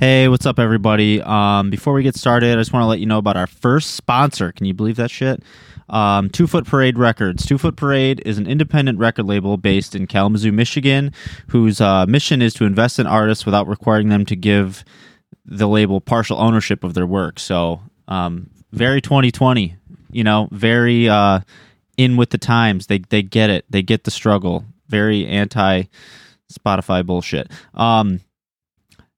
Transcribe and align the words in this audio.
Hey, 0.00 0.28
what's 0.28 0.46
up, 0.46 0.58
everybody? 0.58 1.20
Um, 1.20 1.68
before 1.68 1.92
we 1.92 2.02
get 2.02 2.16
started, 2.16 2.56
I 2.56 2.60
just 2.62 2.72
want 2.72 2.84
to 2.84 2.86
let 2.86 3.00
you 3.00 3.04
know 3.04 3.18
about 3.18 3.36
our 3.36 3.46
first 3.46 3.96
sponsor. 3.96 4.50
Can 4.50 4.64
you 4.64 4.72
believe 4.72 4.96
that 4.96 5.10
shit? 5.10 5.42
Um, 5.90 6.30
Two 6.30 6.46
Foot 6.46 6.64
Parade 6.64 6.96
Records. 6.96 7.44
Two 7.44 7.58
Foot 7.58 7.76
Parade 7.76 8.22
is 8.24 8.38
an 8.38 8.46
independent 8.46 8.98
record 8.98 9.26
label 9.26 9.58
based 9.58 9.94
in 9.94 10.06
Kalamazoo, 10.06 10.52
Michigan, 10.52 11.12
whose 11.48 11.82
uh, 11.82 12.06
mission 12.06 12.40
is 12.40 12.54
to 12.54 12.64
invest 12.64 12.98
in 12.98 13.06
artists 13.06 13.44
without 13.44 13.68
requiring 13.68 14.08
them 14.08 14.24
to 14.24 14.34
give 14.34 14.86
the 15.44 15.68
label 15.68 16.00
partial 16.00 16.38
ownership 16.38 16.82
of 16.82 16.94
their 16.94 17.06
work. 17.06 17.38
So, 17.38 17.82
um, 18.08 18.48
very 18.72 19.02
2020, 19.02 19.76
you 20.12 20.24
know, 20.24 20.48
very 20.50 21.10
uh, 21.10 21.40
in 21.98 22.16
with 22.16 22.30
the 22.30 22.38
times. 22.38 22.86
They 22.86 23.00
they 23.00 23.22
get 23.22 23.50
it. 23.50 23.66
They 23.68 23.82
get 23.82 24.04
the 24.04 24.10
struggle. 24.10 24.64
Very 24.88 25.26
anti 25.26 25.82
Spotify 26.50 27.04
bullshit. 27.04 27.50
Um, 27.74 28.20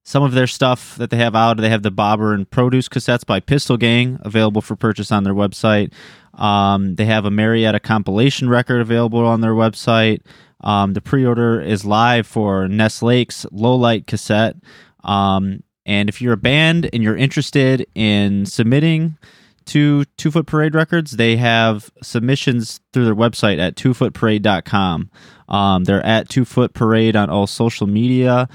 some 0.04 0.22
of 0.22 0.32
their 0.32 0.46
stuff 0.46 0.96
that 0.96 1.10
they 1.10 1.16
have 1.16 1.36
out, 1.36 1.58
they 1.58 1.70
have 1.70 1.82
the 1.82 1.90
Bobber 1.90 2.34
and 2.34 2.50
Produce 2.50 2.88
cassettes 2.88 3.24
by 3.24 3.40
Pistol 3.40 3.76
Gang 3.76 4.18
available 4.22 4.60
for 4.60 4.74
purchase 4.76 5.12
on 5.12 5.24
their 5.24 5.34
website. 5.34 5.92
Um, 6.34 6.96
they 6.96 7.04
have 7.04 7.24
a 7.24 7.30
Marietta 7.30 7.80
compilation 7.80 8.48
record 8.48 8.80
available 8.80 9.24
on 9.24 9.40
their 9.40 9.54
website. 9.54 10.20
Um, 10.62 10.94
the 10.94 11.00
pre-order 11.00 11.60
is 11.60 11.84
live 11.84 12.26
for 12.26 12.68
Ness 12.68 13.02
Lake's 13.02 13.46
Low 13.50 13.74
Light 13.74 14.06
cassette. 14.06 14.56
Um, 15.04 15.62
and 15.84 16.08
if 16.08 16.22
you're 16.22 16.34
a 16.34 16.38
band 16.38 16.88
and 16.92 17.02
you're 17.02 17.16
interested 17.16 17.86
in 17.94 18.46
submitting 18.46 19.18
to 19.66 20.04
Two 20.16 20.30
Foot 20.30 20.46
Parade 20.46 20.74
Records, 20.74 21.12
they 21.12 21.36
have 21.36 21.90
submissions 22.02 22.80
through 22.92 23.04
their 23.04 23.14
website 23.14 23.58
at 23.58 23.76
twofootparade.com. 23.76 25.10
Um, 25.48 25.84
they're 25.84 26.04
at 26.04 26.28
Two 26.28 26.44
Foot 26.44 26.74
Parade 26.74 27.16
on 27.16 27.30
all 27.30 27.46
social 27.46 27.86
media, 27.86 28.48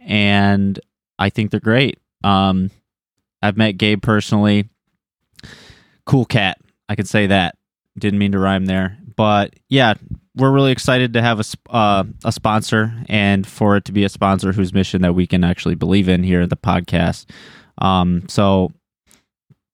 and 0.00 0.78
I 1.18 1.30
think 1.30 1.50
they're 1.50 1.60
great. 1.60 1.98
Um, 2.24 2.70
I've 3.42 3.56
met 3.56 3.72
Gabe 3.72 4.02
personally. 4.02 4.68
Cool 6.04 6.24
cat. 6.24 6.58
I 6.88 6.94
could 6.94 7.08
say 7.08 7.26
that. 7.28 7.56
Didn't 7.98 8.18
mean 8.18 8.32
to 8.32 8.38
rhyme 8.38 8.66
there, 8.66 8.98
but 9.16 9.54
yeah, 9.70 9.94
we're 10.36 10.52
really 10.52 10.70
excited 10.70 11.14
to 11.14 11.22
have 11.22 11.40
a 11.40 11.74
uh, 11.74 12.04
a 12.24 12.30
sponsor 12.30 12.92
and 13.08 13.46
for 13.46 13.76
it 13.76 13.86
to 13.86 13.92
be 13.92 14.04
a 14.04 14.08
sponsor 14.10 14.52
whose 14.52 14.74
mission 14.74 15.00
that 15.02 15.14
we 15.14 15.26
can 15.26 15.42
actually 15.42 15.74
believe 15.74 16.08
in 16.08 16.22
here 16.22 16.42
at 16.42 16.50
the 16.50 16.56
podcast. 16.56 17.24
Um, 17.78 18.28
so 18.28 18.72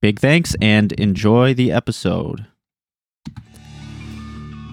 big 0.01 0.20
thanks 0.20 0.55
and 0.61 0.93
enjoy 0.93 1.53
the 1.53 1.73
episode. 1.73 2.47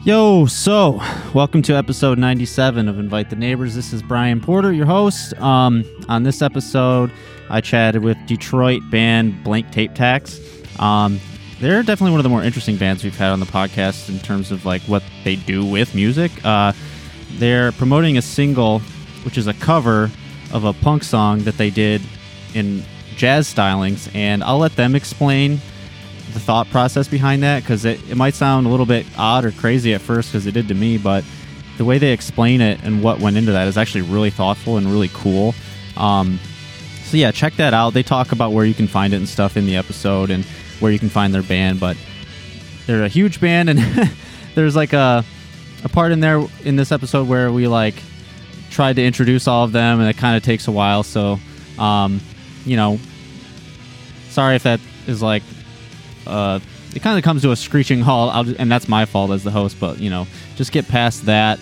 Yo, 0.05 0.45
so 0.45 1.01
welcome 1.33 1.61
to 1.61 1.73
episode 1.75 2.17
97 2.17 2.87
of 2.87 2.97
Invite 2.97 3.29
the 3.29 3.35
Neighbors. 3.35 3.75
This 3.75 3.91
is 3.91 4.01
Brian 4.01 4.39
Porter, 4.39 4.71
your 4.71 4.85
host. 4.85 5.37
Um, 5.41 5.83
on 6.07 6.23
this 6.23 6.41
episode, 6.41 7.11
I 7.49 7.59
chatted 7.59 8.01
with 8.01 8.17
Detroit 8.25 8.81
band 8.89 9.43
Blank 9.43 9.71
Tape 9.71 9.93
Tax. 9.93 10.39
Um, 10.79 11.19
they're 11.59 11.83
definitely 11.83 12.11
one 12.11 12.21
of 12.21 12.23
the 12.23 12.29
more 12.29 12.41
interesting 12.41 12.77
bands 12.77 13.03
we've 13.03 13.17
had 13.17 13.31
on 13.31 13.41
the 13.41 13.45
podcast 13.45 14.07
in 14.07 14.19
terms 14.19 14.51
of 14.51 14.65
like 14.65 14.81
what 14.83 15.03
they 15.25 15.35
do 15.35 15.65
with 15.65 15.93
music. 15.93 16.31
Uh, 16.45 16.71
they're 17.33 17.73
promoting 17.73 18.17
a 18.17 18.21
single, 18.21 18.79
which 19.25 19.37
is 19.37 19.47
a 19.47 19.53
cover 19.55 20.09
of 20.53 20.63
a 20.63 20.71
punk 20.71 21.03
song 21.03 21.39
that 21.39 21.57
they 21.57 21.69
did 21.69 22.01
in 22.53 22.83
jazz 23.17 23.53
stylings, 23.53 24.09
and 24.15 24.45
I'll 24.45 24.59
let 24.59 24.77
them 24.77 24.95
explain 24.95 25.59
the 26.33 26.39
thought 26.39 26.69
process 26.69 27.07
behind 27.07 27.43
that 27.43 27.63
because 27.63 27.85
it, 27.85 27.99
it 28.09 28.15
might 28.15 28.35
sound 28.35 28.67
a 28.67 28.69
little 28.69 28.85
bit 28.85 29.05
odd 29.17 29.45
or 29.45 29.51
crazy 29.51 29.93
at 29.93 30.01
first 30.01 30.31
because 30.31 30.45
it 30.45 30.51
did 30.51 30.67
to 30.67 30.73
me, 30.73 30.97
but 30.97 31.23
the 31.77 31.85
way 31.85 31.97
they 31.97 32.11
explain 32.11 32.61
it 32.61 32.83
and 32.83 33.03
what 33.03 33.19
went 33.19 33.37
into 33.37 33.51
that 33.53 33.67
is 33.67 33.77
actually 33.77 34.01
really 34.01 34.29
thoughtful 34.29 34.77
and 34.77 34.87
really 34.87 35.09
cool. 35.13 35.55
Um, 35.97 36.39
so 37.05 37.17
yeah, 37.17 37.31
check 37.31 37.55
that 37.55 37.73
out. 37.73 37.93
They 37.93 38.03
talk 38.03 38.31
about 38.31 38.51
where 38.51 38.65
you 38.65 38.73
can 38.73 38.87
find 38.87 39.13
it 39.13 39.17
and 39.17 39.27
stuff 39.27 39.57
in 39.57 39.65
the 39.65 39.77
episode 39.77 40.29
and 40.29 40.45
where 40.79 40.91
you 40.91 40.99
can 40.99 41.09
find 41.09 41.33
their 41.33 41.43
band, 41.43 41.79
but 41.79 41.97
they're 42.85 43.03
a 43.03 43.09
huge 43.09 43.39
band 43.41 43.69
and 43.69 43.79
there's 44.55 44.75
like 44.75 44.93
a 44.93 45.23
a 45.83 45.89
part 45.89 46.11
in 46.11 46.19
there 46.19 46.45
in 46.63 46.75
this 46.75 46.91
episode 46.91 47.27
where 47.27 47.51
we 47.51 47.67
like 47.67 47.95
tried 48.69 48.97
to 48.97 49.03
introduce 49.03 49.47
all 49.47 49.63
of 49.63 49.71
them 49.71 49.99
and 49.99 50.09
it 50.09 50.17
kind 50.17 50.35
of 50.35 50.43
takes 50.43 50.67
a 50.67 50.71
while. 50.71 51.03
So, 51.03 51.39
um, 51.77 52.19
you 52.65 52.75
know, 52.75 52.99
sorry 54.29 54.55
if 54.55 54.63
that 54.63 54.79
is 55.07 55.21
like 55.21 55.43
uh, 56.29 56.59
it 56.95 57.01
kind 57.01 57.17
of 57.17 57.23
comes 57.23 57.41
to 57.43 57.51
a 57.51 57.55
screeching 57.55 58.01
halt, 58.01 58.45
just, 58.45 58.59
and 58.59 58.71
that's 58.71 58.87
my 58.87 59.05
fault 59.05 59.31
as 59.31 59.43
the 59.43 59.51
host. 59.51 59.77
But 59.79 59.99
you 59.99 60.09
know, 60.09 60.27
just 60.55 60.71
get 60.71 60.87
past 60.87 61.25
that, 61.25 61.59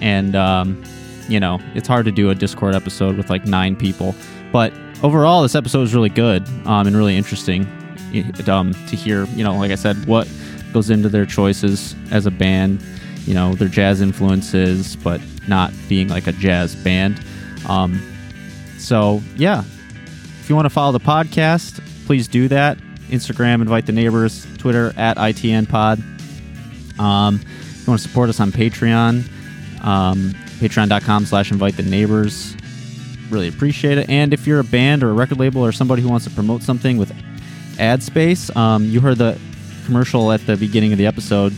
and 0.00 0.34
um, 0.34 0.82
you 1.28 1.40
know, 1.40 1.60
it's 1.74 1.88
hard 1.88 2.04
to 2.06 2.12
do 2.12 2.30
a 2.30 2.34
Discord 2.34 2.74
episode 2.74 3.16
with 3.16 3.30
like 3.30 3.46
nine 3.46 3.76
people. 3.76 4.14
But 4.52 4.72
overall, 5.02 5.42
this 5.42 5.54
episode 5.54 5.82
is 5.82 5.94
really 5.94 6.08
good 6.08 6.46
um, 6.66 6.86
and 6.86 6.96
really 6.96 7.16
interesting 7.16 7.66
um, 8.48 8.72
to 8.72 8.96
hear. 8.96 9.24
You 9.26 9.44
know, 9.44 9.56
like 9.56 9.70
I 9.70 9.76
said, 9.76 10.06
what 10.06 10.28
goes 10.72 10.90
into 10.90 11.08
their 11.08 11.26
choices 11.26 11.94
as 12.10 12.26
a 12.26 12.30
band. 12.30 12.82
You 13.24 13.34
know, 13.34 13.54
their 13.54 13.68
jazz 13.68 14.00
influences, 14.00 14.94
but 14.96 15.20
not 15.48 15.72
being 15.88 16.08
like 16.08 16.28
a 16.28 16.32
jazz 16.32 16.76
band. 16.76 17.20
Um, 17.68 18.00
so 18.78 19.20
yeah, 19.36 19.64
if 20.40 20.48
you 20.48 20.54
want 20.54 20.66
to 20.66 20.70
follow 20.70 20.92
the 20.92 21.00
podcast, 21.00 21.80
please 22.06 22.28
do 22.28 22.46
that. 22.48 22.78
Instagram, 23.08 23.62
invite 23.62 23.86
the 23.86 23.92
neighbors, 23.92 24.46
Twitter 24.58 24.92
at 24.96 25.16
ITN 25.16 25.68
Pod. 25.68 25.98
Um, 26.98 27.40
if 27.42 27.86
you 27.86 27.90
want 27.90 28.00
to 28.00 28.08
support 28.08 28.28
us 28.28 28.40
on 28.40 28.50
Patreon, 28.52 29.28
um, 29.84 30.34
patreon.com 30.58 31.26
slash 31.26 31.50
invite 31.50 31.76
the 31.76 31.82
neighbors. 31.82 32.56
Really 33.30 33.48
appreciate 33.48 33.98
it. 33.98 34.08
And 34.08 34.32
if 34.32 34.46
you're 34.46 34.60
a 34.60 34.64
band 34.64 35.02
or 35.02 35.10
a 35.10 35.12
record 35.12 35.38
label 35.38 35.64
or 35.64 35.72
somebody 35.72 36.02
who 36.02 36.08
wants 36.08 36.24
to 36.26 36.30
promote 36.30 36.62
something 36.62 36.96
with 36.96 37.12
ad 37.78 38.02
space, 38.02 38.54
um, 38.56 38.84
you 38.84 39.00
heard 39.00 39.18
the 39.18 39.38
commercial 39.84 40.32
at 40.32 40.44
the 40.46 40.56
beginning 40.56 40.92
of 40.92 40.98
the 40.98 41.06
episode. 41.06 41.52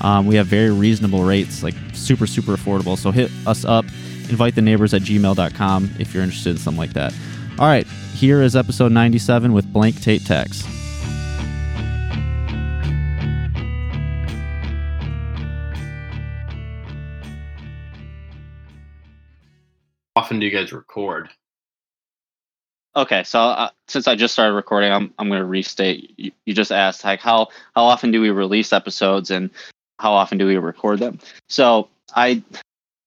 Um, 0.00 0.26
we 0.26 0.36
have 0.36 0.46
very 0.46 0.70
reasonable 0.70 1.22
rates, 1.22 1.62
like 1.62 1.74
super, 1.92 2.26
super 2.26 2.56
affordable. 2.56 2.98
So 2.98 3.10
hit 3.10 3.30
us 3.46 3.64
up, 3.64 3.84
invite 4.28 4.54
the 4.54 4.62
neighbors 4.62 4.92
at 4.92 5.02
gmail.com 5.02 5.90
if 5.98 6.12
you're 6.12 6.22
interested 6.22 6.50
in 6.50 6.58
something 6.58 6.78
like 6.78 6.92
that. 6.94 7.14
All 7.58 7.66
right, 7.66 7.86
here 7.86 8.42
is 8.42 8.56
episode 8.56 8.92
97 8.92 9.52
with 9.52 9.72
Blank 9.72 10.02
Tape 10.02 10.24
Tax. 10.24 10.73
Often 20.16 20.40
do 20.40 20.46
you 20.46 20.52
guys 20.52 20.72
record? 20.72 21.28
Okay, 22.96 23.24
so 23.24 23.40
uh, 23.40 23.70
since 23.88 24.06
I 24.06 24.14
just 24.14 24.34
started 24.34 24.54
recording, 24.54 24.92
I'm 24.92 25.12
I'm 25.18 25.28
going 25.28 25.40
to 25.40 25.46
restate. 25.46 26.14
You, 26.16 26.30
you 26.46 26.54
just 26.54 26.70
asked 26.70 27.04
like 27.04 27.20
how 27.20 27.48
how 27.74 27.84
often 27.84 28.10
do 28.12 28.20
we 28.20 28.30
release 28.30 28.72
episodes 28.72 29.30
and 29.30 29.50
how 29.98 30.12
often 30.12 30.38
do 30.38 30.46
we 30.46 30.56
record 30.56 31.00
them? 31.00 31.18
So 31.48 31.88
I 32.14 32.42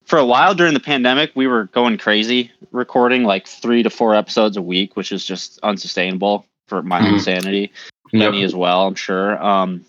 for 0.04 0.18
a 0.18 0.26
while 0.26 0.54
during 0.54 0.74
the 0.74 0.80
pandemic, 0.80 1.32
we 1.34 1.46
were 1.46 1.64
going 1.64 1.96
crazy 1.98 2.50
recording 2.72 3.24
like 3.24 3.46
three 3.46 3.82
to 3.82 3.90
four 3.90 4.14
episodes 4.14 4.56
a 4.56 4.62
week, 4.62 4.96
which 4.96 5.10
is 5.10 5.24
just 5.24 5.58
unsustainable 5.62 6.46
for 6.66 6.82
my 6.82 7.00
mm-hmm. 7.00 7.14
own 7.14 7.20
sanity. 7.20 7.72
Benny 8.12 8.40
yep. 8.40 8.46
as 8.46 8.54
well, 8.54 8.86
I'm 8.86 8.94
sure. 8.94 9.42
Um, 9.42 9.84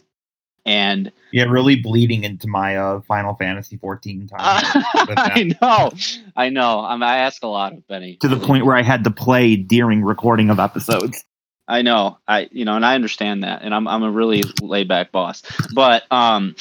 and 0.69 1.11
yeah, 1.31 1.45
really 1.45 1.75
bleeding 1.75 2.23
into 2.23 2.47
my 2.47 2.77
uh, 2.77 3.01
Final 3.01 3.33
Fantasy 3.33 3.77
14 3.77 4.27
time. 4.37 4.39
Uh, 4.39 4.83
I 5.17 5.55
know, 5.59 5.91
I 6.35 6.49
know. 6.49 6.81
I'm, 6.81 7.01
I 7.01 7.17
ask 7.17 7.43
a 7.43 7.47
lot 7.47 7.73
of 7.73 7.87
Benny 7.87 8.17
to 8.17 8.27
the 8.27 8.37
point 8.37 8.65
where 8.65 8.75
I 8.75 8.83
had 8.83 9.03
to 9.05 9.11
play 9.11 9.55
during 9.55 10.03
recording 10.03 10.51
of 10.51 10.59
episodes. 10.59 11.25
I 11.67 11.81
know, 11.81 12.17
I 12.27 12.49
you 12.51 12.65
know, 12.65 12.75
and 12.75 12.85
I 12.85 12.95
understand 12.95 13.43
that, 13.43 13.63
and 13.63 13.73
I'm 13.73 13.87
I'm 13.87 14.03
a 14.03 14.11
really 14.11 14.43
laid 14.61 14.87
back 14.87 15.11
boss, 15.11 15.41
but 15.73 16.03
um, 16.11 16.55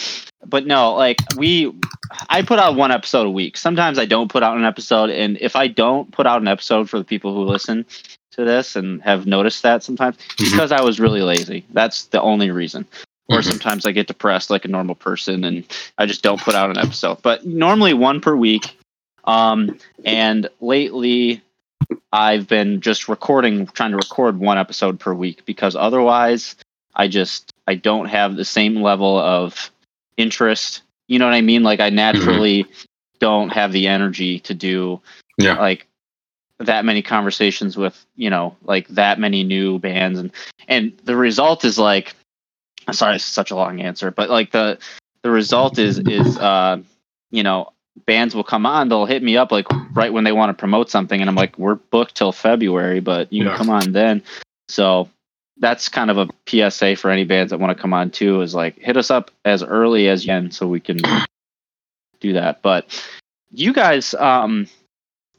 but 0.44 0.66
no, 0.66 0.94
like 0.94 1.18
we, 1.36 1.72
I 2.28 2.42
put 2.42 2.58
out 2.58 2.76
one 2.76 2.90
episode 2.90 3.26
a 3.26 3.30
week. 3.30 3.56
Sometimes 3.56 3.98
I 3.98 4.06
don't 4.06 4.30
put 4.30 4.42
out 4.42 4.56
an 4.56 4.64
episode, 4.64 5.10
and 5.10 5.38
if 5.40 5.54
I 5.54 5.66
don't 5.66 6.10
put 6.12 6.26
out 6.26 6.40
an 6.40 6.48
episode 6.48 6.88
for 6.88 6.98
the 6.98 7.04
people 7.04 7.34
who 7.34 7.42
listen 7.42 7.86
to 8.32 8.44
this 8.44 8.76
and 8.76 9.02
have 9.02 9.26
noticed 9.26 9.62
that 9.62 9.82
sometimes, 9.82 10.16
mm-hmm. 10.16 10.50
because 10.50 10.72
I 10.72 10.82
was 10.82 11.00
really 11.00 11.22
lazy. 11.22 11.64
That's 11.70 12.04
the 12.06 12.20
only 12.20 12.50
reason 12.50 12.86
or 13.28 13.38
mm-hmm. 13.38 13.50
sometimes 13.50 13.86
I 13.86 13.92
get 13.92 14.06
depressed 14.06 14.50
like 14.50 14.64
a 14.64 14.68
normal 14.68 14.94
person 14.94 15.44
and 15.44 15.64
I 15.98 16.06
just 16.06 16.22
don't 16.22 16.40
put 16.40 16.54
out 16.54 16.70
an 16.70 16.78
episode. 16.78 17.22
But 17.22 17.46
normally 17.46 17.94
one 17.94 18.20
per 18.20 18.34
week. 18.34 18.76
Um, 19.24 19.78
and 20.04 20.48
lately 20.60 21.42
I've 22.12 22.48
been 22.48 22.80
just 22.80 23.08
recording, 23.08 23.66
trying 23.66 23.90
to 23.90 23.96
record 23.96 24.38
one 24.38 24.58
episode 24.58 24.98
per 24.98 25.12
week 25.12 25.44
because 25.44 25.76
otherwise 25.76 26.56
I 26.94 27.08
just 27.08 27.52
I 27.66 27.74
don't 27.74 28.06
have 28.06 28.36
the 28.36 28.44
same 28.44 28.82
level 28.82 29.18
of 29.18 29.70
interest. 30.16 30.82
You 31.06 31.18
know 31.18 31.26
what 31.26 31.34
I 31.34 31.42
mean? 31.42 31.62
Like 31.62 31.80
I 31.80 31.90
naturally 31.90 32.64
mm-hmm. 32.64 32.84
don't 33.18 33.50
have 33.50 33.72
the 33.72 33.86
energy 33.86 34.40
to 34.40 34.54
do 34.54 35.00
yeah. 35.36 35.58
like 35.58 35.86
that 36.58 36.84
many 36.84 37.02
conversations 37.02 37.76
with 37.76 38.04
you 38.16 38.28
know 38.28 38.56
like 38.64 38.88
that 38.88 39.20
many 39.20 39.44
new 39.44 39.78
bands 39.78 40.18
and 40.18 40.32
and 40.66 40.92
the 41.04 41.16
result 41.16 41.64
is 41.64 41.78
like 41.78 42.14
sorry 42.92 43.16
it's 43.16 43.24
such 43.24 43.50
a 43.50 43.56
long 43.56 43.80
answer 43.80 44.10
but 44.10 44.30
like 44.30 44.50
the 44.50 44.78
the 45.22 45.30
result 45.30 45.78
is 45.78 45.98
is 45.98 46.38
uh 46.38 46.78
you 47.30 47.42
know 47.42 47.72
bands 48.06 48.34
will 48.34 48.44
come 48.44 48.66
on, 48.66 48.88
they'll 48.88 49.06
hit 49.06 49.22
me 49.22 49.36
up 49.36 49.52
like 49.52 49.66
right 49.92 50.12
when 50.12 50.24
they 50.24 50.32
want 50.32 50.50
to 50.50 50.54
promote 50.54 50.90
something, 50.90 51.20
and 51.20 51.28
I'm 51.28 51.36
like, 51.36 51.58
we're 51.58 51.74
booked 51.74 52.14
till 52.14 52.32
February, 52.32 53.00
but 53.00 53.32
you 53.32 53.44
Yeah. 53.44 53.50
can 53.50 53.58
come 53.58 53.70
on 53.70 53.92
then. 53.92 54.22
So 54.68 55.08
that's 55.58 55.88
kind 55.88 56.10
of 56.10 56.18
a 56.18 56.28
PSA 56.46 56.96
for 56.96 57.10
any 57.10 57.24
bands 57.24 57.50
that 57.50 57.58
want 57.58 57.76
to 57.76 57.80
come 57.80 57.92
on 57.92 58.10
too. 58.10 58.40
Is 58.42 58.54
like 58.54 58.78
hit 58.78 58.96
us 58.96 59.10
up 59.10 59.30
as 59.44 59.62
early 59.62 60.08
as 60.08 60.24
you 60.24 60.30
can 60.30 60.50
so 60.50 60.66
we 60.68 60.80
can 60.80 61.00
do 62.20 62.34
that. 62.34 62.62
But 62.62 62.86
you 63.50 63.72
guys, 63.72 64.14
um, 64.14 64.68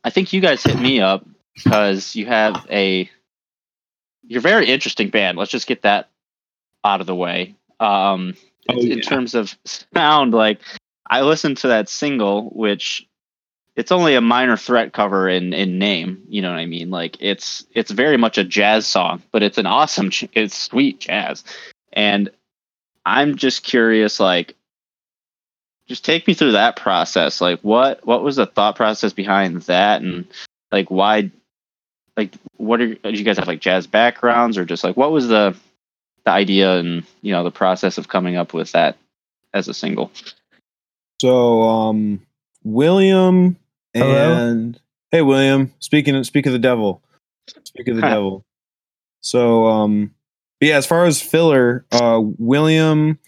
I 0.04 0.10
think 0.10 0.34
you 0.34 0.42
guys 0.42 0.64
hit 0.64 0.80
me 0.80 1.00
up 1.00 1.26
because 1.56 2.16
you 2.16 2.26
have 2.26 2.68
a 2.70 3.10
you're 4.28 4.40
a 4.40 4.42
very 4.42 4.68
interesting 4.68 5.10
band. 5.10 5.38
Let's 5.38 5.52
just 5.52 5.68
get 5.68 5.84
that 5.84 6.10
out 6.84 7.02
of 7.02 7.08
the 7.08 7.16
way. 7.16 7.56
Um, 7.80 8.36
Oh, 8.70 8.78
in 8.80 9.00
yeah. 9.00 9.02
terms 9.02 9.34
of 9.34 9.58
sound, 9.66 10.34
like 10.34 10.60
I 11.10 11.22
listened 11.22 11.58
to 11.60 11.70
that 11.70 11.90
single, 11.90 12.50
which 12.50 13.08
it's 13.76 13.92
only 13.92 14.14
a 14.16 14.22
minor 14.22 14.58
threat 14.58 14.94
cover 14.94 15.28
in 15.28 15.54
in 15.54 15.80
name. 15.80 16.24
You 16.28 16.42
know 16.42 16.50
what 16.52 16.60
I 16.60 16.66
mean? 16.68 16.92
Like 16.92 17.18
it's 17.20 17.66
it's 17.74 17.90
very 17.90 18.18
much 18.18 18.38
a 18.38 18.44
jazz 18.44 18.86
song, 18.86 19.24
but 19.32 19.42
it's 19.42 19.58
an 19.58 19.66
awesome, 19.66 20.12
it's 20.34 20.56
sweet 20.56 21.00
jazz. 21.00 21.44
And 21.94 22.30
I'm 23.06 23.38
just 23.38 23.64
curious, 23.64 24.20
like, 24.20 24.56
just 25.88 26.06
take 26.06 26.28
me 26.28 26.36
through 26.36 26.52
that 26.52 26.76
process. 26.76 27.42
Like, 27.42 27.62
what 27.62 28.06
what 28.06 28.22
was 28.24 28.36
the 28.36 28.46
thought 28.46 28.76
process 28.76 29.14
behind 29.14 29.64
that, 29.64 30.04
and 30.04 30.28
like 30.72 30.92
why, 30.92 31.32
like, 32.16 32.34
what 32.58 32.82
are 32.82 32.94
do 32.94 33.10
you 33.10 33.24
guys 33.24 33.38
have 33.40 33.48
like 33.48 33.62
jazz 33.62 33.88
backgrounds, 33.88 34.60
or 34.60 34.66
just 34.66 34.84
like 34.84 34.96
what 34.96 35.12
was 35.12 35.28
the 35.28 35.56
the 36.30 36.36
idea 36.36 36.78
and 36.78 37.04
you 37.22 37.32
know 37.32 37.44
the 37.44 37.52
process 37.52 37.98
of 37.98 38.08
coming 38.08 38.36
up 38.36 38.54
with 38.54 38.72
that 38.74 38.98
as 39.54 39.68
a 39.68 39.74
single? 39.74 40.12
So, 41.22 41.64
um, 41.64 42.22
William 42.64 43.58
Hello? 43.94 44.34
and 44.36 44.80
hey, 45.12 45.22
William. 45.22 45.74
Speaking 45.80 46.16
of, 46.16 46.26
speak 46.26 46.46
of 46.46 46.54
the 46.54 46.60
devil. 46.60 47.02
Speak 47.64 47.88
of 47.88 47.96
the 47.96 48.02
devil. 48.16 48.46
So, 49.22 49.66
um, 49.66 50.14
but 50.60 50.70
yeah, 50.70 50.78
as 50.78 50.86
far 50.86 51.06
as 51.06 51.22
filler, 51.22 51.86
uh, 51.92 52.22
William 52.38 53.20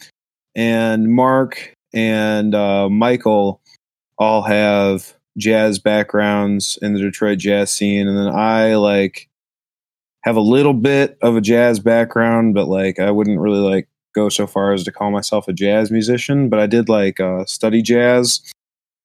and 0.56 1.12
Mark 1.12 1.74
and 1.94 2.54
uh, 2.54 2.88
Michael 2.88 3.62
all 4.18 4.44
have 4.44 5.14
jazz 5.38 5.80
backgrounds 5.80 6.78
in 6.82 6.94
the 6.94 7.00
Detroit 7.00 7.40
jazz 7.40 7.72
scene, 7.72 8.08
and 8.08 8.18
then 8.18 8.28
I 8.28 8.76
like 8.76 9.28
have 10.24 10.36
a 10.36 10.42
little 10.42 10.74
bit 10.74 11.18
of 11.22 11.36
a 11.36 11.42
jazz 11.42 11.80
background, 11.80 12.54
but 12.54 12.68
like 12.68 13.00
I 13.00 13.12
wouldn't 13.12 13.40
really 13.40 13.60
like 13.60 13.88
go 14.14 14.30
so 14.30 14.46
far 14.46 14.74
as 14.74 14.84
to 14.84 14.92
call 14.92 15.12
myself 15.12 15.48
a 15.48 15.54
jazz 15.54 15.92
musician, 15.92 16.50
but 16.50 16.60
I 16.60 16.68
did 16.68 16.90
like 16.90 17.20
uh, 17.20 17.46
study 17.46 17.82
jazz 17.82 18.42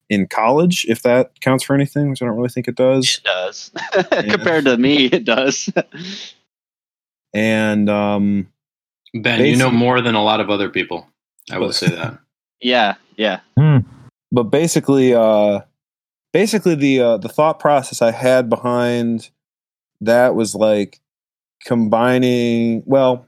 in 0.09 0.27
college, 0.27 0.87
if 0.89 1.03
that 1.03 1.41
counts 1.41 1.65
for 1.65 1.75
anything, 1.75 2.11
which 2.11 2.23
I 2.23 2.27
don't 2.27 2.37
really 2.37 2.49
think 2.49 2.69
it 2.69 2.77
does. 2.77 3.19
It 3.19 3.25
does. 3.25 3.71
Compared 4.31 4.65
to 4.67 4.77
me, 4.77 5.07
it 5.07 5.25
does. 5.25 5.69
And 7.35 7.91
um, 7.91 8.49
Ben, 9.15 9.45
you 9.45 9.57
know 9.57 9.71
more 9.71 10.01
than 10.01 10.15
a 10.15 10.23
lot 10.23 10.41
of 10.41 10.51
other 10.51 10.69
people. 10.69 11.09
I 11.51 11.59
will 11.59 11.73
say 11.73 11.89
that. 11.89 12.19
yeah, 12.61 12.95
yeah. 13.17 13.41
but 14.33 14.45
basically, 14.45 15.15
uh, 15.15 15.61
basically 16.33 16.75
the 16.75 17.01
uh, 17.01 17.17
the 17.17 17.29
thought 17.29 17.59
process 17.59 18.03
I 18.03 18.11
had 18.11 18.49
behind 18.49 19.31
that 20.01 20.35
was 20.35 20.55
like 20.55 21.01
combining. 21.67 22.83
Well, 22.87 23.27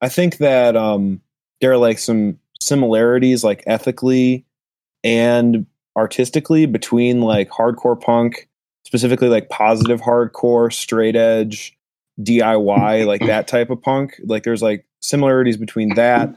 I 0.00 0.08
think 0.08 0.38
that 0.38 0.76
um, 0.76 1.22
there 1.60 1.72
are 1.72 1.78
like 1.78 1.98
some 1.98 2.38
similarities, 2.60 3.42
like 3.42 3.62
ethically 3.66 4.44
and 5.02 5.64
artistically, 5.96 6.66
between 6.66 7.22
like 7.22 7.48
hardcore 7.48 8.00
punk, 8.00 8.48
specifically 8.84 9.28
like 9.28 9.48
positive 9.48 10.00
hardcore, 10.00 10.72
straight 10.72 11.16
edge, 11.16 11.76
DIY, 12.20 13.06
like 13.06 13.24
that 13.26 13.48
type 13.48 13.70
of 13.70 13.80
punk. 13.80 14.20
Like 14.24 14.42
there's 14.42 14.62
like 14.62 14.84
similarities 15.00 15.56
between 15.56 15.94
that 15.94 16.34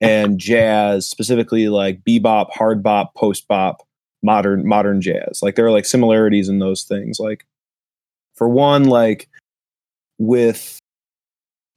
and 0.00 0.38
jazz, 0.38 1.08
specifically 1.08 1.68
like 1.68 2.04
bebop, 2.04 2.50
hard 2.50 2.82
bop, 2.82 3.14
post 3.14 3.48
bop, 3.48 3.86
modern 4.22 4.66
modern 4.66 5.00
jazz. 5.00 5.40
Like 5.42 5.54
there 5.56 5.66
are 5.66 5.70
like 5.70 5.86
similarities 5.86 6.48
in 6.48 6.58
those 6.58 6.82
things. 6.82 7.18
Like 7.18 7.46
for 8.34 8.48
one, 8.48 8.84
like 8.84 9.28
with 10.18 10.78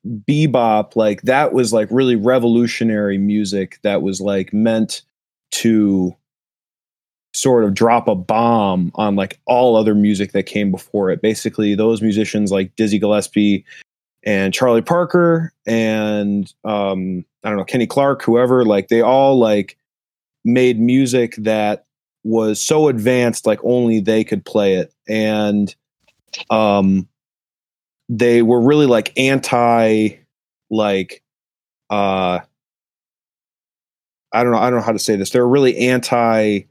bebop, 0.05 0.95
like 0.95 1.23
that 1.23 1.53
was 1.53 1.73
like 1.73 1.87
really 1.91 2.15
revolutionary 2.15 3.17
music 3.17 3.79
that 3.83 4.01
was 4.01 4.21
like 4.21 4.53
meant 4.53 5.01
to 5.51 6.15
sort 7.33 7.65
of 7.65 7.73
drop 7.73 8.07
a 8.07 8.15
bomb 8.15 8.91
on 8.95 9.15
like 9.15 9.39
all 9.45 9.75
other 9.75 9.93
music 9.93 10.31
that 10.31 10.43
came 10.43 10.71
before 10.71 11.09
it. 11.09 11.21
Basically, 11.21 11.75
those 11.75 12.01
musicians 12.01 12.51
like 12.51 12.75
Dizzy 12.75 12.99
Gillespie 12.99 13.65
and 14.23 14.53
Charlie 14.53 14.81
Parker 14.81 15.53
and 15.65 16.51
um, 16.63 17.25
I 17.43 17.49
don't 17.49 17.57
know 17.57 17.65
Kenny 17.65 17.87
Clarke, 17.87 18.23
whoever, 18.23 18.63
like 18.63 18.87
they 18.87 19.01
all 19.01 19.37
like 19.37 19.77
made 20.43 20.79
music 20.79 21.35
that 21.37 21.85
was 22.23 22.59
so 22.59 22.87
advanced, 22.87 23.45
like 23.45 23.59
only 23.63 23.99
they 23.99 24.23
could 24.23 24.45
play 24.45 24.75
it, 24.75 24.93
and 25.07 25.75
um, 26.49 27.07
they 28.09 28.41
were 28.41 28.61
really 28.61 28.85
like 28.85 29.13
anti, 29.17 30.17
like 30.69 31.23
uh, 31.89 32.39
I 34.31 34.43
don't 34.43 34.51
know, 34.51 34.57
I 34.57 34.69
don't 34.69 34.79
know 34.79 34.85
how 34.85 34.91
to 34.91 34.99
say 34.99 35.15
this. 35.15 35.29
They're 35.29 35.47
really 35.47 35.77
anti, 35.77 36.61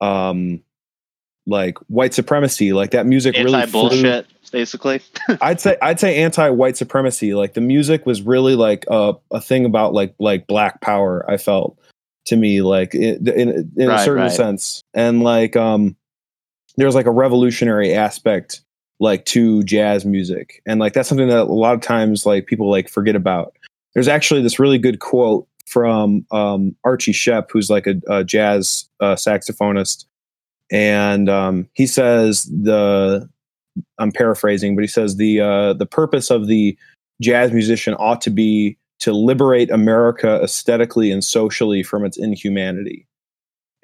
um, 0.00 0.62
like 1.46 1.78
white 1.88 2.14
supremacy. 2.14 2.72
Like 2.72 2.92
that 2.92 3.06
music 3.06 3.36
really 3.36 3.54
Anti 3.54 3.70
flew- 3.70 3.88
bullshit, 3.88 4.26
basically. 4.50 5.00
I'd 5.40 5.60
say 5.60 5.76
I'd 5.82 6.00
say 6.00 6.22
anti-white 6.22 6.76
supremacy. 6.76 7.34
Like 7.34 7.54
the 7.54 7.60
music 7.60 8.06
was 8.06 8.22
really 8.22 8.56
like 8.56 8.84
a 8.88 9.14
a 9.30 9.40
thing 9.40 9.64
about 9.64 9.92
like 9.92 10.14
like 10.18 10.46
black 10.46 10.80
power. 10.80 11.28
I 11.30 11.36
felt 11.36 11.78
to 12.26 12.36
me 12.36 12.62
like 12.62 12.94
in 12.94 13.28
in, 13.28 13.72
in 13.76 13.90
a 13.90 13.98
certain 13.98 14.24
right. 14.24 14.32
sense, 14.32 14.82
and 14.94 15.22
like 15.22 15.56
um, 15.56 15.96
there's 16.76 16.94
like 16.94 17.06
a 17.06 17.10
revolutionary 17.10 17.94
aspect 17.94 18.63
like 19.00 19.24
to 19.26 19.62
jazz 19.64 20.04
music, 20.04 20.62
and 20.66 20.80
like 20.80 20.92
that's 20.92 21.08
something 21.08 21.28
that 21.28 21.40
a 21.40 21.44
lot 21.44 21.74
of 21.74 21.80
times 21.80 22.26
like 22.26 22.46
people 22.46 22.70
like 22.70 22.88
forget 22.88 23.16
about. 23.16 23.56
There's 23.94 24.08
actually 24.08 24.42
this 24.42 24.58
really 24.58 24.78
good 24.78 25.00
quote 25.00 25.46
from 25.66 26.26
um, 26.30 26.74
Archie 26.84 27.12
Shepp, 27.12 27.46
who's 27.50 27.70
like 27.70 27.86
a, 27.86 27.94
a 28.08 28.24
jazz 28.24 28.88
uh, 29.00 29.14
saxophonist, 29.14 30.04
and 30.70 31.28
um, 31.28 31.68
he 31.74 31.86
says 31.86 32.44
the 32.44 33.28
I'm 33.98 34.12
paraphrasing, 34.12 34.76
but 34.76 34.82
he 34.82 34.88
says 34.88 35.16
the 35.16 35.40
uh, 35.40 35.72
the 35.74 35.86
purpose 35.86 36.30
of 36.30 36.46
the 36.46 36.76
jazz 37.20 37.52
musician 37.52 37.94
ought 37.94 38.20
to 38.22 38.30
be 38.30 38.76
to 39.00 39.12
liberate 39.12 39.70
America 39.70 40.40
aesthetically 40.42 41.10
and 41.10 41.22
socially 41.22 41.82
from 41.82 42.04
its 42.04 42.16
inhumanity. 42.16 43.06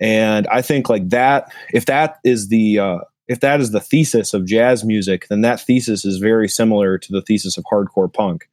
And 0.00 0.46
I 0.48 0.62
think 0.62 0.88
like 0.88 1.08
that, 1.10 1.52
if 1.72 1.86
that 1.86 2.18
is 2.24 2.48
the 2.48 2.78
uh, 2.78 2.98
if 3.30 3.38
that 3.38 3.60
is 3.60 3.70
the 3.70 3.80
thesis 3.80 4.34
of 4.34 4.44
jazz 4.44 4.84
music, 4.84 5.28
then 5.28 5.40
that 5.42 5.60
thesis 5.60 6.04
is 6.04 6.18
very 6.18 6.48
similar 6.48 6.98
to 6.98 7.12
the 7.12 7.22
thesis 7.22 7.56
of 7.56 7.62
hardcore 7.72 8.12
punk. 8.12 8.48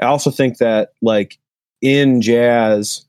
I 0.00 0.06
also 0.06 0.30
think 0.30 0.56
that 0.56 0.94
like 1.02 1.38
in 1.82 2.22
jazz, 2.22 3.04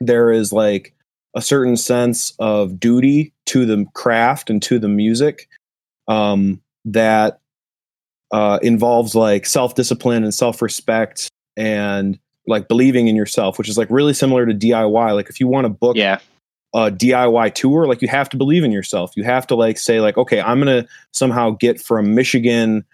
there 0.00 0.32
is 0.32 0.52
like 0.52 0.92
a 1.36 1.40
certain 1.40 1.76
sense 1.76 2.34
of 2.40 2.80
duty 2.80 3.32
to 3.46 3.64
the 3.64 3.86
craft 3.94 4.50
and 4.50 4.60
to 4.62 4.80
the 4.80 4.88
music 4.88 5.48
um, 6.08 6.60
that 6.84 7.38
uh, 8.32 8.58
involves 8.60 9.14
like 9.14 9.46
self 9.46 9.76
discipline 9.76 10.24
and 10.24 10.34
self 10.34 10.60
respect 10.60 11.30
and 11.56 12.18
like 12.48 12.66
believing 12.66 13.06
in 13.06 13.14
yourself, 13.14 13.56
which 13.56 13.68
is 13.68 13.78
like 13.78 13.88
really 13.88 14.14
similar 14.14 14.46
to 14.46 14.52
DIY. 14.52 15.14
Like 15.14 15.30
if 15.30 15.38
you 15.38 15.46
want 15.46 15.64
to 15.64 15.68
book 15.68 15.96
yeah, 15.96 16.18
a 16.74 16.90
DIY 16.90 17.54
tour, 17.54 17.86
like 17.86 18.02
you 18.02 18.08
have 18.08 18.28
to 18.30 18.36
believe 18.36 18.64
in 18.64 18.72
yourself. 18.72 19.12
You 19.16 19.22
have 19.24 19.46
to 19.46 19.54
like 19.54 19.78
say 19.78 20.00
like, 20.00 20.18
okay, 20.18 20.40
I'm 20.40 20.58
gonna 20.58 20.86
somehow 21.12 21.50
get 21.50 21.80
from 21.80 22.14
Michigan 22.14 22.84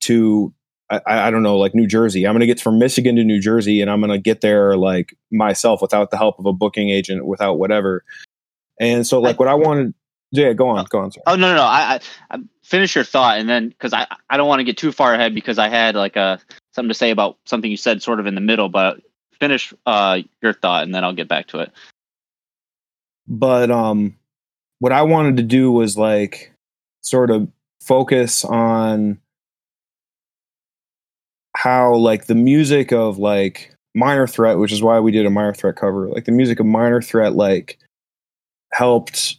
to 0.00 0.52
I, 0.90 1.00
I 1.06 1.30
don't 1.30 1.42
know, 1.42 1.56
like 1.56 1.74
New 1.74 1.86
Jersey. 1.86 2.26
I'm 2.26 2.34
gonna 2.34 2.46
get 2.46 2.60
from 2.60 2.78
Michigan 2.78 3.16
to 3.16 3.24
New 3.24 3.40
Jersey, 3.40 3.80
and 3.80 3.90
I'm 3.90 4.00
gonna 4.00 4.18
get 4.18 4.40
there 4.40 4.76
like 4.76 5.16
myself 5.30 5.80
without 5.80 6.10
the 6.10 6.16
help 6.16 6.38
of 6.38 6.46
a 6.46 6.52
booking 6.52 6.90
agent, 6.90 7.24
without 7.24 7.54
whatever. 7.58 8.04
And 8.80 9.06
so, 9.06 9.20
like, 9.20 9.38
what 9.38 9.48
I 9.48 9.54
wanted, 9.54 9.94
yeah, 10.32 10.52
go 10.52 10.68
on, 10.68 10.84
go 10.88 10.98
on. 10.98 11.12
Sorry. 11.12 11.22
Oh 11.26 11.36
no, 11.36 11.50
no, 11.50 11.56
no. 11.56 11.62
I, 11.62 11.94
I, 11.94 12.00
I 12.30 12.38
finish 12.64 12.94
your 12.94 13.04
thought, 13.04 13.38
and 13.38 13.48
then 13.48 13.68
because 13.68 13.92
I, 13.92 14.06
I 14.28 14.36
don't 14.36 14.48
want 14.48 14.60
to 14.60 14.64
get 14.64 14.76
too 14.76 14.90
far 14.90 15.14
ahead 15.14 15.34
because 15.34 15.58
I 15.58 15.68
had 15.68 15.94
like 15.94 16.16
a 16.16 16.40
something 16.72 16.88
to 16.88 16.94
say 16.94 17.10
about 17.10 17.38
something 17.46 17.70
you 17.70 17.76
said 17.76 18.02
sort 18.02 18.20
of 18.20 18.26
in 18.26 18.34
the 18.34 18.40
middle. 18.40 18.68
But 18.68 19.00
finish 19.38 19.72
uh 19.86 20.20
your 20.42 20.54
thought, 20.54 20.82
and 20.82 20.94
then 20.94 21.04
I'll 21.04 21.14
get 21.14 21.28
back 21.28 21.46
to 21.48 21.60
it. 21.60 21.72
But 23.28 23.70
um 23.70 24.14
what 24.78 24.92
i 24.92 25.02
wanted 25.02 25.36
to 25.36 25.42
do 25.42 25.70
was 25.70 25.96
like 25.96 26.52
sort 27.02 27.30
of 27.30 27.48
focus 27.80 28.44
on 28.44 29.18
how 31.56 31.94
like 31.94 32.26
the 32.26 32.34
music 32.34 32.92
of 32.92 33.18
like 33.18 33.74
minor 33.94 34.26
threat 34.26 34.58
which 34.58 34.72
is 34.72 34.82
why 34.82 35.00
we 35.00 35.10
did 35.10 35.26
a 35.26 35.30
minor 35.30 35.52
threat 35.52 35.76
cover 35.76 36.08
like 36.08 36.24
the 36.24 36.32
music 36.32 36.60
of 36.60 36.66
minor 36.66 37.02
threat 37.02 37.34
like 37.34 37.78
helped 38.72 39.38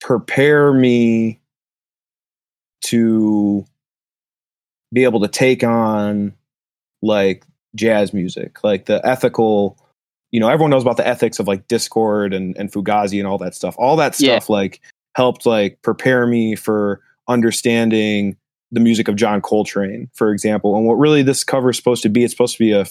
prepare 0.00 0.72
me 0.72 1.40
to 2.82 3.64
be 4.92 5.04
able 5.04 5.20
to 5.20 5.28
take 5.28 5.64
on 5.64 6.32
like 7.02 7.44
jazz 7.74 8.12
music, 8.12 8.62
like 8.64 8.86
the 8.86 9.04
ethical. 9.06 9.78
You 10.36 10.40
know, 10.40 10.50
everyone 10.50 10.70
knows 10.70 10.82
about 10.82 10.98
the 10.98 11.08
ethics 11.08 11.38
of 11.38 11.48
like 11.48 11.66
Discord 11.66 12.34
and 12.34 12.54
and 12.58 12.70
Fugazi 12.70 13.18
and 13.18 13.26
all 13.26 13.38
that 13.38 13.54
stuff. 13.54 13.74
All 13.78 13.96
that 13.96 14.20
Yeah. 14.20 14.34
stuff 14.38 14.50
like 14.50 14.82
helped 15.14 15.46
like 15.46 15.80
prepare 15.80 16.26
me 16.26 16.54
for 16.56 17.00
understanding 17.26 18.36
the 18.70 18.80
music 18.80 19.08
of 19.08 19.16
John 19.16 19.40
Coltrane, 19.40 20.10
for 20.12 20.30
example. 20.30 20.76
And 20.76 20.84
what 20.84 20.96
really 20.98 21.22
this 21.22 21.42
cover 21.42 21.70
is 21.70 21.78
supposed 21.78 22.02
to 22.02 22.10
be, 22.10 22.22
it's 22.22 22.34
supposed 22.34 22.58
to 22.58 22.62
be 22.62 22.72
a 22.72 22.84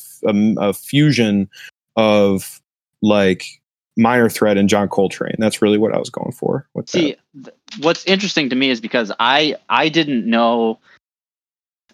a 0.59 0.73
fusion 0.73 1.47
of 1.95 2.59
like 3.03 3.45
minor 3.95 4.27
threat 4.27 4.57
and 4.57 4.67
John 4.67 4.89
Coltrane. 4.89 5.35
That's 5.37 5.61
really 5.61 5.77
what 5.77 5.93
I 5.93 5.99
was 5.99 6.09
going 6.09 6.31
for. 6.31 6.67
See, 6.87 7.15
th- 7.43 7.55
what's 7.81 8.03
interesting 8.05 8.49
to 8.49 8.55
me 8.55 8.71
is 8.71 8.81
because 8.81 9.11
I 9.19 9.55
I 9.69 9.89
didn't 9.89 10.25
know. 10.27 10.79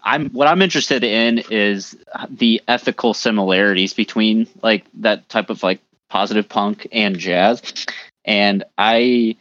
I'm 0.03 0.29
what 0.29 0.47
I'm 0.47 0.61
interested 0.61 1.03
in 1.03 1.43
is 1.49 1.95
the 2.29 2.61
ethical 2.67 3.13
similarities 3.13 3.93
between 3.93 4.47
like 4.61 4.85
that 4.95 5.29
type 5.29 5.49
of 5.49 5.63
like 5.63 5.79
positive 6.09 6.47
punk 6.49 6.87
and 6.91 7.17
jazz, 7.17 7.85
and 8.25 8.63
I. 8.77 9.37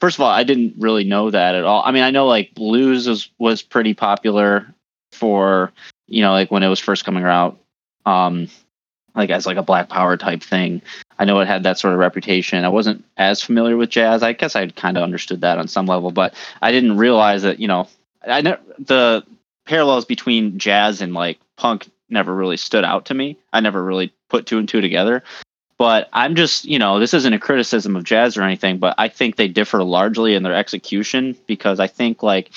First 0.00 0.16
of 0.16 0.20
all, 0.20 0.30
I 0.30 0.44
didn't 0.44 0.74
really 0.78 1.02
know 1.02 1.30
that 1.30 1.56
at 1.56 1.64
all. 1.64 1.82
I 1.84 1.90
mean, 1.90 2.04
I 2.04 2.12
know 2.12 2.26
like 2.26 2.54
blues 2.54 3.08
was 3.08 3.30
was 3.38 3.62
pretty 3.62 3.94
popular 3.94 4.72
for 5.12 5.72
you 6.06 6.22
know 6.22 6.32
like 6.32 6.50
when 6.50 6.62
it 6.62 6.68
was 6.68 6.78
first 6.78 7.04
coming 7.04 7.24
out, 7.24 7.58
um, 8.06 8.48
like 9.14 9.30
as 9.30 9.44
like 9.44 9.56
a 9.56 9.62
Black 9.62 9.88
Power 9.88 10.16
type 10.16 10.42
thing. 10.42 10.80
I 11.18 11.24
know 11.24 11.40
it 11.40 11.48
had 11.48 11.64
that 11.64 11.78
sort 11.78 11.94
of 11.94 11.98
reputation. 11.98 12.64
I 12.64 12.68
wasn't 12.68 13.04
as 13.16 13.42
familiar 13.42 13.76
with 13.76 13.90
jazz. 13.90 14.22
I 14.22 14.32
guess 14.32 14.54
I 14.54 14.68
kind 14.68 14.96
of 14.96 15.02
understood 15.02 15.40
that 15.40 15.58
on 15.58 15.66
some 15.66 15.86
level, 15.86 16.12
but 16.12 16.34
I 16.62 16.70
didn't 16.70 16.96
realize 16.96 17.42
that, 17.42 17.58
you 17.58 17.66
know, 17.66 17.88
I 18.28 18.42
the 18.78 19.24
parallels 19.66 20.04
between 20.04 20.58
jazz 20.58 21.00
and 21.00 21.14
like 21.14 21.38
punk 21.56 21.90
never 22.08 22.34
really 22.34 22.56
stood 22.56 22.84
out 22.84 23.06
to 23.06 23.14
me. 23.14 23.36
I 23.52 23.60
never 23.60 23.82
really 23.82 24.12
put 24.28 24.46
two 24.46 24.58
and 24.58 24.68
two 24.68 24.80
together. 24.80 25.22
But 25.76 26.08
I'm 26.12 26.34
just, 26.34 26.64
you 26.64 26.78
know, 26.78 26.98
this 26.98 27.14
isn't 27.14 27.32
a 27.32 27.38
criticism 27.38 27.94
of 27.94 28.02
jazz 28.02 28.36
or 28.36 28.42
anything, 28.42 28.78
but 28.78 28.96
I 28.98 29.08
think 29.08 29.36
they 29.36 29.46
differ 29.46 29.84
largely 29.84 30.34
in 30.34 30.42
their 30.42 30.54
execution 30.54 31.36
because 31.46 31.78
I 31.78 31.86
think 31.86 32.22
like 32.22 32.50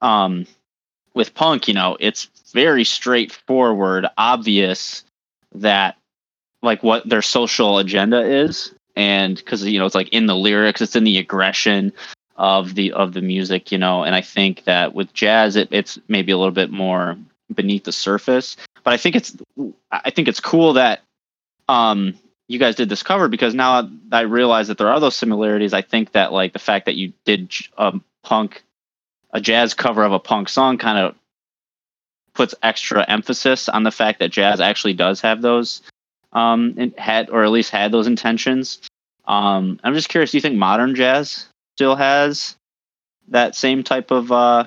um 0.00 0.46
with 1.14 1.34
punk, 1.34 1.68
you 1.68 1.74
know, 1.74 1.96
it's 2.00 2.28
very 2.52 2.84
straightforward, 2.84 4.06
obvious 4.18 5.04
that 5.54 5.96
like 6.62 6.82
what 6.82 7.08
their 7.08 7.22
social 7.22 7.78
agenda 7.78 8.20
is 8.20 8.74
and 8.96 9.36
because 9.36 9.64
you 9.64 9.78
know 9.78 9.86
it's 9.86 9.94
like 9.94 10.08
in 10.08 10.26
the 10.26 10.36
lyrics 10.36 10.80
it's 10.80 10.96
in 10.96 11.04
the 11.04 11.18
aggression 11.18 11.92
of 12.36 12.74
the 12.74 12.92
of 12.92 13.12
the 13.12 13.22
music 13.22 13.70
you 13.70 13.78
know 13.78 14.02
and 14.02 14.14
i 14.14 14.20
think 14.20 14.64
that 14.64 14.94
with 14.94 15.12
jazz 15.12 15.56
it, 15.56 15.68
it's 15.70 15.98
maybe 16.08 16.32
a 16.32 16.36
little 16.36 16.52
bit 16.52 16.70
more 16.70 17.16
beneath 17.54 17.84
the 17.84 17.92
surface 17.92 18.56
but 18.82 18.92
i 18.92 18.96
think 18.96 19.14
it's 19.14 19.36
i 19.90 20.10
think 20.10 20.26
it's 20.26 20.40
cool 20.40 20.72
that 20.72 21.02
um 21.68 22.14
you 22.48 22.58
guys 22.58 22.74
did 22.74 22.88
this 22.88 23.02
cover 23.02 23.28
because 23.28 23.54
now 23.54 23.88
i 24.10 24.22
realize 24.22 24.68
that 24.68 24.78
there 24.78 24.90
are 24.90 24.98
those 24.98 25.14
similarities 25.14 25.72
i 25.72 25.82
think 25.82 26.12
that 26.12 26.32
like 26.32 26.52
the 26.52 26.58
fact 26.58 26.86
that 26.86 26.96
you 26.96 27.12
did 27.24 27.52
a 27.78 27.98
punk 28.24 28.64
a 29.30 29.40
jazz 29.40 29.74
cover 29.74 30.02
of 30.02 30.12
a 30.12 30.18
punk 30.18 30.48
song 30.48 30.76
kind 30.76 30.98
of 30.98 31.14
puts 32.34 32.54
extra 32.62 33.04
emphasis 33.08 33.68
on 33.68 33.84
the 33.84 33.92
fact 33.92 34.18
that 34.18 34.30
jazz 34.32 34.60
actually 34.60 34.94
does 34.94 35.20
have 35.20 35.40
those 35.40 35.82
um 36.32 36.92
had 36.98 37.30
or 37.30 37.44
at 37.44 37.50
least 37.50 37.70
had 37.70 37.92
those 37.92 38.08
intentions. 38.08 38.80
Um 39.26 39.78
i'm 39.84 39.94
just 39.94 40.08
curious 40.08 40.32
do 40.32 40.36
you 40.36 40.42
think 40.42 40.56
modern 40.56 40.96
jazz 40.96 41.46
still 41.74 41.96
has 41.96 42.56
that 43.28 43.54
same 43.56 43.82
type 43.82 44.10
of 44.10 44.30
uh 44.30 44.64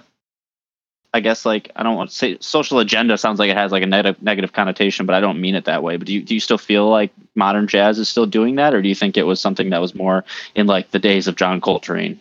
i 1.13 1.19
guess 1.19 1.45
like 1.45 1.71
i 1.75 1.83
don't 1.83 1.95
want 1.95 2.09
to 2.09 2.15
say 2.15 2.37
social 2.41 2.79
agenda 2.79 3.17
sounds 3.17 3.39
like 3.39 3.49
it 3.49 3.55
has 3.55 3.71
like 3.71 3.83
a 3.83 3.85
negative 3.85 4.21
negative 4.21 4.51
connotation 4.51 5.05
but 5.05 5.15
i 5.15 5.21
don't 5.21 5.39
mean 5.39 5.55
it 5.55 5.65
that 5.65 5.83
way. 5.83 5.95
But 5.95 6.07
do 6.07 6.13
you, 6.13 6.21
do 6.21 6.33
you 6.33 6.39
still 6.39 6.57
feel 6.57 6.89
like 6.89 7.11
modern 7.35 7.67
jazz 7.67 7.97
is 7.99 8.09
still 8.09 8.25
doing 8.25 8.55
that 8.55 8.73
or 8.73 8.81
do 8.81 8.89
you 8.89 8.95
think 8.95 9.15
it 9.15 9.23
was 9.23 9.39
something 9.39 9.69
that 9.69 9.79
was 9.79 9.95
more 9.95 10.25
in 10.55 10.67
like 10.67 10.91
the 10.91 10.99
days 10.99 11.27
of 11.27 11.35
john 11.35 11.61
coltrane? 11.61 12.19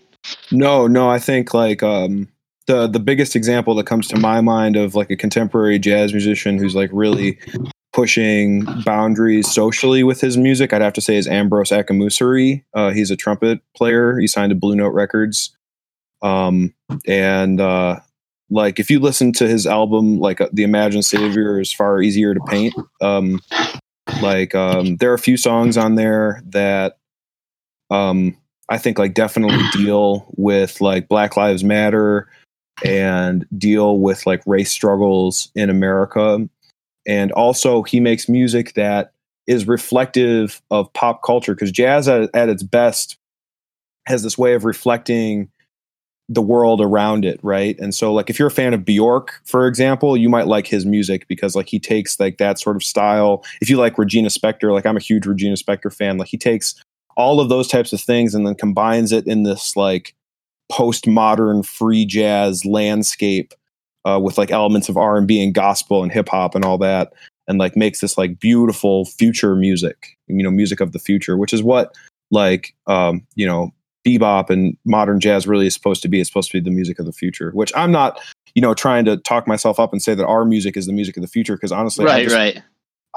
No, 0.50 0.87
no, 0.87 1.09
I 1.09 1.19
think 1.19 1.52
like 1.55 1.83
um 1.83 2.28
the 2.66 2.87
the 2.87 3.00
biggest 3.00 3.35
example 3.35 3.75
that 3.76 3.87
comes 3.87 4.07
to 4.09 4.19
my 4.19 4.40
mind 4.40 4.76
of 4.76 4.95
like 4.95 5.11
a 5.11 5.16
contemporary 5.16 5.78
jazz 5.78 6.12
musician 6.12 6.59
who's 6.59 6.75
like 6.75 6.90
really 6.93 7.38
pushing 7.97 8.67
boundaries 8.85 9.50
socially 9.50 10.05
with 10.05 10.21
his 10.21 10.37
music, 10.37 10.75
I'd 10.75 10.83
have 10.83 10.93
to 10.93 11.00
say 11.00 11.17
is 11.17 11.26
Ambrose 11.26 11.71
Akinmusire. 11.71 12.62
Uh, 12.75 12.91
he's 12.91 13.11
a 13.11 13.17
trumpet 13.17 13.61
player. 13.75 14.19
He 14.19 14.26
signed 14.26 14.50
to 14.50 14.55
Blue 14.55 14.76
Note 14.76 14.93
Records. 14.93 15.57
Um, 16.21 16.75
and 17.07 17.59
uh, 17.59 18.00
like 18.50 18.79
if 18.79 18.91
you 18.91 19.00
listen 19.00 19.33
to 19.33 19.49
his 19.49 19.67
album, 19.67 20.19
like 20.19 20.43
uh, 20.43 20.50
The 20.53 20.62
Imagined 20.62 21.07
Savior 21.07 21.59
is 21.59 21.73
far 21.73 22.03
easier 22.03 22.35
to 22.35 22.41
paint. 22.41 22.75
Um, 23.00 23.41
like 24.21 24.55
um, 24.55 24.99
there 24.99 25.11
are 25.11 25.15
a 25.15 25.19
few 25.19 25.38
songs 25.38 25.79
on 25.79 25.95
there 25.95 26.43
that 26.49 26.99
um, 27.91 28.37
I 28.69 28.76
think 28.76 28.99
like 28.99 29.15
definitely 29.15 29.65
deal 29.73 30.26
with 30.37 30.83
like 30.83 31.09
Black 31.09 31.38
Lives 31.38 31.65
Matter 31.65 32.29
and 32.85 33.47
deal 33.57 34.00
with 34.00 34.26
like 34.26 34.43
race 34.45 34.71
struggles 34.71 35.50
in 35.55 35.71
America. 35.71 36.47
And 37.07 37.33
also 37.33 37.83
he 37.83 38.01
makes 38.01 38.29
music 38.29 38.75
that 38.75 39.13
is 39.47 39.69
reflective 39.69 40.61
of 40.71 40.93
pop 40.93 41.23
culture 41.23 41.55
because 41.55 41.71
jazz 41.71 42.09
at, 42.09 42.31
at 42.35 42.49
its 42.49 42.63
best 42.63 43.17
has 44.07 44.23
this 44.23 44.37
way 44.37 44.55
of 44.55 44.65
reflecting 44.65 45.49
the 46.29 46.43
world 46.43 46.81
around 46.81 47.25
it, 47.25 47.39
right? 47.43 47.79
And 47.79 47.95
so 47.95 48.13
like 48.13 48.29
if 48.29 48.39
you're 48.39 48.49
a 48.49 48.53
fan 48.53 48.75
of 48.75 48.85
Bjork, 48.85 49.41
for 49.45 49.69
example, 49.69 50.17
you 50.17 50.29
might 50.29 50.49
like 50.49 50.67
his 50.67 50.85
music 50.85 51.29
because 51.29 51.55
like 51.55 51.69
he 51.69 51.79
takes 51.79 52.19
like 52.19 52.39
that 52.39 52.59
sort 52.59 52.75
of 52.75 52.83
style. 52.83 53.45
If 53.61 53.71
you 53.71 53.77
like 53.77 53.99
Regina 53.99 54.29
Spektor, 54.29 54.73
like 54.73 54.87
I'm 54.87 54.97
a 54.97 55.01
huge 55.01 55.27
Regina 55.27 55.55
Spektor 55.55 55.95
fan, 55.95 56.19
like 56.19 56.29
he 56.29 56.39
takes 56.39 56.75
all 57.17 57.41
of 57.41 57.49
those 57.49 57.69
types 57.69 57.93
of 57.93 58.01
things 58.01 58.35
and 58.35 58.47
then 58.47 58.57
combines 58.57 59.13
it 59.13 59.27
in 59.27 59.45
this 59.45 59.77
like 59.77 60.15
postmodern 60.71 61.65
free 61.65 62.05
jazz 62.05 62.65
landscape 62.65 63.55
uh, 64.07 64.19
with 64.19 64.39
like 64.39 64.51
elements 64.51 64.89
of 64.89 64.97
r&b 64.97 65.43
and 65.43 65.55
gospel 65.55 66.03
and 66.03 66.13
hip-hop 66.13 66.55
and 66.55 66.65
all 66.65 66.79
that 66.79 67.13
and 67.49 67.59
like 67.59 67.77
makes 67.77 68.01
this 68.01 68.17
like 68.17 68.39
beautiful 68.39 69.05
future 69.05 69.55
music 69.55 70.17
you 70.29 70.43
know 70.43 70.51
music 70.51 70.81
of 70.81 70.93
the 70.93 70.99
future 70.99 71.37
which 71.37 71.53
is 71.53 71.63
what 71.63 71.95
like 72.31 72.75
um 72.87 73.27
you 73.35 73.47
know 73.47 73.71
bebop 74.07 74.51
and 74.51 74.77
modern 74.85 75.19
jazz 75.19 75.47
really 75.47 75.67
is 75.67 75.75
supposed 75.75 76.03
to 76.03 76.09
be 76.09 76.21
it's 76.21 76.31
supposed 76.31 76.51
to 76.51 76.61
be 76.61 76.65
the 76.65 76.75
music 76.75 76.99
of 76.99 77.07
the 77.07 77.13
future 77.13 77.51
which 77.53 77.73
i'm 77.75 77.91
not 77.91 78.21
you 78.55 78.63
know 78.63 78.73
trying 78.73 79.05
to 79.05 79.17
talk 79.19 79.49
myself 79.49 79.81
up 79.81 79.93
and 79.93 80.03
say 80.03 80.15
that 80.15 80.27
our 80.27 80.45
music 80.45 80.77
is 80.77 80.87
the 80.87 80.93
music 80.93 81.17
of 81.17 81.23
the 81.23 81.29
future 81.29 81.57
because 81.57 81.73
honestly 81.73 82.07
I 82.07 82.09
right 82.09 82.25
just, 82.25 82.37
right 82.37 82.63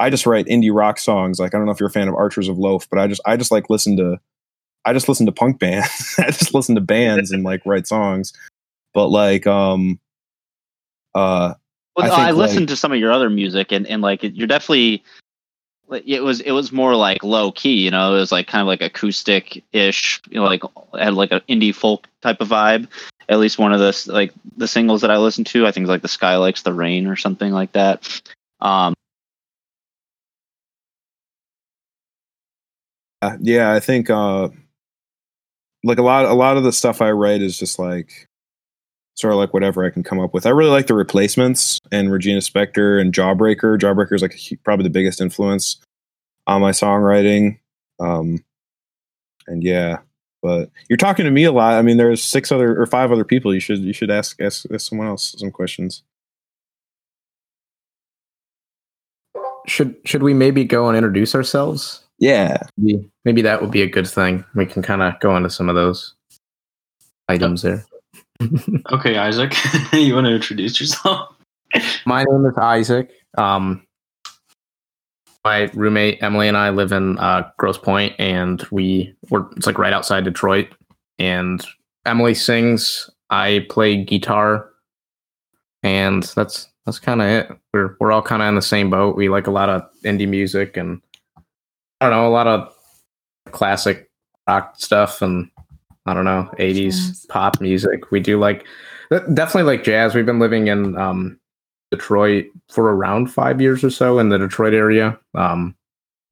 I 0.00 0.08
just 0.08 0.24
write 0.26 0.46
indie 0.46 0.74
rock 0.74 0.98
songs. 0.98 1.38
Like 1.38 1.54
I 1.54 1.58
don't 1.58 1.66
know 1.66 1.72
if 1.72 1.78
you're 1.78 1.90
a 1.90 1.92
fan 1.92 2.08
of 2.08 2.14
Archers 2.14 2.48
of 2.48 2.58
Loaf, 2.58 2.88
but 2.88 2.98
I 2.98 3.06
just 3.06 3.20
I 3.26 3.36
just 3.36 3.52
like 3.52 3.68
listen 3.68 3.98
to 3.98 4.18
I 4.86 4.94
just 4.94 5.08
listen 5.08 5.26
to 5.26 5.32
punk 5.32 5.60
bands. 5.60 6.14
I 6.18 6.30
just 6.30 6.54
listen 6.54 6.74
to 6.74 6.80
bands 6.80 7.30
and 7.30 7.44
like 7.44 7.60
write 7.66 7.86
songs. 7.86 8.32
But 8.94 9.08
like 9.08 9.46
um 9.46 10.00
uh 11.14 11.54
Well, 11.96 12.12
I 12.12 12.28
I, 12.28 12.30
listened 12.32 12.62
like- 12.62 12.68
to 12.70 12.76
some 12.76 12.92
of 12.92 12.98
your 12.98 13.12
other 13.12 13.30
music, 13.30 13.72
and, 13.72 13.86
and 13.86 14.02
like 14.02 14.20
you're 14.22 14.46
definitely. 14.46 15.02
It 16.06 16.22
was 16.22 16.38
it 16.42 16.52
was 16.52 16.70
more 16.70 16.94
like 16.94 17.24
low 17.24 17.50
key, 17.50 17.74
you 17.84 17.90
know. 17.90 18.14
It 18.14 18.20
was 18.20 18.30
like 18.30 18.46
kind 18.46 18.60
of 18.62 18.68
like 18.68 18.80
acoustic 18.80 19.64
ish, 19.72 20.20
you 20.30 20.36
know, 20.36 20.44
like 20.44 20.62
had 20.96 21.14
like 21.14 21.32
an 21.32 21.40
indie 21.48 21.74
folk 21.74 22.06
type 22.22 22.40
of 22.40 22.48
vibe. 22.48 22.86
At 23.28 23.40
least 23.40 23.58
one 23.58 23.72
of 23.72 23.80
the 23.80 24.04
like 24.12 24.32
the 24.56 24.68
singles 24.68 25.00
that 25.00 25.10
I 25.10 25.16
listened 25.18 25.48
to, 25.48 25.66
I 25.66 25.72
think 25.72 25.88
like 25.88 26.02
the 26.02 26.06
Sky 26.06 26.36
Likes 26.36 26.62
the 26.62 26.72
Rain 26.72 27.08
or 27.08 27.16
something 27.16 27.50
like 27.50 27.72
that. 27.72 28.22
Um, 28.60 28.94
uh, 33.22 33.36
yeah, 33.40 33.72
I 33.72 33.80
think 33.80 34.10
uh 34.10 34.48
like 35.82 35.98
a 35.98 36.02
lot 36.02 36.24
a 36.26 36.34
lot 36.34 36.56
of 36.56 36.62
the 36.62 36.72
stuff 36.72 37.02
I 37.02 37.10
write 37.10 37.42
is 37.42 37.58
just 37.58 37.80
like 37.80 38.28
sort 39.20 39.32
of 39.32 39.38
like 39.38 39.52
whatever 39.52 39.84
I 39.84 39.90
can 39.90 40.02
come 40.02 40.20
up 40.20 40.32
with. 40.32 40.46
I 40.46 40.50
really 40.50 40.70
like 40.70 40.86
the 40.86 40.94
replacements 40.94 41.78
and 41.92 42.10
Regina 42.10 42.40
Spektor 42.40 43.00
and 43.00 43.12
Jawbreaker. 43.12 43.78
Jawbreaker 43.78 44.14
is 44.14 44.22
like 44.22 44.38
probably 44.64 44.84
the 44.84 44.90
biggest 44.90 45.20
influence 45.20 45.76
on 46.46 46.60
my 46.60 46.70
songwriting. 46.70 47.58
Um, 48.00 48.42
and 49.46 49.62
yeah, 49.62 49.98
but 50.42 50.70
you're 50.88 50.96
talking 50.96 51.24
to 51.24 51.30
me 51.30 51.44
a 51.44 51.52
lot. 51.52 51.74
I 51.74 51.82
mean, 51.82 51.96
there's 51.96 52.22
six 52.22 52.50
other 52.50 52.80
or 52.80 52.86
five 52.86 53.12
other 53.12 53.24
people. 53.24 53.52
You 53.52 53.60
should 53.60 53.80
you 53.80 53.92
should 53.92 54.10
ask 54.10 54.40
ask, 54.40 54.64
ask 54.72 54.88
someone 54.88 55.08
else 55.08 55.34
some 55.38 55.50
questions. 55.50 56.02
Should 59.66 59.96
should 60.04 60.22
we 60.22 60.32
maybe 60.32 60.64
go 60.64 60.88
and 60.88 60.96
introduce 60.96 61.34
ourselves? 61.34 62.04
Yeah, 62.18 62.58
Maybe, 62.76 63.10
maybe 63.24 63.42
that 63.42 63.62
would 63.62 63.70
be 63.70 63.80
a 63.80 63.86
good 63.86 64.06
thing. 64.06 64.44
We 64.54 64.66
can 64.66 64.82
kind 64.82 65.00
of 65.02 65.18
go 65.20 65.36
into 65.36 65.48
some 65.48 65.70
of 65.70 65.74
those 65.74 66.14
items 67.28 67.62
there. 67.62 67.84
Okay, 68.92 69.18
Isaac, 69.18 69.54
you 69.92 70.14
want 70.14 70.26
to 70.26 70.34
introduce 70.34 70.80
yourself? 70.80 71.34
My 72.06 72.24
name 72.24 72.46
is 72.46 72.56
Isaac. 72.56 73.10
Um, 73.36 73.86
My 75.44 75.70
roommate 75.74 76.22
Emily 76.22 76.48
and 76.48 76.56
I 76.56 76.70
live 76.70 76.92
in 76.92 77.18
uh, 77.18 77.50
Grosse 77.58 77.78
Pointe, 77.78 78.14
and 78.18 78.62
we 78.70 79.14
we're 79.30 79.46
it's 79.56 79.66
like 79.66 79.78
right 79.78 79.92
outside 79.92 80.24
Detroit. 80.24 80.68
And 81.18 81.64
Emily 82.06 82.34
sings. 82.34 83.10
I 83.28 83.66
play 83.70 84.02
guitar, 84.02 84.70
and 85.82 86.22
that's 86.34 86.66
that's 86.86 86.98
kind 86.98 87.22
of 87.22 87.28
it. 87.28 87.50
We're 87.72 87.96
we're 88.00 88.10
all 88.12 88.22
kind 88.22 88.42
of 88.42 88.48
in 88.48 88.54
the 88.54 88.62
same 88.62 88.90
boat. 88.90 89.16
We 89.16 89.28
like 89.28 89.46
a 89.46 89.52
lot 89.52 89.68
of 89.68 89.82
indie 90.04 90.28
music, 90.28 90.76
and 90.76 91.00
I 92.00 92.08
don't 92.08 92.10
know 92.10 92.26
a 92.26 92.30
lot 92.30 92.46
of 92.46 92.74
classic 93.52 94.10
rock 94.48 94.74
stuff, 94.78 95.22
and 95.22 95.50
I 96.10 96.14
don't 96.14 96.24
know 96.24 96.50
80s 96.58 96.84
Jazz. 96.84 97.26
pop 97.28 97.60
music. 97.60 98.10
We 98.10 98.20
do 98.20 98.38
like 98.38 98.66
definitely 99.10 99.64
like 99.64 99.84
jazz. 99.84 100.14
We've 100.14 100.26
been 100.26 100.38
living 100.38 100.68
in 100.68 100.96
um, 100.96 101.38
Detroit 101.90 102.46
for 102.68 102.94
around 102.94 103.28
five 103.28 103.60
years 103.60 103.82
or 103.82 103.90
so 103.90 104.18
in 104.18 104.28
the 104.28 104.38
Detroit 104.38 104.74
area, 104.74 105.18
um, 105.34 105.74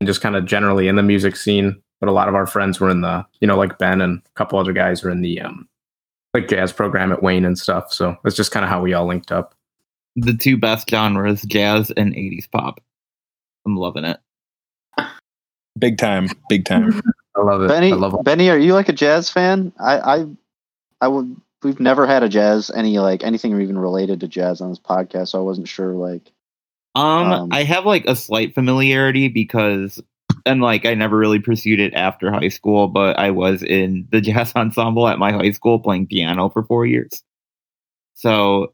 and 0.00 0.06
just 0.06 0.20
kind 0.20 0.36
of 0.36 0.44
generally 0.44 0.88
in 0.88 0.96
the 0.96 1.02
music 1.02 1.36
scene. 1.36 1.80
But 2.00 2.08
a 2.08 2.12
lot 2.12 2.28
of 2.28 2.36
our 2.36 2.46
friends 2.46 2.78
were 2.78 2.90
in 2.90 3.00
the, 3.00 3.26
you 3.40 3.48
know, 3.48 3.56
like 3.56 3.78
Ben 3.78 4.00
and 4.00 4.22
a 4.24 4.30
couple 4.36 4.58
other 4.58 4.72
guys 4.72 5.02
are 5.02 5.10
in 5.10 5.20
the 5.20 5.40
um, 5.40 5.68
like 6.32 6.48
jazz 6.48 6.72
program 6.72 7.10
at 7.10 7.22
Wayne 7.22 7.44
and 7.44 7.58
stuff. 7.58 7.92
So 7.92 8.16
it's 8.24 8.36
just 8.36 8.52
kind 8.52 8.64
of 8.64 8.70
how 8.70 8.80
we 8.80 8.94
all 8.94 9.06
linked 9.06 9.32
up. 9.32 9.54
The 10.14 10.34
two 10.34 10.56
best 10.56 10.88
genres, 10.88 11.42
jazz 11.42 11.90
and 11.96 12.14
80s 12.14 12.48
pop. 12.50 12.80
I'm 13.66 13.76
loving 13.76 14.04
it. 14.04 14.18
Big 15.78 15.98
time, 15.98 16.28
big 16.48 16.64
time. 16.64 17.00
I 17.38 17.42
love 17.42 17.62
it. 17.62 17.68
Benny, 17.68 17.92
I 17.92 17.96
love 17.96 18.14
it. 18.14 18.24
Benny, 18.24 18.50
are 18.50 18.58
you 18.58 18.74
like 18.74 18.88
a 18.88 18.92
jazz 18.92 19.30
fan? 19.30 19.72
I, 19.78 19.98
I, 19.98 20.26
I 21.00 21.08
would. 21.08 21.36
We've 21.62 21.80
never 21.80 22.06
had 22.06 22.22
a 22.22 22.28
jazz 22.28 22.70
any 22.70 22.98
like 22.98 23.24
anything 23.24 23.60
even 23.60 23.78
related 23.78 24.20
to 24.20 24.28
jazz 24.28 24.60
on 24.60 24.70
this 24.70 24.78
podcast, 24.78 25.28
so 25.28 25.38
I 25.38 25.42
wasn't 25.42 25.68
sure. 25.68 25.92
Like, 25.92 26.32
Um, 26.94 27.32
Um, 27.32 27.48
I 27.52 27.64
have 27.64 27.84
like 27.84 28.06
a 28.06 28.14
slight 28.14 28.54
familiarity 28.54 29.28
because, 29.28 30.00
and 30.46 30.60
like 30.60 30.86
I 30.86 30.94
never 30.94 31.16
really 31.16 31.40
pursued 31.40 31.80
it 31.80 31.94
after 31.94 32.30
high 32.30 32.48
school, 32.48 32.88
but 32.88 33.18
I 33.18 33.30
was 33.30 33.62
in 33.62 34.06
the 34.10 34.20
jazz 34.20 34.52
ensemble 34.54 35.08
at 35.08 35.18
my 35.18 35.32
high 35.32 35.50
school 35.50 35.80
playing 35.80 36.06
piano 36.06 36.48
for 36.48 36.62
four 36.62 36.86
years. 36.86 37.22
So, 38.14 38.72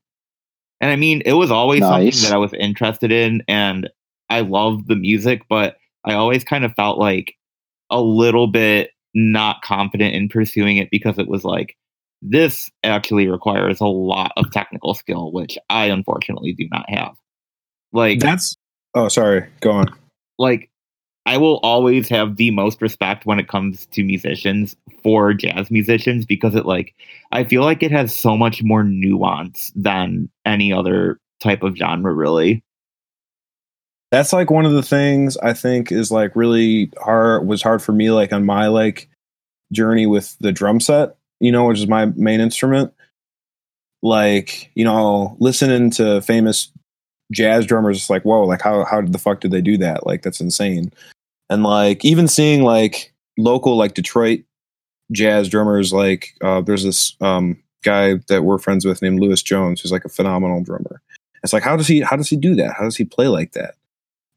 and 0.80 0.90
I 0.90 0.96
mean, 0.96 1.22
it 1.24 1.34
was 1.34 1.50
always 1.50 1.80
Nice. 1.80 2.18
something 2.18 2.30
that 2.30 2.34
I 2.34 2.38
was 2.38 2.52
interested 2.54 3.12
in, 3.12 3.42
and 3.48 3.88
I 4.28 4.40
loved 4.40 4.88
the 4.88 4.96
music, 4.96 5.42
but 5.48 5.76
I 6.04 6.14
always 6.14 6.44
kind 6.44 6.64
of 6.64 6.74
felt 6.74 6.98
like 6.98 7.34
a 7.90 8.00
little 8.00 8.46
bit 8.46 8.90
not 9.14 9.62
confident 9.62 10.14
in 10.14 10.28
pursuing 10.28 10.76
it 10.76 10.88
because 10.90 11.18
it 11.18 11.28
was 11.28 11.44
like 11.44 11.76
this 12.22 12.70
actually 12.82 13.28
requires 13.28 13.80
a 13.80 13.86
lot 13.86 14.32
of 14.36 14.50
technical 14.50 14.94
skill, 14.94 15.30
which 15.32 15.58
I 15.68 15.86
unfortunately 15.86 16.52
do 16.52 16.66
not 16.72 16.88
have. 16.88 17.14
Like 17.92 18.20
That's. 18.20 18.56
Oh, 18.94 19.08
sorry. 19.08 19.46
Go 19.60 19.72
on. 19.72 19.86
like 20.38 20.70
I 21.26 21.36
will 21.36 21.58
always 21.62 22.08
have 22.08 22.36
the 22.36 22.50
most 22.50 22.82
respect 22.82 23.26
when 23.26 23.38
it 23.38 23.48
comes 23.48 23.86
to 23.86 24.04
musicians 24.04 24.76
for 25.02 25.32
jazz 25.32 25.70
musicians 25.70 26.26
because 26.26 26.54
it 26.54 26.66
like 26.66 26.94
I 27.32 27.44
feel 27.44 27.62
like 27.62 27.82
it 27.82 27.90
has 27.92 28.14
so 28.14 28.36
much 28.36 28.62
more 28.62 28.84
nuance 28.84 29.72
than 29.74 30.28
any 30.44 30.72
other 30.72 31.18
type 31.42 31.62
of 31.62 31.76
genre 31.76 32.12
really. 32.12 32.63
That's 34.14 34.32
like 34.32 34.48
one 34.48 34.64
of 34.64 34.70
the 34.70 34.82
things 34.82 35.36
I 35.38 35.54
think 35.54 35.90
is 35.90 36.12
like 36.12 36.36
really 36.36 36.92
hard 36.98 37.48
was 37.48 37.62
hard 37.62 37.82
for 37.82 37.90
me 37.90 38.12
like 38.12 38.32
on 38.32 38.46
my 38.46 38.68
like 38.68 39.08
journey 39.72 40.06
with 40.06 40.36
the 40.38 40.52
drum 40.52 40.78
set, 40.78 41.16
you 41.40 41.50
know, 41.50 41.66
which 41.66 41.80
is 41.80 41.88
my 41.88 42.06
main 42.06 42.38
instrument. 42.38 42.94
Like, 44.04 44.70
you 44.76 44.84
know, 44.84 45.36
listening 45.40 45.90
to 45.92 46.22
famous 46.22 46.70
jazz 47.32 47.66
drummers, 47.66 47.96
it's 47.96 48.10
like, 48.10 48.22
whoa, 48.24 48.44
like 48.44 48.62
how 48.62 48.84
how 48.84 49.00
the 49.00 49.18
fuck 49.18 49.40
did 49.40 49.50
they 49.50 49.60
do 49.60 49.76
that? 49.78 50.06
Like 50.06 50.22
that's 50.22 50.40
insane. 50.40 50.92
And 51.50 51.64
like 51.64 52.04
even 52.04 52.28
seeing 52.28 52.62
like 52.62 53.12
local 53.36 53.76
like 53.76 53.94
Detroit 53.94 54.44
jazz 55.10 55.48
drummers, 55.48 55.92
like 55.92 56.36
uh 56.40 56.60
there's 56.60 56.84
this 56.84 57.16
um 57.20 57.60
guy 57.82 58.20
that 58.28 58.44
we're 58.44 58.58
friends 58.58 58.84
with 58.84 59.02
named 59.02 59.18
Lewis 59.18 59.42
Jones, 59.42 59.80
who's 59.80 59.90
like 59.90 60.04
a 60.04 60.08
phenomenal 60.08 60.62
drummer. 60.62 61.02
It's 61.42 61.52
like 61.52 61.64
how 61.64 61.76
does 61.76 61.88
he 61.88 62.00
how 62.00 62.14
does 62.14 62.30
he 62.30 62.36
do 62.36 62.54
that? 62.54 62.74
How 62.78 62.84
does 62.84 62.96
he 62.96 63.04
play 63.04 63.26
like 63.26 63.54
that? 63.54 63.74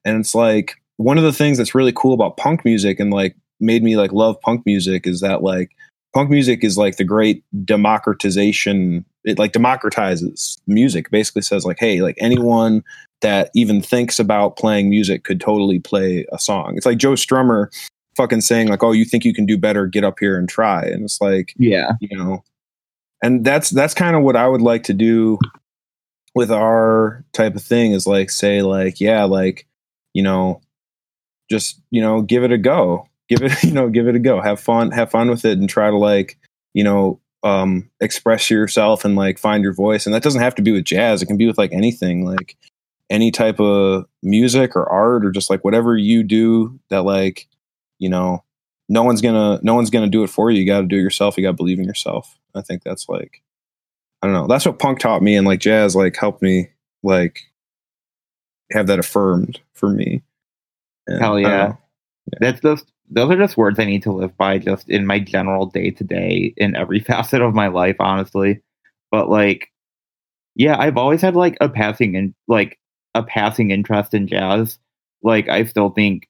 And 0.08 0.20
it's 0.20 0.34
like 0.34 0.76
one 0.96 1.18
of 1.18 1.24
the 1.24 1.34
things 1.34 1.58
that's 1.58 1.76
really 1.76 1.92
cool 1.92 2.14
about 2.14 2.38
punk 2.38 2.64
music 2.64 3.00
and 3.00 3.12
like 3.12 3.36
made 3.60 3.84
me 3.84 3.98
like 3.98 4.14
love 4.14 4.40
punk 4.42 4.66
music 4.66 5.06
is 5.06 5.20
that 5.20 5.44
like 5.44 5.72
punk 6.14 6.30
music 6.30 6.64
is 6.64 6.78
like 6.78 6.96
the 6.96 7.04
great 7.04 7.44
democratization 7.66 9.04
it 9.26 9.38
like 9.38 9.52
democratizes 9.52 10.58
music. 10.66 11.12
Basically 11.12 11.42
says 11.42 11.66
like 11.66 11.78
hey 11.80 12.02
like 12.02 12.16
anyone 12.20 12.84
that 13.22 13.50
even 13.54 13.82
thinks 13.82 14.20
about 14.20 14.56
playing 14.56 14.90
music 14.90 15.24
could 15.26 15.42
totally 15.42 15.80
play 15.80 16.26
a 16.32 16.40
song. 16.40 16.76
It's 16.78 16.86
like 16.86 16.98
joe 16.98 17.14
strummer 17.14 17.68
fucking 18.16 18.42
saying 18.42 18.70
like 18.70 18.84
oh 18.84 18.94
you 18.94 19.06
think 19.06 19.26
you 19.26 19.34
can 19.34 19.46
do 19.46 19.58
better 19.58 19.86
get 19.88 20.06
up 20.06 20.18
here 20.20 20.40
and 20.40 20.48
try. 20.48 20.84
And 20.84 21.04
it's 21.04 21.20
like 21.20 21.54
Yeah. 21.58 21.92
you 22.00 22.16
know 22.18 22.44
and 23.22 23.44
that's 23.44 23.72
that's 23.72 23.94
kind 23.96 24.16
of 24.16 24.22
what 24.24 24.36
i 24.36 24.48
would 24.48 24.62
like 24.62 24.84
to 24.84 24.94
do 24.94 25.40
with 26.36 26.52
our 26.52 27.26
type 27.34 27.56
of 27.56 27.64
thing 27.64 27.92
is 27.94 28.06
like 28.06 28.30
say 28.30 28.62
like 28.62 29.02
yeah 29.02 29.24
like 29.24 29.66
you 30.18 30.24
know 30.24 30.60
just 31.48 31.80
you 31.92 32.02
know 32.02 32.24
give 32.24 32.44
it 32.44 32.52
a 32.52 32.58
go. 32.58 33.08
Give 33.30 33.44
it 33.44 33.64
you 33.64 33.72
know 33.72 33.88
give 33.88 34.08
it 34.08 34.16
a 34.16 34.20
go. 34.20 34.42
Have 34.42 34.60
fun 34.60 34.90
have 34.90 35.12
fun 35.12 35.30
with 35.30 35.46
it 35.46 35.60
and 35.60 35.70
try 35.70 35.92
to 35.92 35.98
like 35.98 36.40
you 36.74 36.84
know 36.84 37.22
um 37.44 37.88
express 38.02 38.50
yourself 38.50 39.06
and 39.06 39.16
like 39.16 39.38
find 39.38 39.64
your 39.64 39.74
voice. 39.74 40.08
And 40.08 40.16
that 40.16 40.24
doesn't 40.24 40.42
have 40.42 40.56
to 40.56 40.64
be 40.64 40.72
with 40.72 40.86
jazz. 40.86 41.22
It 41.22 41.28
can 41.28 41.38
be 41.38 41.46
with 41.46 41.60
like 41.60 41.72
anything 41.72 42.26
like 42.26 42.58
any 43.12 43.30
type 43.30 43.60
of 43.60 44.06
music 44.24 44.76
or 44.76 44.90
art 44.92 45.24
or 45.24 45.30
just 45.30 45.52
like 45.52 45.64
whatever 45.64 45.96
you 45.96 46.24
do 46.24 46.80
that 46.90 47.04
like 47.04 47.48
you 48.00 48.10
know 48.10 48.44
no 48.90 49.04
one's 49.04 49.22
gonna 49.22 49.60
no 49.62 49.76
one's 49.76 49.92
gonna 49.92 50.10
do 50.10 50.24
it 50.24 50.32
for 50.32 50.50
you. 50.50 50.60
You 50.60 50.66
got 50.66 50.82
to 50.82 50.88
do 50.88 50.98
it 50.98 51.02
yourself. 51.02 51.38
You 51.38 51.44
got 51.44 51.52
to 51.52 51.58
believe 51.58 51.78
in 51.78 51.86
yourself. 51.86 52.40
I 52.56 52.62
think 52.62 52.82
that's 52.82 53.08
like 53.08 53.44
i 54.24 54.26
don't 54.26 54.34
know. 54.34 54.48
That's 54.48 54.66
what 54.66 54.80
punk 54.80 54.98
taught 54.98 55.22
me 55.22 55.36
and 55.36 55.46
like 55.46 55.60
jazz 55.60 55.96
like 55.96 56.16
helped 56.16 56.42
me 56.42 56.70
like 57.04 57.44
have 58.72 58.88
that 58.88 59.00
affirmed 59.00 59.60
for 59.74 59.90
me 59.90 60.22
And 61.08 61.22
Hell 61.22 61.38
I 61.38 61.42
don't 61.42 61.52
yeah. 61.52 61.74
That's 62.40 62.62
just 62.62 62.92
those 63.10 63.32
are 63.32 63.38
just 63.38 63.56
words 63.56 63.80
I 63.80 63.86
need 63.86 64.04
to 64.04 64.12
live 64.12 64.36
by 64.38 64.58
just 64.58 64.90
in 64.90 65.06
my 65.06 65.20
general 65.20 65.66
day 65.66 65.92
to 65.92 66.04
day 66.04 66.54
in 66.58 66.76
every 66.76 67.00
facet 67.08 67.42
of 67.42 67.56
my 67.56 67.68
life, 67.68 67.96
honestly. 68.00 68.62
But 69.12 69.30
like 69.30 69.72
yeah, 70.56 70.78
I've 70.80 70.98
always 70.98 71.22
had 71.22 71.36
like 71.36 71.58
a 71.62 71.70
passing 71.70 72.16
in 72.16 72.34
like 72.48 72.80
a 73.16 73.24
passing 73.24 73.72
interest 73.72 74.14
in 74.14 74.28
jazz. 74.28 74.80
Like 75.24 75.48
I 75.50 75.64
still 75.66 75.90
think 75.92 76.28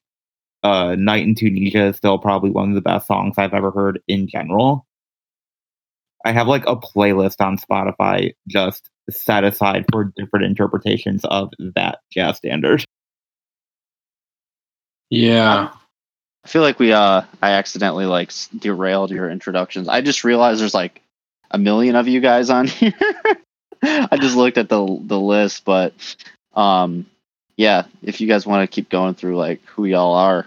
uh 0.62 0.94
Night 0.96 1.26
in 1.26 1.34
Tunisia 1.34 1.86
is 1.86 1.96
still 1.96 2.18
probably 2.18 2.50
one 2.50 2.68
of 2.68 2.74
the 2.74 2.80
best 2.80 3.06
songs 3.06 3.36
I've 3.38 3.54
ever 3.54 3.70
heard 3.70 4.00
in 4.06 4.28
general. 4.28 4.86
I 6.24 6.32
have 6.32 6.48
like 6.48 6.66
a 6.66 6.76
playlist 6.76 7.40
on 7.40 7.58
Spotify 7.58 8.34
just 8.48 8.90
set 9.10 9.44
aside 9.44 9.84
for 9.90 10.12
different 10.16 10.46
interpretations 10.46 11.24
of 11.24 11.52
that 11.74 12.00
jazz 12.12 12.36
standard. 12.36 12.84
Yeah. 15.10 15.70
I 16.44 16.48
feel 16.48 16.62
like 16.62 16.78
we 16.78 16.92
uh 16.92 17.22
I 17.42 17.50
accidentally 17.52 18.06
like 18.06 18.32
derailed 18.56 19.10
your 19.10 19.30
introductions. 19.30 19.88
I 19.88 20.00
just 20.00 20.24
realized 20.24 20.60
there's 20.60 20.74
like 20.74 21.02
a 21.50 21.58
million 21.58 21.96
of 21.96 22.08
you 22.08 22.20
guys 22.20 22.50
on 22.50 22.66
here. 22.68 22.92
I 23.82 24.16
just 24.20 24.36
looked 24.36 24.58
at 24.58 24.68
the 24.68 24.98
the 25.02 25.18
list, 25.18 25.64
but 25.64 25.94
um 26.54 27.06
yeah, 27.56 27.86
if 28.02 28.20
you 28.20 28.28
guys 28.28 28.46
want 28.46 28.68
to 28.68 28.72
keep 28.72 28.88
going 28.88 29.14
through 29.14 29.36
like 29.36 29.62
who 29.66 29.84
y'all 29.84 30.14
are. 30.14 30.46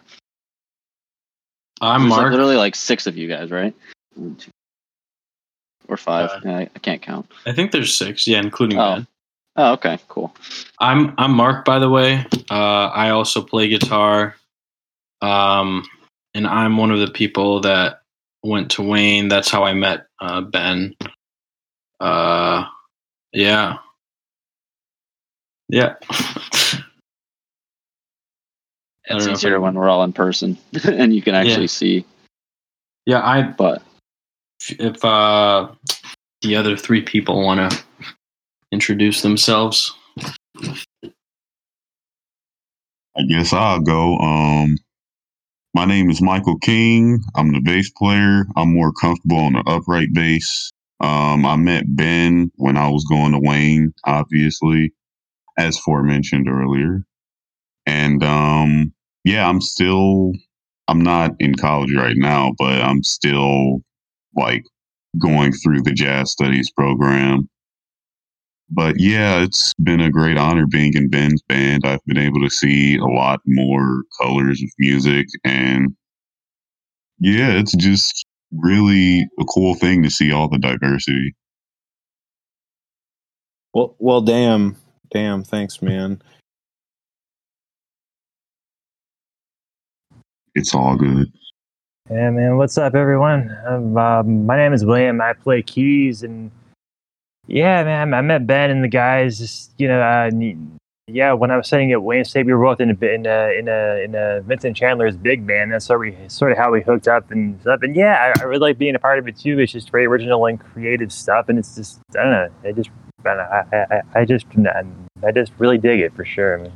I'm 1.82 2.02
There's 2.02 2.12
like 2.12 2.32
literally 2.32 2.56
like 2.56 2.76
six 2.76 3.08
of 3.08 3.17
you 3.17 3.28
guys, 3.28 3.52
right? 3.52 3.76
One, 4.15 4.36
two, 4.36 4.52
Or 5.92 5.98
five. 5.98 6.30
Uh, 6.46 6.50
I, 6.50 6.62
I 6.74 6.80
can't 6.80 7.02
count. 7.02 7.30
I 7.46 7.52
think 7.52 7.72
there's 7.72 7.94
six. 7.96 8.26
Yeah, 8.26 8.40
including 8.40 8.80
Oh. 8.80 8.96
Ben. 8.96 9.08
Oh, 9.58 9.74
okay, 9.74 10.00
cool. 10.08 10.34
I'm 10.80 11.14
I'm 11.18 11.34
Mark, 11.34 11.66
by 11.66 11.78
the 11.80 11.90
way. 11.90 12.26
Uh, 12.50 12.88
I 12.88 13.10
also 13.10 13.42
play 13.42 13.68
guitar, 13.68 14.36
um, 15.22 15.84
and 16.34 16.48
I'm 16.48 16.78
one 16.78 16.92
of 16.92 17.00
the 17.00 17.12
people 17.12 17.60
that 17.62 18.02
went 18.44 18.72
to 18.72 18.82
Wayne. 18.82 19.28
That's 19.28 19.50
how 19.52 19.64
I 19.66 19.74
met 19.74 20.08
uh, 20.22 20.40
Ben. 20.40 20.96
Uh, 22.00 22.66
yeah, 23.34 23.78
yeah. 25.68 25.96
It's 29.06 29.28
easier 29.28 29.60
when 29.60 29.74
we're 29.74 29.90
all 29.90 30.04
in 30.04 30.14
person 30.14 30.58
and 30.86 31.14
you 31.14 31.22
can 31.22 31.36
actually 31.36 31.64
Yeah. 31.64 31.68
see. 31.68 32.06
yeah, 33.06 33.20
I 33.22 33.42
But 33.42 33.82
if 34.70 35.04
uh, 35.04 35.68
the 36.42 36.56
other 36.56 36.76
three 36.76 37.02
people 37.02 37.44
want 37.44 37.72
to 37.72 37.84
introduce 38.72 39.22
themselves. 39.22 39.94
I 43.18 43.24
guess 43.30 43.54
I'll 43.54 43.82
go. 43.82 44.18
Um, 44.18 44.78
my 45.74 45.86
name 45.86 46.10
is 46.10 46.22
Michael 46.22 46.58
King. 46.60 47.22
I'm 47.36 47.54
the 47.54 47.62
bass 47.62 47.92
player. 47.92 48.46
I'm 48.56 48.74
more 48.74 48.92
comfortable 48.94 49.38
on 49.40 49.54
the 49.54 49.64
upright 49.68 50.14
bass. 50.14 50.72
Um, 51.00 51.46
I 51.46 51.56
met 51.56 51.84
Ben 51.88 52.52
when 52.56 52.78
I 52.78 52.90
was 52.90 53.06
going 53.06 53.32
to 53.34 53.40
Wayne, 53.40 53.94
obviously, 54.06 54.94
as 55.58 55.78
forementioned 55.80 56.48
earlier. 56.50 57.04
And 57.86 58.24
um, 58.24 58.94
yeah, 59.24 59.48
I'm 59.48 59.62
still 59.62 60.34
I'm 60.88 61.02
not 61.02 61.32
in 61.40 61.56
college 61.56 61.94
right 61.94 62.18
now, 62.18 62.54
but 62.58 62.82
I'm 62.82 63.04
still 63.04 63.82
like 64.36 64.64
going 65.19 65.52
through 65.54 65.82
the 65.82 65.91
jazz 65.91 66.32
studies 66.32 66.71
program. 66.71 67.50
But 68.69 69.00
yeah, 69.00 69.43
it's 69.43 69.74
been 69.76 70.00
a 70.00 70.10
great 70.10 70.38
honor 70.38 70.65
being 70.65 70.93
in 70.95 71.10
Ben's 71.10 71.41
band. 71.41 71.86
I've 71.86 72.04
been 72.06 72.17
able 72.17 72.41
to 72.41 72.50
see 72.50 72.95
a 72.95 73.06
lot 73.06 73.41
more 73.45 74.04
colors 74.19 74.62
of 74.63 74.69
music 74.80 75.28
and 75.43 75.93
yeah, 77.19 77.52
it's 77.52 77.76
just 77.76 78.26
really 78.52 79.28
a 79.39 79.45
cool 79.45 79.76
thing 79.76 80.02
to 80.04 80.10
see 80.10 80.32
all 80.32 80.50
the 80.50 80.58
diversity. 80.58 81.36
Well, 83.74 83.95
well, 84.00 84.21
damn, 84.21 84.76
damn. 85.12 85.43
Thanks, 85.43 85.82
man. 85.82 86.21
It's 90.56 90.76
all 90.76 90.97
good. 90.97 91.32
Yeah, 92.10 92.30
man. 92.32 92.58
What's 92.58 92.78
up, 92.78 92.96
everyone? 92.96 93.50
Uh, 93.66 94.24
my 94.24 94.58
name 94.58 94.74
is 94.74 94.84
William. 94.84 95.22
I 95.22 95.34
play 95.34 95.62
keys, 95.62 96.24
and 96.24 96.52
yeah, 97.48 97.84
man, 97.84 98.14
I 98.14 98.22
met 98.22 98.48
Ben 98.48 98.70
and 98.70 98.84
the 98.84 98.88
guys. 98.90 99.38
Just 99.38 99.72
you 99.78 99.88
know, 99.88 100.02
uh, 100.02 100.30
yeah, 101.08 101.34
when 101.34 101.52
I 101.52 101.58
was 101.58 101.68
studying 101.68 101.92
at 101.94 102.04
Wayne 102.04 102.26
State, 102.26 102.46
we 102.46 102.54
were 102.54 102.64
both 102.64 102.82
in 102.82 102.90
a 102.90 103.06
in 103.06 103.26
a 103.26 103.58
in 103.58 103.68
a, 103.70 104.04
in 104.04 104.16
a 104.16 104.42
Vincent 104.42 104.76
Chandler's 104.76 105.16
big 105.16 105.48
band. 105.48 105.72
That's 105.72 105.86
sort 105.86 106.08
of 106.08 106.32
sort 106.32 106.52
of 106.52 106.58
how 106.58 106.72
we 106.72 106.82
hooked 106.82 107.08
up 107.08 107.32
and 107.32 107.62
stuff. 107.62 107.82
And 107.82 107.96
yeah, 107.96 108.34
I, 108.36 108.42
I 108.42 108.44
really 108.46 108.60
like 108.60 108.78
being 108.78 108.96
a 108.96 109.00
part 109.00 109.20
of 109.20 109.28
it 109.28 109.38
too. 109.38 109.60
It's 109.60 109.72
just 109.72 109.92
very 109.92 110.06
original 110.06 110.46
and 110.48 110.60
creative 110.60 111.14
stuff, 111.14 111.50
and 111.50 111.60
it's 111.60 111.76
just 111.76 112.02
I 112.18 112.24
don't 112.24 112.32
know. 112.32 112.50
I 112.66 112.72
just 112.74 112.90
I, 113.26 113.34
know, 113.36 113.40
I, 113.40 113.78
I, 113.78 114.02
I 114.22 114.26
just 114.26 114.48
I 115.24 115.32
just 115.32 115.54
really 115.60 115.78
dig 115.78 116.00
it 116.02 116.14
for 116.16 116.26
sure. 116.26 116.58
Man. 116.58 116.74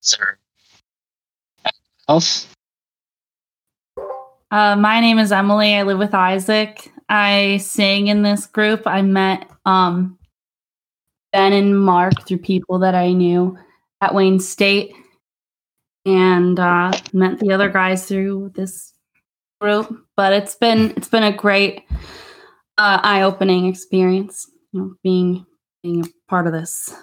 Sir. 0.00 0.38
Else? 2.08 2.46
Uh, 4.50 4.76
my 4.76 5.00
name 5.00 5.18
is 5.18 5.32
Emily. 5.32 5.74
I 5.74 5.82
live 5.82 5.98
with 5.98 6.14
Isaac. 6.14 6.92
I 7.08 7.58
sing 7.58 8.08
in 8.08 8.22
this 8.22 8.46
group. 8.46 8.82
I 8.86 9.02
met 9.02 9.50
um, 9.64 10.18
Ben 11.32 11.52
and 11.52 11.78
Mark 11.78 12.26
through 12.26 12.38
people 12.38 12.78
that 12.80 12.94
I 12.94 13.12
knew 13.12 13.58
at 14.00 14.14
Wayne 14.14 14.38
State, 14.38 14.92
and 16.04 16.58
uh, 16.60 16.92
met 17.12 17.40
the 17.40 17.52
other 17.52 17.70
guys 17.70 18.06
through 18.06 18.52
this 18.54 18.92
group. 19.60 19.92
But 20.16 20.32
it's 20.34 20.54
been 20.54 20.92
it's 20.96 21.08
been 21.08 21.24
a 21.24 21.36
great 21.36 21.84
uh, 22.78 23.00
eye 23.02 23.22
opening 23.22 23.66
experience. 23.66 24.46
You 24.72 24.80
know, 24.80 24.94
being 25.02 25.46
being 25.82 26.04
a 26.04 26.08
part 26.28 26.46
of 26.46 26.52
this. 26.52 26.94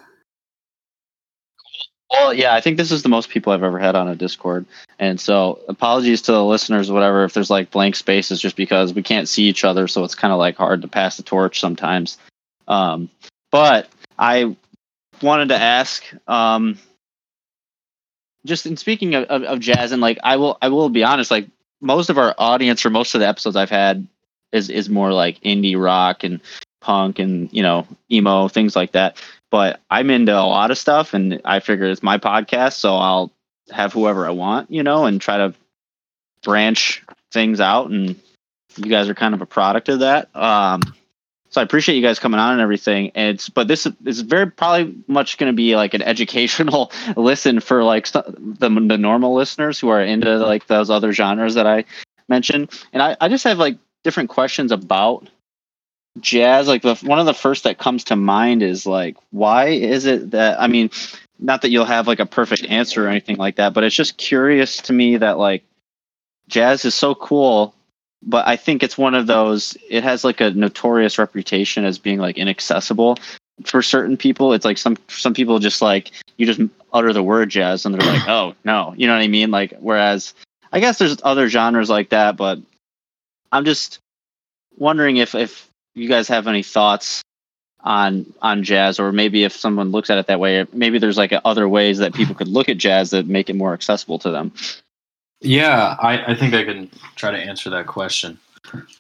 Well, 2.12 2.34
yeah, 2.34 2.54
I 2.54 2.60
think 2.60 2.76
this 2.76 2.91
is 2.91 3.04
the 3.04 3.10
most 3.10 3.30
people 3.30 3.54
I've 3.54 3.63
ever 3.63 3.80
had 3.80 3.95
on 3.95 4.10
a 4.10 4.15
Discord. 4.15 4.65
And 5.00 5.19
so 5.19 5.62
apologies 5.69 6.21
to 6.24 6.34
the 6.34 6.43
listeners, 6.43 6.91
whatever, 6.91 7.24
if 7.24 7.34
there's 7.34 7.50
like 7.50 7.71
blank 7.71 7.95
spaces 7.95 8.41
just 8.41 8.58
because 8.58 8.93
we 8.93 9.02
can't 9.02 9.30
see 9.30 9.43
each 9.43 9.63
other. 9.63 9.88
So 9.88 10.04
it's 10.04 10.15
kind 10.15 10.34
of 10.34 10.38
like 10.38 10.58
hard 10.58 10.82
to 10.82 10.89
pass 10.89 11.15
the 11.15 11.24
torch 11.24 11.62
sometimes. 11.62 12.17
Um, 12.67 13.10
but 13.50 13.88
I 14.19 14.58
wanted 15.21 15.50
to 15.50 15.56
ask, 15.56 16.04
um, 16.28 16.78
just 18.45 18.65
in 18.65 18.76
speaking 18.76 19.15
of, 19.15 19.24
of, 19.26 19.43
of 19.43 19.60
jazz 19.62 19.93
and 19.93 20.02
like, 20.02 20.19
I 20.21 20.36
will, 20.36 20.58
I 20.62 20.67
will 20.67 20.89
be 20.89 21.06
honest, 21.06 21.32
like 21.32 21.47
most 21.80 22.10
of 22.10 22.17
our 22.17 22.36
audience 22.38 22.86
or 22.86 22.89
most 22.89 23.15
of 23.15 23.21
the 23.21 23.28
episodes 23.28 23.56
I've 23.56 23.69
had 23.69 24.06
is, 24.52 24.69
is 24.69 24.89
more 24.89 25.13
like 25.13 25.39
indie 25.43 25.82
rock 25.82 26.26
and 26.26 26.41
punk 26.82 27.19
and, 27.19 27.47
you 27.54 27.63
know, 27.63 27.88
emo, 28.12 28.50
things 28.50 28.76
like 28.76 28.91
that 28.91 29.15
but 29.52 29.82
I'm 29.90 30.10
into 30.10 30.32
a 30.32 30.42
lot 30.42 30.72
of 30.72 30.78
stuff 30.78 31.14
and 31.14 31.42
I 31.46 31.60
figure 31.60 31.86
it's 31.86 32.02
my 32.02 32.18
podcast, 32.18 32.74
so 32.74 32.96
I'll 32.96 33.32
have 33.70 33.94
whoever 33.94 34.26
I 34.26 34.32
want, 34.32 34.72
you 34.72 34.82
know, 34.82 35.06
and 35.06 35.22
try 35.22 35.38
to 35.38 35.54
branch 36.42 37.04
things 37.32 37.60
out 37.60 37.92
and 37.92 38.20
you 38.78 38.90
guys 38.90 39.10
are 39.10 39.14
kind 39.14 39.36
of 39.36 39.42
a 39.42 39.46
product 39.46 39.90
of 39.90 40.00
that. 40.00 40.36
Um, 40.36 40.82
so 41.50 41.60
I 41.60 41.66
appreciate 41.66 41.96
you 41.96 42.02
guys 42.02 42.18
coming 42.18 42.40
on 42.40 42.54
and 42.54 42.62
everything. 42.62 43.12
And 43.14 43.36
it's 43.36 43.50
but 43.50 43.68
this 43.68 43.86
is 44.06 44.22
very 44.22 44.50
probably 44.50 44.96
much 45.08 45.38
going 45.38 45.52
to 45.52 45.56
be 45.56 45.76
like 45.76 45.94
an 45.94 46.02
educational 46.14 46.92
listen 47.18 47.60
for 47.60 47.84
like 47.84 48.10
the 48.12 48.24
the 48.60 48.70
normal 48.70 49.34
listeners 49.36 49.80
who 49.80 49.90
are 49.90 50.02
into 50.02 50.38
like 50.38 50.68
those 50.68 50.90
other 50.90 51.12
genres 51.12 51.56
that 51.56 51.68
I 51.68 51.84
mentioned. 52.30 52.72
And 52.94 53.04
I, 53.04 53.18
I 53.20 53.28
just 53.28 53.44
have 53.44 53.60
like 53.60 53.78
different 54.04 54.30
questions 54.30 54.72
about 54.72 55.30
jazz 56.19 56.67
like 56.67 56.82
the 56.82 56.95
one 56.95 57.19
of 57.19 57.26
the 57.26 57.34
first 57.34 57.63
that 57.63 57.78
comes 57.78 58.04
to 58.04 58.15
mind 58.15 58.62
is 58.62 58.86
like 58.86 59.15
why 59.32 59.67
is 59.67 60.06
it 60.06 60.32
that 60.32 60.60
i 60.60 60.67
mean 60.67 60.89
not 61.39 61.62
that 61.62 61.71
you'll 61.71 61.86
have 61.86 62.08
like 62.08 62.19
a 62.19 62.26
perfect 62.26 62.65
answer 62.65 63.06
or 63.06 63.10
anything 63.10 63.38
like 63.38 63.56
that 63.56 63.74
but 63.74 63.84
it's 63.84 63.95
just 63.95 64.17
curious 64.17 64.78
to 64.78 64.93
me 64.93 65.17
that 65.17 65.38
like 65.38 65.63
jazz 66.50 66.84
is 66.84 66.93
so 66.93 67.15
cool 67.15 67.74
but 68.21 68.45
i 68.45 68.58
think 68.58 68.84
it's 68.84 68.97
one 68.97 69.15
of 69.15 69.26
those 69.26 69.78
it 69.89 70.04
has 70.04 70.24
like 70.26 70.41
a 70.41 70.52
notorious 70.52 71.17
reputation 71.17 71.86
as 71.86 71.97
being 71.97 72.19
like 72.19 72.38
inaccessible 72.38 73.17
for 73.65 73.82
certain 73.82 74.17
people. 74.17 74.54
It's 74.54 74.65
like 74.65 74.78
some 74.78 74.97
some 75.08 75.34
people 75.34 75.60
just 75.60 75.82
like 75.82 76.12
you 76.38 76.45
just 76.45 76.62
utter 76.93 77.13
the 77.13 77.24
word 77.24 77.50
jazz 77.50 77.86
and 77.86 77.95
they're 77.95 78.13
like 78.13 78.28
oh 78.28 78.56
no 78.63 78.93
you 78.97 79.08
know 79.08 79.13
what 79.13 79.21
i 79.21 79.28
mean? 79.28 79.52
Like 79.52 79.74
whereas 79.80 80.34
i 80.71 80.80
guess 80.80 80.97
there's 80.97 81.17
other 81.24 81.50
genres 81.50 81.89
like 81.89 82.10
that 82.10 82.38
but 82.38 82.60
i'm 83.52 83.65
just 83.65 84.00
wondering 84.78 85.17
if 85.17 85.36
if 85.36 85.69
you 85.96 86.08
guys 86.08 86.28
have 86.28 86.48
any 86.48 86.64
thoughts 86.64 87.22
on 87.82 88.32
on 88.42 88.64
jazz? 88.64 89.00
Or 89.00 89.12
maybe 89.12 89.44
if 89.44 89.54
someone 89.54 89.92
looks 89.92 90.10
at 90.10 90.18
it 90.18 90.28
that 90.28 90.40
way 90.40 90.66
maybe 90.74 91.00
there's 91.00 91.18
like 91.18 91.34
other 91.46 91.68
ways 91.68 91.98
that 91.98 92.14
people 92.14 92.36
could 92.36 92.48
look 92.48 92.70
at 92.70 92.78
jazz 92.78 93.10
that 93.12 93.28
make 93.28 93.50
it 93.50 93.56
more 93.56 93.74
accessible 93.74 94.20
to 94.20 94.32
them. 94.32 94.52
Yeah 95.42 95.96
i, 96.00 96.32
I 96.32 96.36
think 96.36 96.54
i 96.54 96.64
can 96.64 96.90
try 97.16 97.32
to 97.32 97.38
answer 97.38 97.70
that 97.70 97.88
question. 97.88 98.40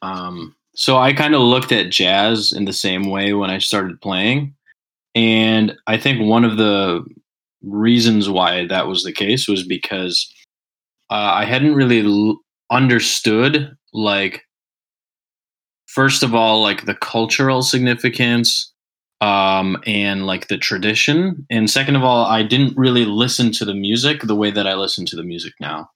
Um, 0.01 0.55
so 0.73 0.97
i 0.97 1.13
kind 1.13 1.35
of 1.35 1.41
looked 1.41 1.71
at 1.71 1.91
jazz 1.91 2.53
in 2.53 2.65
the 2.65 2.73
same 2.73 3.09
way 3.09 3.33
when 3.33 3.49
i 3.49 3.59
started 3.59 4.01
playing. 4.01 4.55
And 5.13 5.75
i 5.87 5.97
think 5.97 6.21
one 6.21 6.43
of 6.43 6.57
the 6.57 7.05
reasons 7.63 8.27
why 8.27 8.65
that 8.65 8.87
was 8.87 9.03
the 9.03 9.11
case 9.11 9.47
was 9.47 9.63
because 9.63 10.33
uh, 11.11 11.33
i 11.35 11.45
hadn't 11.45 11.75
really 11.75 12.03
l- 12.03 12.39
understood 12.71 13.77
like 13.93 14.43
first 15.93 16.23
of 16.23 16.33
all 16.33 16.61
like 16.61 16.85
the 16.85 16.95
cultural 16.95 17.61
significance 17.61 18.71
um, 19.19 19.77
and 19.85 20.25
like 20.25 20.47
the 20.47 20.57
tradition. 20.57 21.45
And 21.49 21.69
second 21.69 21.95
of 21.95 22.03
all 22.03 22.25
i 22.25 22.43
didn't 22.43 22.77
really 22.77 23.05
listen 23.05 23.51
to 23.53 23.65
the 23.65 23.73
music 23.73 24.21
the 24.21 24.35
way 24.35 24.51
that 24.51 24.67
i 24.67 24.73
listen 24.73 25.05
to 25.07 25.15
the 25.15 25.23
music 25.23 25.53
now. 25.59 25.89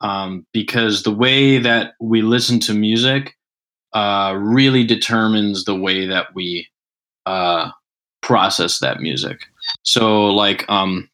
Um, 0.00 0.46
because 0.52 1.02
the 1.02 1.14
way 1.14 1.58
that 1.58 1.94
we 2.00 2.22
listen 2.22 2.60
to 2.60 2.74
music 2.74 3.34
uh, 3.94 4.36
really 4.38 4.84
determines 4.84 5.64
the 5.64 5.74
way 5.74 6.06
that 6.06 6.34
we 6.34 6.68
uh, 7.26 7.70
process 8.20 8.78
that 8.78 9.00
music. 9.00 9.40
So 9.82 10.26
like 10.26 10.64
um, 10.68 11.08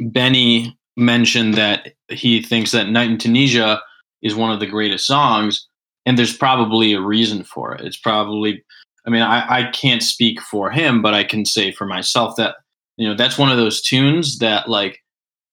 benny 0.00 0.76
mentioned 0.96 1.54
that 1.54 1.92
he 2.08 2.42
thinks 2.42 2.72
that 2.72 2.88
night 2.88 3.10
in 3.10 3.18
tunisia 3.18 3.80
is 4.20 4.34
one 4.34 4.50
of 4.50 4.58
the 4.58 4.66
greatest 4.66 5.06
songs 5.06 5.68
and 6.08 6.18
there's 6.18 6.34
probably 6.34 6.94
a 6.94 7.02
reason 7.02 7.44
for 7.44 7.74
it. 7.74 7.82
It's 7.82 7.98
probably, 7.98 8.64
I 9.06 9.10
mean, 9.10 9.20
I, 9.20 9.58
I 9.58 9.70
can't 9.72 10.02
speak 10.02 10.40
for 10.40 10.70
him, 10.70 11.02
but 11.02 11.12
I 11.12 11.22
can 11.22 11.44
say 11.44 11.70
for 11.70 11.84
myself 11.84 12.34
that 12.36 12.56
you 12.96 13.06
know 13.06 13.14
that's 13.14 13.36
one 13.36 13.50
of 13.50 13.58
those 13.58 13.82
tunes 13.82 14.38
that 14.38 14.70
like 14.70 15.00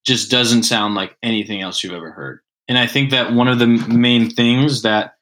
just 0.08 0.32
doesn't 0.32 0.64
sound 0.64 0.96
like 0.96 1.18
anything 1.22 1.62
else 1.62 1.84
you've 1.84 1.92
ever 1.92 2.10
heard. 2.10 2.40
And 2.70 2.78
I 2.78 2.88
think 2.88 3.12
that 3.12 3.34
one 3.34 3.50
of 3.50 3.60
the 3.60 3.68
main 3.68 4.30
things 4.30 4.82
that 4.84 5.16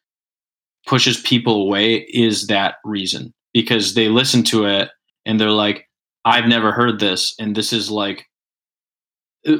pushes 0.85 1.19
people 1.19 1.63
away 1.63 1.95
is 2.13 2.45
that 2.45 2.75
reason 2.85 3.33
because 3.55 3.95
they 3.95 4.09
listen 4.09 4.43
to 4.43 4.65
it 4.65 4.91
and 5.25 5.39
they're 5.39 5.49
like, 5.49 5.89
I've 6.25 6.45
never 6.45 6.71
heard 6.71 6.99
this, 6.99 7.33
and 7.39 7.55
this 7.55 7.73
is 7.73 7.89
like 7.89 8.27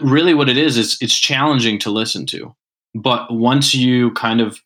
really 0.04 0.36
what 0.36 0.50
it 0.50 0.58
is. 0.58 0.78
It's 0.78 1.02
it's 1.02 1.18
challenging 1.18 1.80
to 1.80 1.90
listen 1.90 2.28
to, 2.28 2.54
but 2.94 3.34
once 3.34 3.74
you 3.74 4.12
kind 4.12 4.40
of 4.40 4.60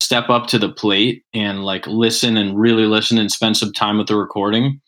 step 0.00 0.28
up 0.30 0.46
to 0.48 0.58
the 0.58 0.72
plate 0.72 1.24
and 1.34 1.64
like 1.64 1.86
listen 1.86 2.36
and 2.36 2.58
really 2.58 2.84
listen 2.84 3.18
and 3.18 3.30
spend 3.30 3.56
some 3.56 3.72
time 3.72 3.98
with 3.98 4.08
the 4.08 4.16
recording 4.16 4.80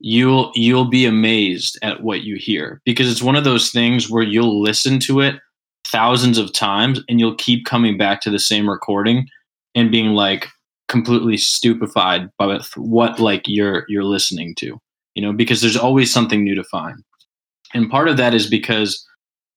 you'll 0.00 0.52
you'll 0.54 0.88
be 0.88 1.06
amazed 1.06 1.78
at 1.82 2.02
what 2.02 2.22
you 2.22 2.36
hear. 2.36 2.80
Because 2.84 3.10
it's 3.10 3.22
one 3.22 3.36
of 3.36 3.44
those 3.44 3.70
things 3.70 4.10
where 4.10 4.22
you'll 4.22 4.60
listen 4.60 4.98
to 5.00 5.20
it 5.20 5.36
thousands 5.86 6.38
of 6.38 6.52
times 6.52 7.00
and 7.08 7.20
you'll 7.20 7.36
keep 7.36 7.64
coming 7.64 7.96
back 7.96 8.20
to 8.20 8.30
the 8.30 8.38
same 8.38 8.68
recording 8.68 9.26
and 9.74 9.90
being 9.90 10.08
like 10.08 10.48
completely 10.88 11.36
stupefied 11.36 12.28
by 12.38 12.60
what 12.76 13.18
like 13.18 13.42
you're 13.46 13.84
you're 13.88 14.04
listening 14.04 14.54
to 14.54 14.78
you 15.14 15.22
know 15.22 15.32
because 15.32 15.60
there's 15.60 15.76
always 15.76 16.12
something 16.12 16.44
new 16.44 16.54
to 16.54 16.64
find. 16.64 17.02
And 17.74 17.90
part 17.90 18.08
of 18.08 18.16
that 18.16 18.34
is 18.34 18.48
because 18.48 19.04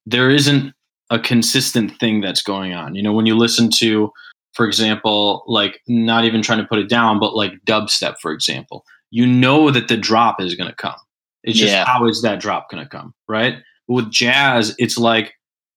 there 0.05 0.29
isn't 0.29 0.73
a 1.11 1.19
consistent 1.19 1.97
thing 1.99 2.21
that's 2.21 2.41
going 2.41 2.73
on. 2.73 2.95
You 2.95 3.03
know 3.03 3.13
when 3.13 3.25
you 3.25 3.35
listen 3.35 3.69
to 3.71 4.11
for 4.59 4.65
example, 4.67 5.45
like 5.47 5.81
not 5.87 6.25
even 6.25 6.41
trying 6.41 6.59
to 6.59 6.65
put 6.65 6.79
it 6.79 6.89
down, 6.89 7.17
but 7.17 7.33
like 7.33 7.53
dubstep, 7.65 8.17
for 8.19 8.33
example, 8.33 8.83
you 9.09 9.25
know 9.25 9.71
that 9.71 9.87
the 9.87 9.95
drop 9.95 10.41
is 10.41 10.53
going 10.53 10.69
to 10.69 10.75
come. 10.75 10.99
It's 11.45 11.57
just 11.57 11.71
Yeah. 11.71 11.85
how 11.85 12.05
is 12.05 12.21
that 12.23 12.41
drop 12.41 12.69
going 12.69 12.83
to 12.83 12.89
come, 12.89 13.13
right? 13.29 13.55
With 13.87 14.11
jazz, 14.11 14.75
it's 14.77 14.97
like 14.97 15.31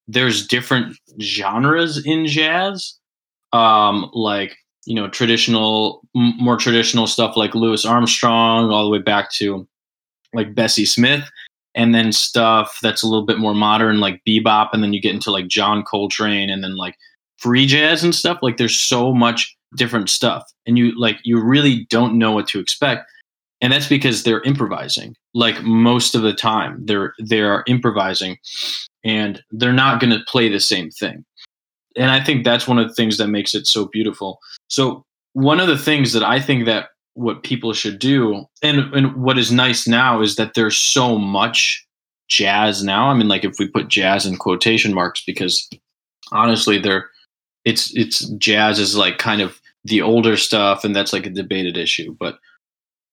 there's 0.08 0.48
different 0.48 0.96
genres 1.20 2.04
in 2.04 2.26
jazz, 2.26 2.94
um, 3.52 4.10
like 4.14 4.56
you 4.84 4.96
know 4.96 5.06
traditional, 5.08 6.00
m- 6.16 6.34
more 6.38 6.56
traditional 6.56 7.06
stuff 7.06 7.36
like 7.36 7.54
Louis 7.54 7.84
Armstrong, 7.84 8.72
all 8.72 8.82
the 8.82 8.90
way 8.90 8.98
back 8.98 9.30
to 9.34 9.64
like 10.34 10.56
Bessie 10.56 10.86
Smith, 10.86 11.30
and 11.76 11.94
then 11.94 12.10
stuff 12.10 12.80
that's 12.82 13.04
a 13.04 13.06
little 13.06 13.24
bit 13.26 13.38
more 13.38 13.54
modern, 13.54 14.00
like 14.00 14.20
bebop, 14.28 14.70
and 14.72 14.82
then 14.82 14.92
you 14.92 15.00
get 15.00 15.14
into 15.14 15.30
like 15.30 15.46
John 15.46 15.84
Coltrane, 15.84 16.50
and 16.50 16.64
then 16.64 16.74
like 16.76 16.96
free 17.42 17.66
jazz 17.66 18.04
and 18.04 18.14
stuff. 18.14 18.38
Like 18.42 18.56
there's 18.56 18.78
so 18.78 19.12
much 19.12 19.56
different 19.76 20.08
stuff, 20.08 20.44
and 20.66 20.78
you 20.78 20.98
like 20.98 21.18
you 21.24 21.40
really 21.42 21.86
don't 21.90 22.18
know 22.18 22.32
what 22.32 22.48
to 22.48 22.60
expect 22.60 23.08
and 23.62 23.72
that's 23.72 23.88
because 23.88 24.24
they're 24.24 24.42
improvising 24.42 25.14
like 25.32 25.62
most 25.62 26.14
of 26.14 26.20
the 26.20 26.34
time 26.34 26.84
they're 26.84 27.14
they 27.22 27.40
are 27.40 27.64
improvising 27.66 28.36
and 29.04 29.42
they're 29.52 29.72
not 29.72 30.00
going 30.00 30.12
to 30.12 30.24
play 30.26 30.48
the 30.48 30.60
same 30.60 30.90
thing 30.90 31.24
and 31.96 32.10
i 32.10 32.22
think 32.22 32.44
that's 32.44 32.68
one 32.68 32.78
of 32.78 32.86
the 32.86 32.94
things 32.94 33.16
that 33.16 33.28
makes 33.28 33.54
it 33.54 33.66
so 33.66 33.86
beautiful 33.86 34.38
so 34.68 35.04
one 35.32 35.60
of 35.60 35.68
the 35.68 35.78
things 35.78 36.12
that 36.12 36.24
i 36.24 36.38
think 36.38 36.66
that 36.66 36.88
what 37.14 37.42
people 37.42 37.72
should 37.72 37.98
do 37.98 38.44
and 38.62 38.92
and 38.94 39.14
what 39.22 39.38
is 39.38 39.50
nice 39.50 39.86
now 39.88 40.20
is 40.20 40.36
that 40.36 40.52
there's 40.54 40.76
so 40.76 41.16
much 41.16 41.86
jazz 42.28 42.82
now 42.82 43.08
i 43.08 43.14
mean 43.14 43.28
like 43.28 43.44
if 43.44 43.58
we 43.58 43.68
put 43.68 43.88
jazz 43.88 44.26
in 44.26 44.36
quotation 44.36 44.92
marks 44.92 45.22
because 45.24 45.68
honestly 46.32 46.78
they're 46.78 47.08
it's 47.64 47.94
it's 47.96 48.28
jazz 48.30 48.78
is 48.78 48.96
like 48.96 49.18
kind 49.18 49.40
of 49.40 49.60
the 49.84 50.00
older 50.00 50.36
stuff 50.36 50.84
and 50.84 50.94
that's 50.94 51.12
like 51.12 51.26
a 51.26 51.30
debated 51.30 51.76
issue 51.76 52.14
but 52.18 52.38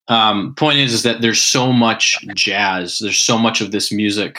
um, 0.08 0.54
point 0.56 0.78
is 0.78 0.92
is 0.92 1.02
that 1.04 1.20
there's 1.20 1.40
so 1.40 1.72
much 1.72 2.18
jazz 2.34 2.98
there's 2.98 3.18
so 3.18 3.38
much 3.38 3.60
of 3.60 3.70
this 3.70 3.92
music 3.92 4.38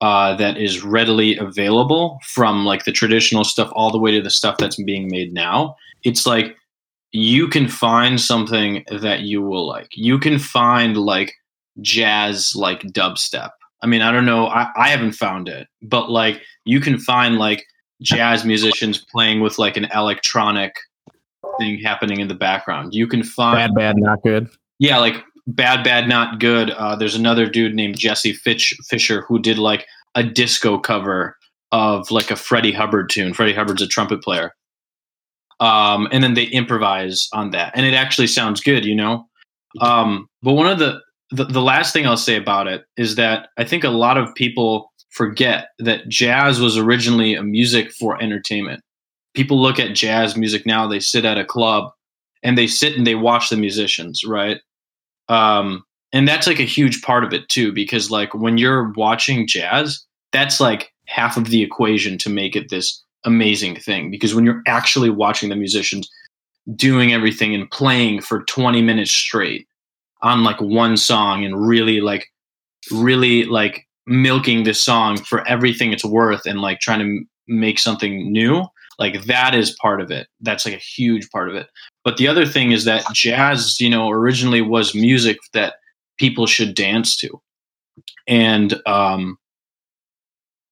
uh, 0.00 0.34
that 0.36 0.56
is 0.56 0.82
readily 0.82 1.36
available 1.36 2.18
from 2.24 2.64
like 2.64 2.84
the 2.84 2.92
traditional 2.92 3.44
stuff 3.44 3.70
all 3.74 3.90
the 3.90 3.98
way 3.98 4.10
to 4.10 4.22
the 4.22 4.30
stuff 4.30 4.56
that's 4.56 4.82
being 4.82 5.08
made 5.10 5.32
now. 5.34 5.76
It's 6.04 6.26
like 6.26 6.56
you 7.12 7.48
can 7.48 7.68
find 7.68 8.18
something 8.18 8.82
that 8.90 9.20
you 9.20 9.42
will 9.42 9.66
like. 9.66 9.88
You 9.92 10.18
can 10.18 10.38
find 10.38 10.96
like 10.96 11.34
jazz 11.82 12.56
like 12.56 12.80
dubstep. 12.82 13.50
I 13.82 13.86
mean 13.86 14.02
i 14.02 14.12
don't 14.12 14.26
know 14.26 14.46
i, 14.48 14.68
I 14.76 14.88
haven't 14.88 15.12
found 15.12 15.48
it 15.48 15.66
but 15.80 16.10
like 16.10 16.42
you 16.66 16.80
can 16.80 16.98
find 16.98 17.38
like 17.38 17.64
jazz 18.02 18.44
musicians 18.44 18.98
playing 18.98 19.40
with 19.40 19.58
like 19.58 19.76
an 19.76 19.86
electronic 19.94 20.74
thing 21.58 21.78
happening 21.80 22.20
in 22.20 22.28
the 22.28 22.34
background 22.34 22.94
you 22.94 23.06
can 23.06 23.22
find 23.22 23.56
Bad, 23.56 23.74
bad, 23.74 23.96
not 23.98 24.22
good. 24.22 24.48
yeah, 24.78 24.98
like 24.98 25.22
bad, 25.46 25.82
bad, 25.82 26.08
not 26.08 26.38
good. 26.38 26.70
Uh, 26.70 26.94
there's 26.94 27.14
another 27.16 27.46
dude 27.46 27.74
named 27.74 27.98
Jesse 27.98 28.32
Fitch, 28.32 28.74
Fisher 28.88 29.22
who 29.22 29.38
did 29.40 29.58
like 29.58 29.86
a 30.14 30.22
disco 30.22 30.78
cover 30.78 31.36
of 31.72 32.10
like 32.10 32.30
a 32.30 32.36
Freddie 32.36 32.72
Hubbard 32.72 33.08
tune. 33.10 33.32
Freddie 33.34 33.52
Hubbard's 33.54 33.82
a 33.82 33.86
trumpet 33.88 34.22
player, 34.22 34.54
um, 35.58 36.08
and 36.12 36.22
then 36.22 36.34
they 36.34 36.44
improvise 36.44 37.28
on 37.32 37.50
that, 37.50 37.72
and 37.74 37.84
it 37.86 37.94
actually 37.94 38.26
sounds 38.26 38.60
good, 38.60 38.84
you 38.84 38.94
know. 38.94 39.26
Um, 39.80 40.28
but 40.42 40.52
one 40.54 40.66
of 40.66 40.78
the, 40.78 41.00
the 41.30 41.44
the 41.44 41.62
last 41.62 41.92
thing 41.92 42.06
I'll 42.06 42.16
say 42.16 42.36
about 42.36 42.66
it 42.66 42.84
is 42.96 43.16
that 43.16 43.48
I 43.56 43.64
think 43.64 43.84
a 43.84 43.90
lot 43.90 44.18
of 44.18 44.34
people 44.34 44.89
forget 45.10 45.68
that 45.78 46.08
jazz 46.08 46.60
was 46.60 46.76
originally 46.76 47.34
a 47.34 47.42
music 47.42 47.92
for 47.92 48.20
entertainment. 48.22 48.82
People 49.34 49.60
look 49.60 49.78
at 49.78 49.94
jazz 49.94 50.36
music 50.36 50.66
now; 50.66 50.86
they 50.86 51.00
sit 51.00 51.24
at 51.24 51.38
a 51.38 51.44
club 51.44 51.92
and 52.42 52.56
they 52.56 52.66
sit 52.66 52.96
and 52.96 53.06
they 53.06 53.14
watch 53.14 53.50
the 53.50 53.56
musicians, 53.56 54.24
right? 54.24 54.60
um 55.30 55.82
and 56.12 56.28
that's 56.28 56.46
like 56.46 56.58
a 56.58 56.64
huge 56.64 57.00
part 57.02 57.24
of 57.24 57.32
it 57.32 57.48
too 57.48 57.72
because 57.72 58.10
like 58.10 58.34
when 58.34 58.58
you're 58.58 58.92
watching 58.96 59.46
jazz 59.46 60.04
that's 60.32 60.60
like 60.60 60.92
half 61.06 61.36
of 61.36 61.46
the 61.46 61.62
equation 61.62 62.18
to 62.18 62.28
make 62.28 62.54
it 62.54 62.68
this 62.68 63.02
amazing 63.24 63.76
thing 63.76 64.10
because 64.10 64.34
when 64.34 64.44
you're 64.44 64.62
actually 64.66 65.10
watching 65.10 65.48
the 65.48 65.56
musicians 65.56 66.10
doing 66.74 67.12
everything 67.12 67.54
and 67.54 67.70
playing 67.70 68.20
for 68.20 68.42
20 68.44 68.82
minutes 68.82 69.10
straight 69.10 69.66
on 70.22 70.44
like 70.44 70.60
one 70.60 70.96
song 70.96 71.44
and 71.44 71.66
really 71.66 72.00
like 72.00 72.26
really 72.90 73.44
like 73.44 73.86
milking 74.06 74.64
this 74.64 74.80
song 74.80 75.16
for 75.16 75.46
everything 75.46 75.92
it's 75.92 76.04
worth 76.04 76.46
and 76.46 76.60
like 76.60 76.80
trying 76.80 76.98
to 76.98 77.04
m- 77.04 77.28
make 77.46 77.78
something 77.78 78.32
new 78.32 78.64
like 78.98 79.24
that 79.24 79.54
is 79.54 79.76
part 79.80 80.00
of 80.00 80.10
it 80.10 80.26
that's 80.40 80.64
like 80.64 80.74
a 80.74 80.78
huge 80.78 81.28
part 81.30 81.48
of 81.48 81.54
it 81.54 81.68
but 82.04 82.16
the 82.16 82.28
other 82.28 82.46
thing 82.46 82.72
is 82.72 82.84
that 82.84 83.04
jazz, 83.12 83.80
you 83.80 83.90
know, 83.90 84.10
originally 84.10 84.62
was 84.62 84.94
music 84.94 85.38
that 85.52 85.74
people 86.18 86.46
should 86.46 86.74
dance 86.74 87.16
to. 87.18 87.40
And 88.26 88.80
um, 88.86 89.38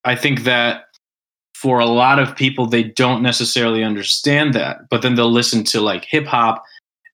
I 0.05 0.15
think 0.15 0.45
that 0.45 0.85
for 1.55 1.81
a 1.81 1.87
lot 1.87 2.19
of 2.19 2.37
people, 2.37 2.67
they 2.67 2.83
don't 2.83 3.23
necessarily 3.23 3.83
understand 3.83 4.55
that. 4.55 4.79
But 4.91 5.03
then 5.03 5.17
they'll 5.17 5.31
listen 5.31 5.65
to 5.65 5.81
like 5.81 6.05
hip 6.05 6.25
hop 6.25 6.65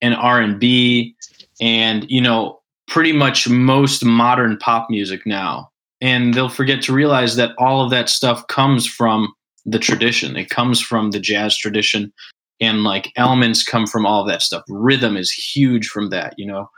and 0.00 0.14
R 0.14 0.40
and 0.40 0.61
B, 0.61 1.16
and 1.61 2.09
you 2.09 2.20
know, 2.20 2.61
pretty 2.87 3.12
much 3.12 3.48
most 3.48 4.05
modern 4.05 4.59
pop 4.59 4.90
music 4.90 5.27
now. 5.27 5.70
And 6.05 6.35
they'll 6.35 6.51
forget 6.51 6.83
to 6.83 6.93
realize 6.93 7.37
that 7.37 7.55
all 7.57 7.83
of 7.83 7.90
that 7.90 8.11
stuff 8.11 8.47
comes 8.49 8.87
from 8.87 9.33
the 9.64 9.79
tradition. 9.79 10.37
It 10.37 10.51
comes 10.51 10.79
from 10.79 11.12
the 11.12 11.19
jazz 11.19 11.57
tradition 11.57 12.12
and 12.61 12.85
like 12.85 13.11
elements 13.17 13.62
come 13.64 13.87
from 13.87 14.05
all 14.05 14.21
of 14.21 14.29
that 14.29 14.43
stuff. 14.43 14.64
Rhythm 14.69 15.17
is 15.17 15.31
huge 15.31 15.88
from 15.88 16.11
that, 16.11 16.35
you 16.37 16.45
know. 16.45 16.69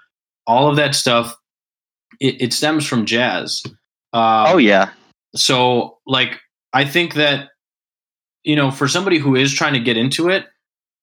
All 0.46 0.70
of 0.70 0.76
that 0.76 0.94
stuff, 0.94 1.36
it, 2.20 2.40
it 2.40 2.52
stems 2.52 2.86
from 2.86 3.04
jazz. 3.04 3.62
Um, 4.12 4.46
oh 4.46 4.58
yeah, 4.58 4.90
so 5.34 5.98
like 6.06 6.38
I 6.72 6.84
think 6.84 7.14
that 7.14 7.48
you 8.44 8.54
know 8.54 8.70
for 8.70 8.86
somebody 8.86 9.18
who 9.18 9.34
is 9.34 9.52
trying 9.52 9.72
to 9.72 9.80
get 9.80 9.96
into 9.96 10.28
it, 10.28 10.46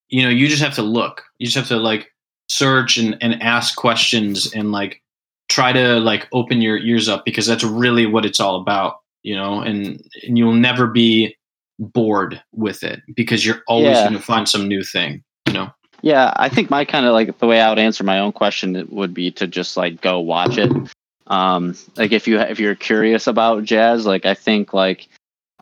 you 0.07 0.23
know, 0.23 0.29
you 0.29 0.47
just 0.47 0.63
have 0.63 0.75
to 0.75 0.81
look. 0.81 1.23
You 1.39 1.45
just 1.47 1.57
have 1.57 1.67
to 1.67 1.77
like 1.77 2.07
search 2.47 2.97
and, 2.97 3.17
and 3.21 3.41
ask 3.43 3.75
questions 3.75 4.53
and 4.53 4.71
like 4.71 5.02
try 5.53 5.71
to 5.71 5.99
like 5.99 6.27
open 6.31 6.61
your 6.61 6.77
ears 6.77 7.07
up 7.07 7.25
because 7.25 7.45
that's 7.45 7.63
really 7.63 8.05
what 8.05 8.25
it's 8.25 8.39
all 8.39 8.55
about, 8.55 8.97
you 9.21 9.35
know, 9.35 9.61
and, 9.61 10.03
and 10.23 10.37
you'll 10.37 10.53
never 10.53 10.87
be 10.87 11.35
bored 11.79 12.41
with 12.53 12.83
it 12.83 13.01
because 13.15 13.45
you're 13.45 13.61
always 13.67 13.97
Yeah. 13.97 14.03
going 14.03 14.17
to 14.17 14.21
find 14.21 14.49
some 14.49 14.67
new 14.67 14.83
thing, 14.83 15.23
you 15.47 15.53
know. 15.53 15.71
Yeah, 16.01 16.33
I 16.35 16.49
think 16.49 16.69
my 16.69 16.83
kind 16.85 17.05
of 17.05 17.13
like 17.13 17.37
the 17.39 17.47
way 17.47 17.61
I 17.61 17.69
would 17.69 17.79
answer 17.79 18.03
my 18.03 18.19
own 18.19 18.31
question 18.33 18.87
would 18.91 19.13
be 19.13 19.31
to 19.31 19.47
just 19.47 19.77
like 19.77 20.01
go 20.01 20.19
watch 20.19 20.57
it. 20.57 20.71
Um, 21.27 21.75
like 21.95 22.11
if 22.11 22.27
you 22.27 22.39
if 22.39 22.59
you're 22.59 22.75
curious 22.75 23.27
about 23.27 23.63
jazz, 23.63 24.05
like 24.05 24.25
I 24.25 24.33
think 24.33 24.73
like 24.73 25.07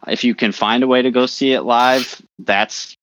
if 0.07 0.23
you 0.23 0.33
can 0.33 0.51
find 0.51 0.81
a 0.81 0.87
way 0.87 1.03
to 1.03 1.11
go 1.11 1.27
see 1.27 1.53
it 1.53 1.61
live, 1.61 2.19
that's 2.39 2.95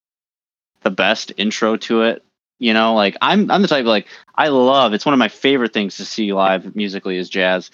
the 0.82 0.90
best 0.90 1.32
intro 1.36 1.76
to 1.76 2.02
it. 2.02 2.24
You 2.58 2.74
know, 2.74 2.94
like 2.94 3.16
I'm 3.20 3.50
I'm 3.50 3.62
the 3.62 3.68
type 3.68 3.82
of 3.82 3.86
like 3.86 4.06
I 4.34 4.48
love 4.48 4.92
it's 4.92 5.06
one 5.06 5.12
of 5.12 5.18
my 5.18 5.28
favorite 5.28 5.72
things 5.72 5.96
to 5.98 6.04
see 6.04 6.32
live 6.32 6.74
musically 6.74 7.16
is 7.16 7.28
jazz, 7.28 7.70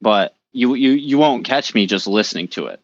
but 0.00 0.34
you 0.52 0.74
you 0.74 0.90
you 0.90 1.18
won't 1.18 1.44
catch 1.46 1.74
me 1.74 1.86
just 1.86 2.06
listening 2.06 2.48
to 2.48 2.66
it 2.66 2.80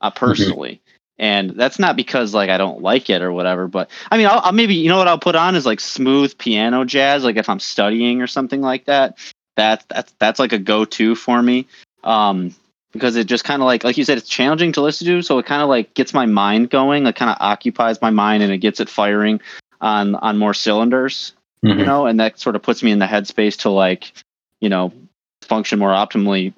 uh, 0.00 0.10
personally. 0.10 0.80
And 1.18 1.50
that's 1.50 1.78
not 1.78 1.96
because 1.96 2.34
like 2.34 2.50
I 2.50 2.58
don't 2.58 2.82
like 2.82 3.10
it 3.10 3.22
or 3.22 3.32
whatever, 3.32 3.68
but 3.68 3.90
I 4.10 4.16
mean, 4.16 4.26
I'll, 4.26 4.40
I'll 4.44 4.52
maybe 4.52 4.74
you 4.74 4.88
know 4.88 4.98
what 4.98 5.08
I'll 5.08 5.18
put 5.18 5.36
on 5.36 5.54
is 5.54 5.66
like 5.66 5.80
smooth 5.80 6.36
piano 6.38 6.84
jazz, 6.84 7.24
like 7.24 7.36
if 7.36 7.48
I'm 7.48 7.60
studying 7.60 8.22
or 8.22 8.26
something 8.26 8.60
like 8.60 8.86
that. 8.86 9.18
That 9.56 9.84
that's 9.88 10.12
that's 10.18 10.38
like 10.40 10.52
a 10.52 10.58
go-to 10.58 11.14
for 11.14 11.42
me, 11.42 11.66
um, 12.04 12.54
because 12.92 13.16
it 13.16 13.26
just 13.26 13.44
kind 13.44 13.60
of 13.60 13.66
like 13.66 13.84
like 13.84 13.98
you 13.98 14.04
said, 14.04 14.18
it's 14.18 14.28
challenging 14.28 14.72
to 14.72 14.80
listen 14.80 15.06
to, 15.08 15.22
so 15.22 15.38
it 15.38 15.46
kind 15.46 15.62
of 15.62 15.68
like 15.68 15.92
gets 15.92 16.14
my 16.14 16.24
mind 16.24 16.70
going, 16.70 17.06
it 17.06 17.16
kind 17.16 17.30
of 17.30 17.36
occupies 17.38 18.00
my 18.00 18.10
mind 18.10 18.42
and 18.42 18.50
it 18.50 18.58
gets 18.58 18.80
it 18.80 18.88
firing 18.88 19.40
on 19.82 20.14
on 20.14 20.38
more 20.38 20.54
cylinders, 20.54 21.34
you 21.78 21.84
know, 21.84 22.06
and 22.06 22.20
that 22.20 22.38
sort 22.40 22.56
of 22.56 22.62
puts 22.62 22.82
me 22.82 22.92
in 22.92 22.98
the 22.98 23.06
headspace 23.06 23.58
to 23.60 23.70
like, 23.70 24.12
you 24.60 24.68
know, 24.70 24.92
function 25.42 25.78
more 25.78 25.90
optimally 25.90 26.54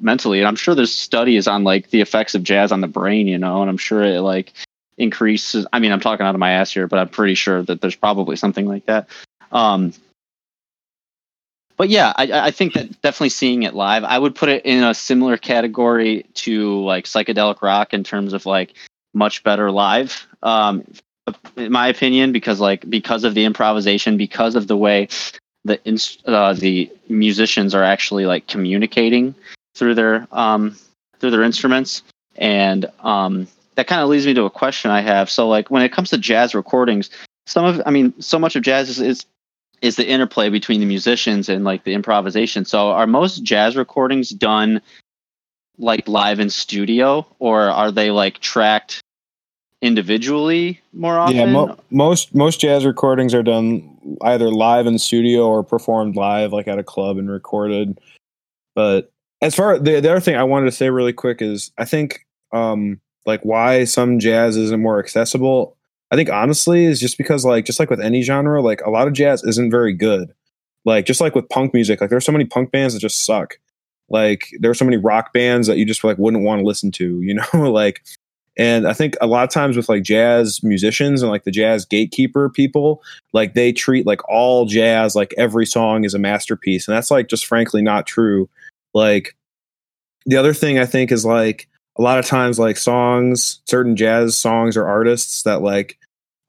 mentally. 0.00 0.40
And 0.40 0.48
I'm 0.48 0.56
sure 0.56 0.74
there's 0.74 0.94
studies 0.94 1.46
on 1.48 1.64
like 1.64 1.90
the 1.90 2.00
effects 2.00 2.34
of 2.34 2.42
jazz 2.42 2.72
on 2.72 2.80
the 2.80 2.88
brain, 2.88 3.26
you 3.26 3.38
know, 3.38 3.62
and 3.62 3.70
I'm 3.70 3.78
sure 3.78 4.02
it 4.02 4.20
like 4.20 4.52
increases. 4.98 5.66
I 5.72 5.78
mean, 5.78 5.92
I'm 5.92 6.00
talking 6.00 6.26
out 6.26 6.34
of 6.34 6.38
my 6.38 6.52
ass 6.52 6.72
here, 6.72 6.86
but 6.86 6.98
I'm 6.98 7.08
pretty 7.08 7.34
sure 7.34 7.62
that 7.62 7.80
there's 7.80 7.96
probably 7.96 8.36
something 8.36 8.66
like 8.66 8.86
that. 8.86 9.08
Um, 9.52 9.92
but 11.76 11.88
yeah, 11.88 12.12
I, 12.14 12.30
I 12.32 12.50
think 12.50 12.74
that 12.74 13.00
definitely 13.02 13.30
seeing 13.30 13.64
it 13.64 13.74
live, 13.74 14.04
I 14.04 14.18
would 14.18 14.34
put 14.34 14.48
it 14.48 14.64
in 14.64 14.84
a 14.84 14.94
similar 14.94 15.36
category 15.36 16.26
to 16.34 16.84
like 16.84 17.04
psychedelic 17.04 17.62
rock 17.62 17.94
in 17.94 18.04
terms 18.04 18.32
of 18.32 18.46
like 18.46 18.74
much 19.12 19.42
better 19.42 19.70
live. 19.70 20.26
Um, 20.42 20.84
in 21.56 21.72
my 21.72 21.88
opinion, 21.88 22.32
because 22.32 22.60
like 22.60 22.88
because 22.88 23.24
of 23.24 23.34
the 23.34 23.44
improvisation, 23.44 24.16
because 24.16 24.54
of 24.54 24.66
the 24.66 24.76
way 24.76 25.08
the 25.64 25.78
uh, 26.26 26.52
the 26.52 26.90
musicians 27.08 27.74
are 27.74 27.82
actually 27.82 28.26
like 28.26 28.46
communicating 28.46 29.34
through 29.74 29.94
their 29.94 30.26
um, 30.32 30.76
through 31.18 31.30
their 31.30 31.42
instruments, 31.42 32.02
and 32.36 32.86
um, 33.00 33.46
that 33.76 33.86
kind 33.86 34.02
of 34.02 34.08
leads 34.08 34.26
me 34.26 34.34
to 34.34 34.44
a 34.44 34.50
question 34.50 34.90
I 34.90 35.00
have. 35.00 35.30
So 35.30 35.48
like 35.48 35.70
when 35.70 35.82
it 35.82 35.92
comes 35.92 36.10
to 36.10 36.18
jazz 36.18 36.54
recordings, 36.54 37.10
some 37.46 37.64
of 37.64 37.82
I 37.86 37.90
mean 37.90 38.14
so 38.20 38.38
much 38.38 38.56
of 38.56 38.62
jazz 38.62 38.88
is, 38.88 39.00
is 39.00 39.26
is 39.80 39.96
the 39.96 40.06
interplay 40.06 40.48
between 40.48 40.80
the 40.80 40.86
musicians 40.86 41.48
and 41.48 41.64
like 41.64 41.84
the 41.84 41.94
improvisation. 41.94 42.64
So 42.64 42.90
are 42.90 43.06
most 43.06 43.42
jazz 43.42 43.76
recordings 43.76 44.30
done 44.30 44.80
like 45.76 46.08
live 46.08 46.40
in 46.40 46.50
studio 46.50 47.26
or 47.38 47.62
are 47.62 47.90
they 47.90 48.10
like 48.10 48.38
tracked 48.38 49.02
individually 49.84 50.80
more 50.94 51.18
often? 51.18 51.36
Yeah, 51.36 51.46
mo- 51.46 51.76
most 51.90 52.34
most 52.34 52.58
jazz 52.58 52.86
recordings 52.86 53.34
are 53.34 53.42
done 53.42 54.16
either 54.22 54.50
live 54.50 54.86
in 54.86 54.98
studio 54.98 55.46
or 55.46 55.62
performed 55.62 56.16
live, 56.16 56.52
like 56.52 56.66
at 56.66 56.78
a 56.78 56.82
club 56.82 57.18
and 57.18 57.30
recorded. 57.30 58.00
But 58.74 59.12
as 59.42 59.54
far 59.54 59.78
the, 59.78 60.00
the 60.00 60.10
other 60.10 60.20
thing 60.20 60.36
I 60.36 60.42
wanted 60.42 60.66
to 60.66 60.72
say 60.72 60.90
really 60.90 61.12
quick 61.12 61.42
is 61.42 61.70
I 61.78 61.84
think 61.84 62.26
um 62.52 63.00
like 63.26 63.42
why 63.42 63.84
some 63.84 64.18
jazz 64.18 64.56
isn't 64.56 64.82
more 64.82 64.98
accessible. 64.98 65.76
I 66.10 66.16
think 66.16 66.30
honestly 66.30 66.86
is 66.86 66.98
just 66.98 67.18
because 67.18 67.44
like 67.44 67.66
just 67.66 67.78
like 67.78 67.90
with 67.90 68.00
any 68.00 68.22
genre, 68.22 68.62
like 68.62 68.80
a 68.82 68.90
lot 68.90 69.06
of 69.06 69.12
jazz 69.12 69.44
isn't 69.44 69.70
very 69.70 69.92
good. 69.92 70.32
Like 70.86 71.04
just 71.04 71.20
like 71.20 71.34
with 71.34 71.48
punk 71.50 71.74
music, 71.74 72.00
like 72.00 72.10
there's 72.10 72.24
so 72.24 72.32
many 72.32 72.46
punk 72.46 72.70
bands 72.70 72.94
that 72.94 73.00
just 73.00 73.24
suck. 73.26 73.58
Like 74.08 74.48
there 74.60 74.70
are 74.70 74.74
so 74.74 74.84
many 74.84 74.96
rock 74.96 75.32
bands 75.34 75.66
that 75.66 75.76
you 75.76 75.84
just 75.84 76.04
like 76.04 76.18
wouldn't 76.18 76.42
want 76.42 76.60
to 76.60 76.66
listen 76.66 76.90
to, 76.92 77.20
you 77.20 77.34
know, 77.52 77.70
like 77.70 78.02
and 78.56 78.86
I 78.86 78.92
think 78.92 79.16
a 79.20 79.26
lot 79.26 79.44
of 79.44 79.50
times 79.50 79.76
with 79.76 79.88
like 79.88 80.02
jazz 80.02 80.62
musicians 80.62 81.22
and 81.22 81.30
like 81.30 81.44
the 81.44 81.50
jazz 81.50 81.84
gatekeeper 81.84 82.48
people, 82.48 83.02
like 83.32 83.54
they 83.54 83.72
treat 83.72 84.06
like 84.06 84.20
all 84.28 84.64
jazz, 84.66 85.14
like 85.16 85.34
every 85.36 85.66
song 85.66 86.04
is 86.04 86.14
a 86.14 86.18
masterpiece. 86.18 86.86
And 86.86 86.96
that's 86.96 87.10
like 87.10 87.28
just 87.28 87.46
frankly 87.46 87.82
not 87.82 88.06
true. 88.06 88.48
Like 88.94 89.34
the 90.26 90.36
other 90.36 90.54
thing 90.54 90.78
I 90.78 90.86
think 90.86 91.10
is 91.10 91.24
like 91.24 91.68
a 91.98 92.02
lot 92.02 92.18
of 92.18 92.26
times 92.26 92.58
like 92.58 92.76
songs, 92.76 93.60
certain 93.66 93.96
jazz 93.96 94.36
songs 94.36 94.76
or 94.76 94.86
artists 94.86 95.42
that 95.42 95.62
like 95.62 95.98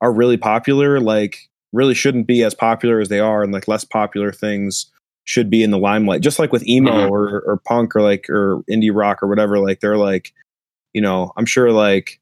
are 0.02 0.12
really 0.14 0.38
popular, 0.38 1.00
like 1.00 1.50
really 1.74 1.96
shouldn't 1.96 2.28
be 2.28 2.44
as 2.44 2.54
popular 2.54 3.00
as 3.00 3.10
they 3.10 3.20
are 3.20 3.42
and 3.44 3.52
like 3.52 3.68
less 3.68 3.84
popular 3.84 4.32
things 4.32 4.86
should 5.24 5.50
be 5.50 5.64
in 5.64 5.72
the 5.72 5.80
limelight. 5.80 6.22
Just 6.22 6.38
like 6.38 6.52
with 6.52 6.68
emo 6.68 6.92
Mhm. 6.92 7.10
or, 7.10 7.42
or 7.42 7.58
punk 7.66 7.96
or 7.96 8.02
like 8.04 8.30
or 8.30 8.62
indie 8.70 8.92
rock 8.94 9.24
or 9.24 9.28
whatever, 9.28 9.58
like 9.58 9.80
they're 9.80 9.98
like 9.98 10.32
you 10.96 11.02
know, 11.02 11.34
I'm 11.36 11.46
sure 11.46 11.72
like 11.74 12.22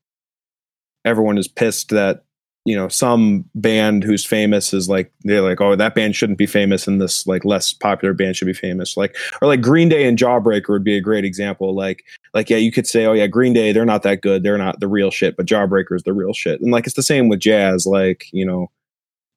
everyone 1.05 1.37
is 1.37 1.47
pissed 1.47 1.89
that 1.89 2.23
you 2.65 2.75
know 2.75 2.87
some 2.87 3.45
band 3.55 4.03
who's 4.03 4.25
famous 4.25 4.73
is 4.73 4.87
like 4.87 5.11
they're 5.25 5.41
like 5.41 5.59
oh 5.59 5.75
that 5.75 5.95
band 5.95 6.15
shouldn't 6.15 6.37
be 6.37 6.45
famous 6.45 6.87
and 6.87 7.01
this 7.01 7.27
like 7.27 7.43
less 7.43 7.73
popular 7.73 8.13
band 8.13 8.35
should 8.35 8.47
be 8.47 8.53
famous. 8.53 8.97
Like 8.97 9.15
or 9.41 9.47
like 9.47 9.61
Green 9.61 9.89
Day 9.89 10.07
and 10.07 10.17
Jawbreaker 10.17 10.69
would 10.69 10.83
be 10.83 10.97
a 10.97 11.01
great 11.01 11.23
example. 11.23 11.75
Like 11.75 12.03
like 12.33 12.49
yeah 12.49 12.57
you 12.57 12.71
could 12.71 12.87
say 12.87 13.05
oh 13.05 13.13
yeah 13.13 13.27
Green 13.27 13.53
Day 13.53 13.73
they're 13.73 13.85
not 13.85 14.01
that 14.03 14.21
good. 14.21 14.41
They're 14.41 14.57
not 14.57 14.79
the 14.79 14.87
real 14.87 15.11
shit 15.11 15.37
but 15.37 15.45
Jawbreaker 15.45 15.95
is 15.95 16.03
the 16.03 16.13
real 16.13 16.33
shit. 16.33 16.59
And 16.61 16.71
like 16.71 16.87
it's 16.87 16.95
the 16.95 17.03
same 17.03 17.29
with 17.29 17.41
jazz. 17.41 17.85
Like 17.85 18.25
you 18.31 18.45
know 18.45 18.71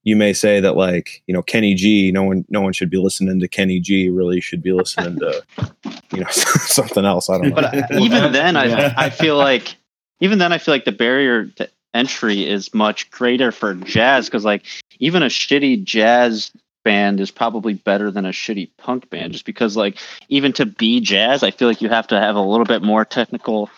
you 0.06 0.14
may 0.14 0.32
say 0.32 0.60
that 0.60 0.76
like 0.76 1.22
you 1.26 1.34
know 1.34 1.42
Kenny 1.42 1.74
G 1.74 2.10
no 2.12 2.22
one 2.22 2.46
no 2.48 2.62
one 2.62 2.72
should 2.72 2.88
be 2.88 2.96
listening 2.96 3.40
to 3.40 3.48
Kenny 3.48 3.80
G 3.80 4.08
really 4.08 4.40
should 4.40 4.62
be 4.62 4.72
listening 4.72 5.18
to 5.18 5.44
you 6.12 6.20
know 6.20 6.28
something 6.30 7.04
else 7.04 7.28
I 7.28 7.38
don't 7.38 7.48
know 7.48 7.54
But 7.56 7.92
even 7.92 8.32
then. 8.32 8.56
I 8.56 8.94
I 8.96 9.10
feel 9.10 9.36
like 9.36 9.76
even 10.20 10.38
then 10.38 10.52
I 10.52 10.58
feel 10.58 10.72
like 10.72 10.86
the 10.86 10.92
barrier 10.92 11.46
to 11.56 11.68
entry 11.92 12.46
is 12.46 12.72
much 12.72 13.10
greater 13.10 13.50
for 13.50 13.74
jazz 13.74 14.26
because 14.26 14.44
like 14.44 14.64
even 15.00 15.22
a 15.22 15.26
shitty 15.26 15.82
jazz 15.82 16.52
band 16.84 17.20
is 17.20 17.32
probably 17.32 17.74
better 17.74 18.12
than 18.12 18.24
a 18.24 18.30
shitty 18.30 18.70
punk 18.78 19.10
band 19.10 19.32
just 19.32 19.44
because 19.44 19.76
like 19.76 19.98
even 20.28 20.52
to 20.52 20.64
be 20.64 21.00
jazz 21.00 21.42
I 21.42 21.50
feel 21.50 21.66
like 21.66 21.82
you 21.82 21.88
have 21.88 22.06
to 22.08 22.20
have 22.20 22.36
a 22.36 22.40
little 22.40 22.66
bit 22.66 22.82
more 22.82 23.04
technical 23.04 23.68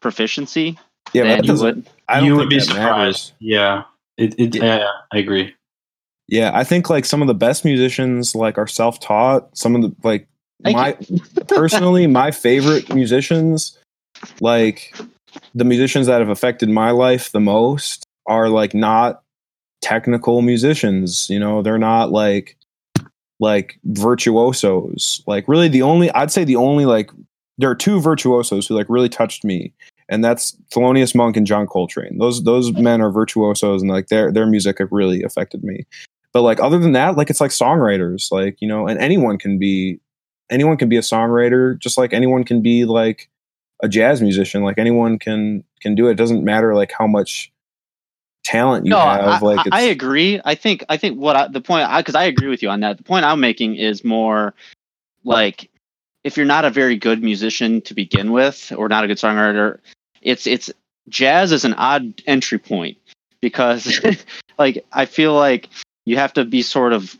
proficiency 0.00 0.78
yeah 1.12 1.22
but 1.22 1.46
than 1.46 1.56
you 1.56 1.62
would. 1.62 1.88
I 2.08 2.16
don't 2.16 2.24
you 2.24 2.32
think 2.32 2.40
would 2.40 2.50
be 2.50 2.60
surprised. 2.60 2.82
matters. 2.82 3.32
Yeah. 3.38 3.84
It, 4.16 4.34
it, 4.38 4.54
yeah, 4.54 4.78
yeah, 4.78 4.90
I 5.12 5.18
agree. 5.18 5.54
Yeah, 6.28 6.50
I 6.54 6.64
think 6.64 6.90
like 6.90 7.04
some 7.04 7.22
of 7.22 7.28
the 7.28 7.34
best 7.34 7.64
musicians 7.64 8.34
like 8.34 8.58
are 8.58 8.66
self-taught. 8.66 9.56
Some 9.56 9.76
of 9.76 9.82
the 9.82 9.94
like 10.02 10.28
Thank 10.64 10.76
my 10.76 10.96
personally 11.48 12.06
my 12.06 12.30
favorite 12.30 12.92
musicians 12.94 13.78
like 14.40 14.96
the 15.54 15.64
musicians 15.64 16.06
that 16.06 16.20
have 16.20 16.30
affected 16.30 16.68
my 16.68 16.90
life 16.90 17.30
the 17.32 17.40
most 17.40 18.04
are 18.26 18.48
like 18.48 18.74
not 18.74 19.22
technical 19.82 20.42
musicians, 20.42 21.28
you 21.30 21.38
know, 21.38 21.62
they're 21.62 21.78
not 21.78 22.10
like 22.10 22.56
like 23.38 23.78
virtuosos. 23.84 25.22
Like 25.26 25.46
really 25.46 25.68
the 25.68 25.82
only 25.82 26.10
I'd 26.12 26.32
say 26.32 26.44
the 26.44 26.56
only 26.56 26.86
like 26.86 27.10
there 27.58 27.70
are 27.70 27.74
two 27.74 28.00
virtuosos 28.00 28.66
who 28.66 28.74
like 28.74 28.88
really 28.88 29.08
touched 29.08 29.44
me 29.44 29.72
and 30.08 30.24
that's 30.24 30.56
Thelonious 30.70 31.14
Monk 31.14 31.36
and 31.36 31.46
John 31.46 31.66
Coltrane. 31.66 32.18
Those 32.18 32.44
those 32.44 32.72
men 32.72 33.00
are 33.00 33.10
virtuosos 33.10 33.82
and 33.82 33.90
like 33.90 34.08
their 34.08 34.32
their 34.32 34.46
music 34.46 34.78
have 34.78 34.90
really 34.90 35.22
affected 35.22 35.62
me. 35.62 35.86
But 36.36 36.42
like 36.42 36.60
other 36.60 36.78
than 36.78 36.92
that, 36.92 37.16
like 37.16 37.30
it's 37.30 37.40
like 37.40 37.50
songwriters, 37.50 38.30
like 38.30 38.60
you 38.60 38.68
know, 38.68 38.86
and 38.86 39.00
anyone 39.00 39.38
can 39.38 39.58
be 39.58 39.98
anyone 40.50 40.76
can 40.76 40.90
be 40.90 40.98
a 40.98 41.00
songwriter, 41.00 41.78
just 41.78 41.96
like 41.96 42.12
anyone 42.12 42.44
can 42.44 42.60
be 42.60 42.84
like 42.84 43.30
a 43.82 43.88
jazz 43.88 44.20
musician. 44.20 44.62
Like 44.62 44.76
anyone 44.76 45.18
can 45.18 45.64
can 45.80 45.94
do 45.94 46.08
it. 46.08 46.10
It 46.10 46.16
doesn't 46.16 46.44
matter 46.44 46.74
like 46.74 46.92
how 46.92 47.06
much 47.06 47.50
talent 48.44 48.84
you 48.84 48.90
no, 48.90 48.98
have. 48.98 49.42
I, 49.42 49.46
like 49.46 49.58
I, 49.60 49.62
it's, 49.62 49.70
I 49.72 49.80
agree. 49.80 50.38
I 50.44 50.54
think 50.54 50.84
I 50.90 50.98
think 50.98 51.18
what 51.18 51.36
I, 51.36 51.48
the 51.48 51.62
point 51.62 51.88
because 51.96 52.14
I, 52.14 52.24
agree 52.24 52.48
with 52.48 52.62
you 52.62 52.68
on 52.68 52.80
that. 52.80 52.98
The 52.98 53.02
point 53.02 53.24
I'm 53.24 53.40
making 53.40 53.76
is 53.76 54.04
more 54.04 54.52
like 55.24 55.70
if 56.22 56.36
you're 56.36 56.44
not 56.44 56.66
a 56.66 56.70
very 56.70 56.98
good 56.98 57.22
musician 57.22 57.80
to 57.80 57.94
begin 57.94 58.30
with, 58.30 58.74
or 58.76 58.90
not 58.90 59.04
a 59.04 59.06
good 59.06 59.16
songwriter, 59.16 59.78
it's 60.20 60.46
it's 60.46 60.70
jazz 61.08 61.50
is 61.50 61.64
an 61.64 61.72
odd 61.78 62.20
entry 62.26 62.58
point 62.58 62.98
because 63.40 64.00
like 64.58 64.84
I 64.92 65.06
feel 65.06 65.32
like 65.32 65.70
you 66.06 66.16
have 66.16 66.32
to 66.34 66.44
be 66.44 66.62
sort 66.62 66.94
of 66.94 67.14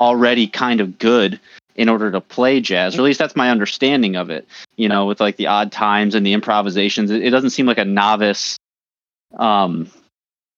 already 0.00 0.46
kind 0.46 0.80
of 0.80 0.98
good 0.98 1.38
in 1.74 1.88
order 1.88 2.10
to 2.12 2.20
play 2.20 2.60
jazz, 2.60 2.94
or 2.94 3.00
at 3.00 3.04
least 3.04 3.18
that's 3.18 3.36
my 3.36 3.50
understanding 3.50 4.16
of 4.16 4.30
it. 4.30 4.46
You 4.76 4.88
know, 4.88 5.06
with 5.06 5.20
like 5.20 5.36
the 5.36 5.48
odd 5.48 5.72
times 5.72 6.14
and 6.14 6.24
the 6.24 6.32
improvisations, 6.32 7.10
it, 7.10 7.30
doesn't 7.30 7.50
seem 7.50 7.66
like 7.66 7.78
a 7.78 7.84
novice, 7.84 8.56
um, 9.36 9.90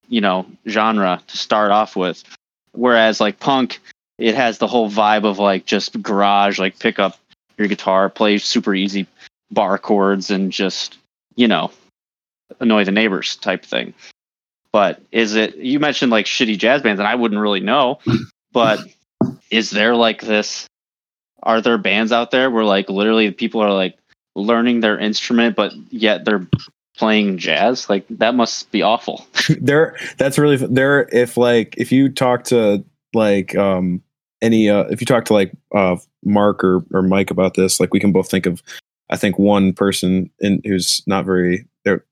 you 0.09 0.21
know, 0.21 0.47
genre 0.69 1.23
to 1.27 1.37
start 1.37 1.71
off 1.71 1.97
with. 1.97 2.23
Whereas 2.73 3.21
like 3.21 3.40
punk, 3.40 3.81
it 4.19 4.35
has 4.35 4.59
the 4.59 4.66
whole 4.66 4.90
vibe 4.90 5.25
of 5.25 5.38
like 5.38 5.64
just 5.64 6.01
garage, 6.03 6.59
like 6.59 6.79
pick 6.79 6.99
up 6.99 7.19
your 7.57 7.69
guitar, 7.69 8.11
play 8.11 8.37
super 8.38 8.75
easy 8.75 9.07
bar 9.51 9.79
chords, 9.79 10.31
and 10.31 10.53
just 10.53 10.99
you 11.35 11.49
know 11.49 11.71
annoy 12.61 12.85
the 12.85 12.92
neighbors 12.92 13.37
type 13.37 13.64
thing. 13.64 13.95
But 14.77 15.01
is 15.11 15.37
it? 15.37 15.57
You 15.57 15.81
mentioned 15.81 16.12
like 16.12 16.27
shitty 16.27 16.59
jazz 16.59 16.83
bands, 16.83 17.01
and 17.01 17.09
I 17.09 17.15
wouldn't 17.15 17.41
really 17.41 17.61
know. 17.61 17.99
But 18.53 18.81
is 19.51 19.71
there 19.71 19.95
like 19.95 20.21
this? 20.21 20.67
Are 21.43 21.62
there 21.62 21.79
bands 21.79 22.12
out 22.12 22.31
there 22.31 22.51
where 22.51 22.65
like 22.65 22.91
literally 22.91 23.31
people 23.31 23.62
are 23.62 23.73
like 23.73 23.99
learning 24.35 24.81
their 24.81 24.99
instrument, 24.99 25.57
but 25.57 25.73
yet 25.91 26.27
they're 26.27 26.47
playing 26.97 27.39
jazz? 27.39 27.89
Like 27.89 28.05
that 28.11 28.35
must 28.35 28.71
be 28.71 28.83
awful. 28.83 29.27
there 29.61 29.97
that's 30.19 30.39
really 30.39 30.57
there 30.57 31.09
if 31.11 31.39
like 31.39 31.75
if 31.79 31.91
you 31.91 32.11
talk 32.11 32.45
to 32.45 32.85
like 33.15 33.57
um 33.57 34.03
any 34.43 34.69
uh 34.69 34.85
if 34.85 35.01
you 35.01 35.07
talk 35.07 35.25
to 35.27 35.33
like 35.33 35.53
uh 35.75 35.97
mark 36.23 36.62
or, 36.62 36.85
or 36.93 37.01
mike 37.01 37.31
about 37.31 37.55
this 37.55 37.81
like 37.81 37.95
we 37.95 38.01
can 38.01 38.12
both 38.12 38.31
think 38.31 38.45
of 38.45 38.62
i 39.09 39.17
think 39.17 39.39
one 39.39 39.73
person 39.73 40.31
in 40.41 40.61
who's 40.65 41.03
not 41.07 41.25
very 41.25 41.67
there 41.85 42.05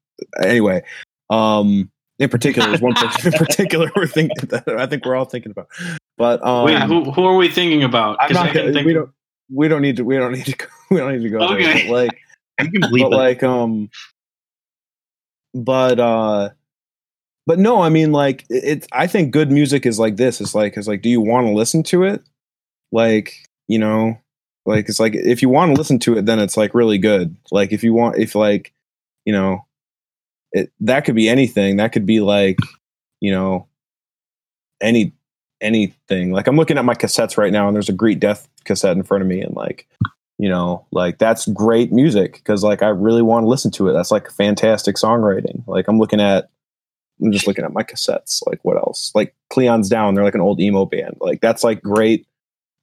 anyway 0.43 0.83
um 1.29 1.91
in 2.19 2.29
particular 2.29 2.69
there's 2.69 2.81
one 2.81 2.95
person 2.95 3.33
in 3.33 3.39
particular 3.47 3.91
we're 3.97 4.07
thinking 4.07 4.37
that 4.49 4.69
i 4.79 4.87
think 4.87 5.05
we're 5.05 5.17
all 5.17 5.25
thinking 5.25 5.51
about 5.51 5.69
but 6.17 6.45
um 6.47 6.65
Wait, 6.65 6.81
who, 6.83 7.11
who 7.11 7.25
are 7.25 7.37
we 7.37 7.49
thinking 7.49 7.83
about? 7.83 8.17
I'm 8.21 8.29
'Cause 8.29 8.37
not, 8.37 8.53
can 8.53 8.73
think 8.73 8.87
we 8.87 8.93
don't 8.93 9.11
we 9.53 9.67
don't 9.69 9.83
need 9.83 9.97
to 9.97 10.05
we 10.05 10.17
don't 10.17 10.33
need 10.33 10.47
to 10.47 10.57
go, 10.57 10.67
we 10.91 10.99
don't 10.99 11.13
need 11.13 11.23
to 11.23 11.29
go 11.31 11.39
there 11.41 11.57
Okay. 11.59 11.87
but 11.89 11.93
like 11.93 12.19
You 12.61 12.71
can 12.71 12.83
bleep 12.91 13.11
but 13.11 13.13
it. 13.13 13.17
like 13.17 13.43
um 13.43 13.91
but 15.55 15.99
uh 16.01 16.51
but 17.47 17.59
no 17.59 17.81
i 17.83 17.89
mean 17.89 18.13
like 18.13 18.43
it- 18.51 18.65
it's 18.65 18.87
i 18.93 19.07
think 19.07 19.33
good 19.33 19.51
music 19.51 19.87
is 19.87 19.99
like 19.99 20.17
this 20.17 20.41
it's 20.41 20.55
like 20.55 20.77
it's 20.77 20.89
like 20.89 21.03
do 21.03 21.09
you 21.09 21.21
want 21.21 21.47
to 21.47 21.53
listen 21.53 21.83
to 21.85 22.05
it 22.05 22.23
like 22.93 23.35
you 23.69 23.79
know 23.79 24.19
like 24.67 24.89
it's 24.89 25.01
like 25.01 25.15
if 25.15 25.43
you 25.43 25.49
want 25.49 25.75
to 25.75 25.79
listen 25.79 25.99
to 25.99 26.17
it 26.17 26.27
then 26.27 26.39
it's 26.39 26.57
like 26.57 26.75
really 26.75 26.99
good 26.99 27.37
like 27.51 27.73
if 27.73 27.83
you 27.85 27.93
want 27.93 28.17
if 28.19 28.35
like 28.35 28.73
you 29.25 29.33
know 29.33 29.64
it 30.55 30.73
that 30.81 31.05
could 31.05 31.17
be 31.17 31.29
anything. 31.29 31.77
That 31.77 31.93
could 31.93 32.07
be 32.07 32.21
like 32.21 32.59
you 33.21 33.31
know 33.31 33.69
any 34.81 35.13
anything. 35.61 36.33
Like 36.33 36.47
i'm 36.47 36.57
looking 36.57 36.79
at 36.79 36.85
my 36.85 36.95
cassettes 36.95 37.37
right 37.37 37.53
now 37.53 37.67
and 37.67 37.75
there's 37.75 37.89
a 37.89 37.93
great 37.95 38.21
death 38.21 38.49
cassette 38.65 38.97
in 38.97 39.03
front 39.03 39.23
of 39.23 39.29
me 39.29 39.43
and 39.43 39.55
like 39.55 39.87
you 40.39 40.49
know 40.49 40.87
like 40.91 41.19
that's 41.19 41.47
great 41.49 41.93
music 41.93 42.35
because 42.35 42.65
like 42.65 42.83
i 42.83 42.89
really 42.89 43.23
want 43.23 43.45
to 43.45 43.49
listen 43.49 43.71
to 43.73 43.89
it. 43.89 43.93
That's 43.93 44.11
like 44.11 44.31
fantastic 44.31 44.97
songwriting. 44.97 45.67
Like 45.67 45.89
i'm 45.89 45.99
looking 45.99 46.21
at 46.21 46.49
i'm 47.23 47.33
just 47.33 47.47
looking 47.47 47.65
at 47.65 47.73
my 47.73 47.83
cassettes 47.83 48.47
like 48.47 48.61
what 48.65 48.77
else? 48.77 49.11
Like 49.15 49.35
cleon's 49.51 49.89
down 49.89 50.15
they're 50.15 50.25
like 50.25 50.35
an 50.35 50.41
old 50.41 50.61
emo 50.61 50.87
band. 50.87 51.17
Like 51.21 51.41
that's 51.41 51.65
like 51.65 51.83
great 51.83 52.27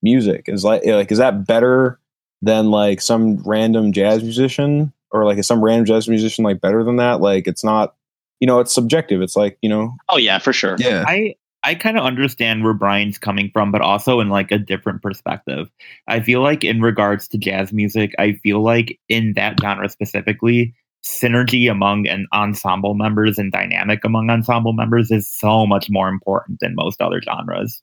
music. 0.02 0.46
Is 0.48 0.66
like 0.66 0.86
like 0.86 1.12
is 1.12 1.20
that 1.20 1.48
better 1.48 2.00
than 2.42 2.72
like 2.72 3.00
some 3.02 3.38
random 3.44 3.94
jazz 3.94 4.24
musician 4.24 4.92
or 5.12 5.26
like 5.26 5.38
is 5.38 5.48
some 5.48 5.64
random 5.64 5.86
jazz 5.86 6.08
musician 6.08 6.44
like 6.44 6.62
better 6.62 6.84
than 6.84 6.98
that 6.98 7.22
like 7.22 7.48
it's 7.48 7.64
not 7.64 7.96
you 8.40 8.48
know 8.48 8.60
it's 8.60 8.74
subjective 8.74 9.22
it's 9.22 9.36
like 9.36 9.58
you 9.62 9.70
know 9.70 9.94
Oh 10.10 10.18
yeah, 10.18 10.40
for 10.40 10.54
sure. 10.54 10.76
yeah 10.80 11.04
I 11.08 11.36
I 11.64 11.76
kind 11.76 11.98
of 11.98 12.04
understand 12.04 12.64
where 12.64 12.74
Brian's 12.74 13.20
coming 13.20 13.52
from, 13.54 13.72
but 13.72 13.82
also 13.82 14.20
in 14.20 14.30
like 14.30 14.52
a 14.52 14.58
different 14.58 15.04
perspective. 15.04 15.70
I 16.08 16.20
feel 16.20 16.42
like 16.42 16.64
in 16.64 16.82
regards 16.82 17.28
to 17.30 17.38
jazz 17.38 17.72
music, 17.72 18.16
I 18.18 18.34
feel 18.42 18.64
like 18.64 19.00
in 19.10 19.34
that 19.36 19.60
genre 19.62 19.88
specifically, 19.88 20.74
synergy 21.04 21.70
among 21.70 22.08
an 22.08 22.28
ensemble 22.34 22.96
members 22.96 23.38
and 23.38 23.52
dynamic 23.52 24.04
among 24.04 24.30
ensemble 24.30 24.74
members 24.74 25.12
is 25.12 25.28
so 25.28 25.68
much 25.68 25.88
more 25.90 26.10
important 26.10 26.60
than 26.62 26.74
most 26.76 27.02
other 27.02 27.22
genres. 27.22 27.82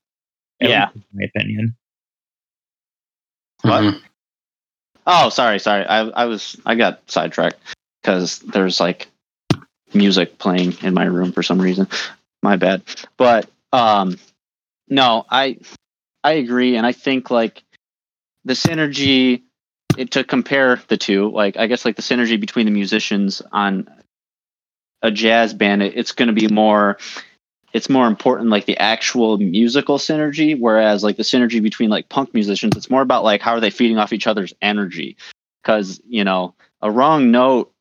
Yeah. 0.61 0.89
in 0.95 1.05
my 1.13 1.25
opinion. 1.25 1.77
What? 3.63 3.83
Mm-hmm. 3.83 3.99
Oh, 5.11 5.31
sorry, 5.31 5.59
sorry. 5.59 5.87
I 5.87 6.01
I 6.01 6.25
was 6.27 6.61
I 6.67 6.75
got 6.75 7.01
sidetracked 7.07 7.59
because 8.03 8.41
there's 8.41 8.79
like 8.79 9.09
music 9.95 10.39
playing 10.39 10.75
in 10.83 10.93
my 10.93 11.05
room 11.05 11.33
for 11.33 11.43
some 11.43 11.61
reason. 11.61 11.89
My 12.43 12.57
bad. 12.57 12.83
But 13.17 13.49
um 13.73 14.19
no, 14.89 15.25
I 15.31 15.59
I 16.23 16.33
agree 16.33 16.77
and 16.77 16.87
I 16.87 16.93
think 16.93 17.31
like 17.31 17.63
the 18.45 18.53
synergy 18.53 19.43
it, 19.97 20.13
to 20.13 20.25
compare 20.25 20.81
the 20.89 20.99
two, 20.99 21.31
like 21.31 21.57
I 21.57 21.69
guess 21.69 21.87
like 21.87 21.97
the 21.97 22.03
synergy 22.03 22.39
between 22.39 22.67
the 22.67 22.73
musicians 22.73 23.41
on 23.51 23.89
a 25.01 25.11
jazz 25.11 25.55
band, 25.55 25.83
it, 25.83 25.95
it's 25.97 26.13
going 26.13 26.29
to 26.29 26.35
be 26.35 26.49
more 26.49 26.99
it's 27.73 27.89
more 27.89 28.07
important 28.07 28.51
like 28.51 28.67
the 28.67 28.79
actual 28.79 29.39
musical 29.39 29.99
synergy 29.99 30.59
whereas 30.59 31.05
like 31.05 31.17
the 31.17 31.23
synergy 31.23 31.63
between 31.63 31.91
like 31.91 32.09
punk 32.09 32.33
musicians 32.35 32.77
it's 32.77 32.91
more 32.91 33.03
about 33.03 33.25
like 33.25 33.41
how 33.41 33.53
are 33.53 33.61
they 33.61 33.71
feeding 33.71 33.99
off 33.99 34.13
each 34.13 34.27
other's 34.27 34.55
energy? 34.63 35.17
Because 35.63 36.01
you 36.07 36.25
know 36.25 36.55
a 36.81 36.91
wrong 36.91 37.31
note 37.31 37.73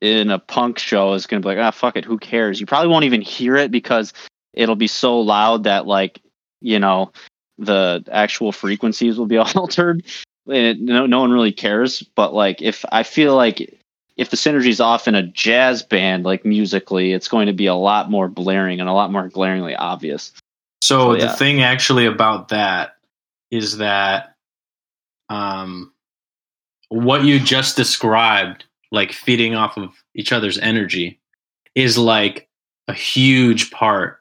in 0.00 0.30
a 0.30 0.38
punk 0.38 0.78
show 0.78 1.12
is 1.12 1.26
going 1.26 1.42
to 1.42 1.46
be 1.46 1.54
like 1.54 1.64
ah 1.64 1.70
fuck 1.70 1.96
it 1.96 2.04
who 2.04 2.18
cares? 2.18 2.60
You 2.60 2.66
probably 2.66 2.88
won't 2.88 3.04
even 3.04 3.20
hear 3.20 3.56
it 3.56 3.70
because 3.70 4.12
it'll 4.52 4.76
be 4.76 4.88
so 4.88 5.20
loud 5.20 5.64
that 5.64 5.86
like 5.86 6.20
you 6.60 6.78
know 6.78 7.12
the 7.58 8.04
actual 8.10 8.52
frequencies 8.52 9.18
will 9.18 9.26
be 9.26 9.36
altered. 9.38 10.04
And 10.46 10.56
it, 10.56 10.80
no, 10.80 11.06
no 11.06 11.20
one 11.20 11.30
really 11.30 11.52
cares 11.52 12.02
but 12.16 12.34
like 12.34 12.60
if 12.62 12.84
i 12.90 13.02
feel 13.04 13.36
like 13.36 13.79
if 14.20 14.28
the 14.28 14.36
synergy's 14.36 14.80
off 14.80 15.08
in 15.08 15.14
a 15.14 15.22
jazz 15.22 15.82
band, 15.82 16.24
like 16.24 16.44
musically, 16.44 17.14
it's 17.14 17.26
going 17.26 17.46
to 17.46 17.54
be 17.54 17.64
a 17.64 17.74
lot 17.74 18.10
more 18.10 18.28
blaring 18.28 18.78
and 18.78 18.86
a 18.86 18.92
lot 18.92 19.10
more 19.10 19.28
glaringly 19.28 19.74
obvious. 19.74 20.30
So 20.82 21.12
Oh, 21.12 21.16
the 21.16 21.30
thing 21.30 21.62
actually 21.62 22.04
about 22.04 22.48
that 22.48 22.96
is 23.50 23.78
that 23.78 24.34
um, 25.30 25.90
what 26.90 27.24
you 27.24 27.40
just 27.40 27.76
described, 27.76 28.64
like 28.92 29.12
feeding 29.12 29.54
off 29.54 29.78
of 29.78 29.94
each 30.14 30.32
other's 30.32 30.58
energy, 30.58 31.18
is 31.74 31.96
like 31.96 32.46
a 32.88 32.92
huge 32.92 33.70
part 33.70 34.18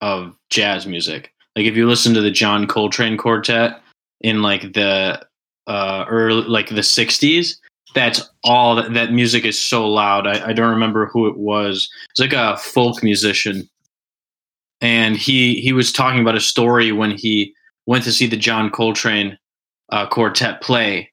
of 0.00 0.36
jazz 0.48 0.86
music. 0.86 1.32
Like 1.56 1.66
if 1.66 1.74
you 1.74 1.88
listen 1.88 2.14
to 2.14 2.20
the 2.20 2.30
John 2.30 2.68
Coltrane 2.68 3.16
Quartet 3.16 3.80
in 4.20 4.42
like 4.42 4.74
the 4.74 5.26
uh, 5.66 6.04
early, 6.08 6.46
like 6.46 6.68
the 6.68 6.82
'60s, 6.82 7.56
that's 7.94 8.28
all 8.42 8.74
that, 8.76 8.92
that 8.94 9.12
music 9.12 9.44
is 9.44 9.60
so 9.60 9.88
loud. 9.88 10.26
I, 10.26 10.48
I 10.48 10.52
don't 10.52 10.70
remember 10.70 11.06
who 11.06 11.26
it 11.26 11.36
was. 11.36 11.88
It's 12.10 12.20
like 12.20 12.32
a 12.32 12.56
folk 12.56 13.02
musician 13.02 13.68
and 14.84 15.16
he 15.16 15.60
he 15.60 15.72
was 15.72 15.90
talking 15.92 16.20
about 16.20 16.36
a 16.36 16.40
story 16.40 16.92
when 16.92 17.10
he 17.10 17.54
went 17.86 18.04
to 18.04 18.12
see 18.12 18.26
the 18.26 18.36
John 18.36 18.70
Coltrane 18.70 19.38
uh, 19.90 20.06
quartet 20.06 20.60
play, 20.60 21.10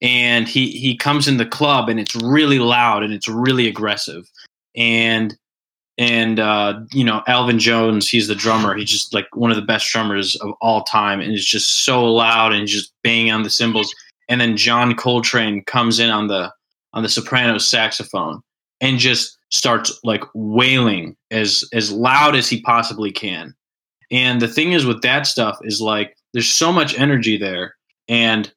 and 0.00 0.48
he 0.48 0.70
he 0.70 0.96
comes 0.96 1.28
in 1.28 1.36
the 1.36 1.44
club 1.44 1.88
and 1.88 2.00
it's 2.00 2.16
really 2.16 2.58
loud 2.58 3.02
and 3.02 3.12
it's 3.12 3.28
really 3.28 3.68
aggressive, 3.68 4.24
and 4.74 5.36
and 5.98 6.40
uh, 6.40 6.80
you 6.92 7.04
know 7.04 7.22
Elvin 7.26 7.58
Jones, 7.58 8.08
he's 8.08 8.26
the 8.26 8.34
drummer. 8.34 8.74
He's 8.74 8.90
just 8.90 9.12
like 9.12 9.26
one 9.34 9.50
of 9.50 9.56
the 9.56 9.62
best 9.62 9.90
drummers 9.90 10.34
of 10.36 10.54
all 10.62 10.84
time, 10.84 11.20
and 11.20 11.32
it's 11.32 11.44
just 11.44 11.84
so 11.84 12.04
loud 12.04 12.54
and 12.54 12.66
just 12.66 12.94
banging 13.04 13.32
on 13.32 13.42
the 13.42 13.50
cymbals. 13.50 13.94
And 14.30 14.40
then 14.40 14.56
John 14.56 14.94
Coltrane 14.94 15.62
comes 15.64 15.98
in 15.98 16.08
on 16.08 16.28
the 16.28 16.50
on 16.94 17.02
the 17.02 17.08
soprano 17.08 17.58
saxophone 17.58 18.40
and 18.80 18.98
just 18.98 19.36
starts 19.50 20.00
like 20.04 20.24
wailing 20.34 21.16
as 21.30 21.64
as 21.74 21.92
loud 21.92 22.34
as 22.34 22.48
he 22.48 22.62
possibly 22.62 23.12
can. 23.12 23.54
And 24.10 24.40
the 24.40 24.48
thing 24.48 24.72
is 24.72 24.86
with 24.86 25.02
that 25.02 25.26
stuff 25.26 25.58
is 25.62 25.80
like 25.80 26.16
there's 26.32 26.48
so 26.48 26.72
much 26.72 26.98
energy 26.98 27.36
there 27.36 27.74
and 28.08 28.52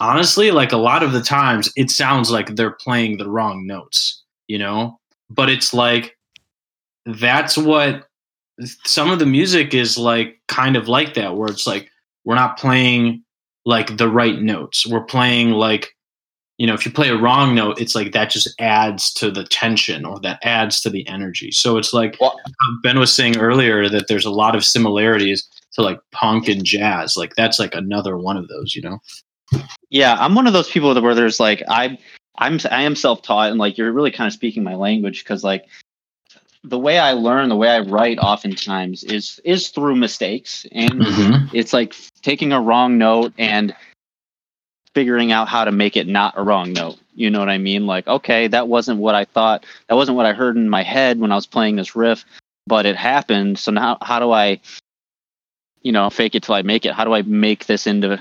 honestly 0.00 0.52
like 0.52 0.72
a 0.72 0.76
lot 0.76 1.02
of 1.02 1.12
the 1.12 1.20
times 1.20 1.70
it 1.76 1.90
sounds 1.90 2.30
like 2.30 2.54
they're 2.54 2.70
playing 2.70 3.18
the 3.18 3.28
wrong 3.28 3.66
notes, 3.66 4.22
you 4.46 4.58
know? 4.58 4.98
But 5.30 5.50
it's 5.50 5.74
like 5.74 6.16
that's 7.06 7.58
what 7.58 8.06
some 8.84 9.10
of 9.10 9.18
the 9.18 9.26
music 9.26 9.74
is 9.74 9.98
like 9.98 10.40
kind 10.46 10.76
of 10.76 10.88
like 10.88 11.14
that 11.14 11.36
where 11.36 11.50
it's 11.50 11.66
like 11.66 11.90
we're 12.24 12.34
not 12.34 12.58
playing 12.58 13.24
like 13.68 13.98
the 13.98 14.08
right 14.08 14.40
notes. 14.40 14.86
We're 14.86 15.04
playing 15.04 15.50
like 15.50 15.94
you 16.56 16.66
know, 16.66 16.74
if 16.74 16.84
you 16.84 16.90
play 16.90 17.08
a 17.08 17.16
wrong 17.16 17.54
note, 17.54 17.80
it's 17.80 17.94
like 17.94 18.10
that 18.10 18.30
just 18.30 18.52
adds 18.58 19.12
to 19.12 19.30
the 19.30 19.44
tension 19.44 20.04
or 20.04 20.18
that 20.20 20.40
adds 20.42 20.80
to 20.80 20.90
the 20.90 21.06
energy. 21.06 21.52
So 21.52 21.76
it's 21.76 21.92
like 21.92 22.16
Well- 22.20 22.40
um, 22.66 22.80
Ben 22.82 22.98
was 22.98 23.12
saying 23.12 23.38
earlier 23.38 23.88
that 23.88 24.08
there's 24.08 24.24
a 24.24 24.30
lot 24.30 24.56
of 24.56 24.64
similarities 24.64 25.46
to 25.74 25.82
like 25.82 26.00
punk 26.10 26.48
and 26.48 26.64
jazz. 26.64 27.16
Like 27.16 27.36
that's 27.36 27.60
like 27.60 27.74
another 27.76 28.18
one 28.18 28.36
of 28.36 28.48
those, 28.48 28.74
you 28.74 28.82
know? 28.82 28.98
Yeah, 29.90 30.16
I'm 30.18 30.34
one 30.34 30.48
of 30.48 30.52
those 30.52 30.68
people 30.68 30.92
that 30.94 31.02
where 31.02 31.14
there's 31.14 31.38
like 31.38 31.62
I 31.68 31.96
I'm 32.38 32.58
I 32.70 32.82
am 32.82 32.96
self-taught 32.96 33.50
and 33.50 33.60
like 33.60 33.78
you're 33.78 33.92
really 33.92 34.10
kind 34.10 34.26
of 34.26 34.32
speaking 34.32 34.64
my 34.64 34.74
language 34.74 35.22
because 35.22 35.44
like 35.44 35.66
the 36.64 36.78
way 36.78 36.98
I 36.98 37.12
learn, 37.12 37.48
the 37.48 37.56
way 37.56 37.68
I 37.70 37.80
write 37.80 38.18
oftentimes 38.18 39.04
is 39.04 39.40
is 39.44 39.68
through 39.68 39.96
mistakes 39.96 40.66
and 40.72 41.00
Mm-hmm. 41.00 41.56
it's 41.56 41.72
like 41.72 41.94
taking 42.22 42.52
a 42.52 42.60
wrong 42.60 42.98
note 42.98 43.32
and 43.38 43.74
figuring 44.94 45.30
out 45.32 45.48
how 45.48 45.64
to 45.64 45.72
make 45.72 45.96
it 45.96 46.06
not 46.08 46.34
a 46.36 46.42
wrong 46.42 46.72
note. 46.72 46.98
You 47.14 47.30
know 47.30 47.38
what 47.38 47.48
I 47.48 47.58
mean? 47.58 47.86
Like, 47.86 48.06
okay, 48.06 48.48
that 48.48 48.68
wasn't 48.68 49.00
what 49.00 49.14
I 49.14 49.24
thought. 49.24 49.64
That 49.88 49.94
wasn't 49.94 50.16
what 50.16 50.26
I 50.26 50.32
heard 50.32 50.56
in 50.56 50.68
my 50.68 50.82
head 50.82 51.20
when 51.20 51.32
I 51.32 51.34
was 51.34 51.46
playing 51.46 51.76
this 51.76 51.94
riff, 51.94 52.24
but 52.66 52.86
it 52.86 52.96
happened. 52.96 53.58
So 53.58 53.70
now, 53.70 53.98
how 54.02 54.18
do 54.18 54.32
I, 54.32 54.60
you 55.82 55.92
know, 55.92 56.10
fake 56.10 56.34
it 56.34 56.42
till 56.42 56.54
I 56.54 56.62
make 56.62 56.84
it? 56.84 56.94
How 56.94 57.04
do 57.04 57.14
I 57.14 57.22
make 57.22 57.66
this 57.66 57.86
into 57.86 58.20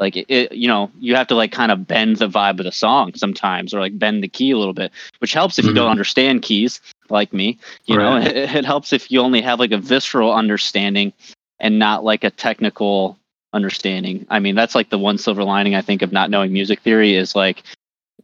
like 0.00 0.16
it, 0.16 0.26
it 0.28 0.52
you 0.52 0.68
know 0.68 0.90
you 0.98 1.14
have 1.14 1.26
to 1.28 1.34
like 1.34 1.52
kind 1.52 1.70
of 1.72 1.86
bend 1.86 2.16
the 2.16 2.28
vibe 2.28 2.58
of 2.58 2.64
the 2.64 2.72
song 2.72 3.12
sometimes 3.14 3.72
or 3.74 3.80
like 3.80 3.98
bend 3.98 4.22
the 4.22 4.28
key 4.28 4.50
a 4.50 4.58
little 4.58 4.72
bit 4.74 4.90
which 5.18 5.32
helps 5.32 5.58
if 5.58 5.64
you 5.66 5.72
don't 5.72 5.88
Mhm. 5.88 5.90
understand 5.90 6.42
keys 6.42 6.80
like 7.08 7.32
me 7.32 7.58
you 7.86 7.96
know? 7.96 8.16
It, 8.16 8.36
it 8.56 8.64
helps 8.64 8.92
if 8.92 9.10
you 9.10 9.20
only 9.20 9.40
have 9.42 9.58
like 9.60 9.72
a 9.72 9.78
visceral 9.78 10.32
understanding 10.32 11.12
and 11.60 11.78
not 11.78 12.04
like 12.04 12.24
a 12.24 12.30
technical 12.30 13.18
understanding. 13.52 14.26
I 14.30 14.38
mean 14.40 14.54
that's 14.54 14.74
like 14.74 14.88
the 14.90 14.98
one 14.98 15.18
silver 15.18 15.44
lining 15.44 15.74
i 15.74 15.82
think 15.82 16.02
of 16.02 16.12
not 16.12 16.30
knowing 16.30 16.52
music 16.52 16.80
theory 16.80 17.14
is 17.14 17.34
like 17.36 17.62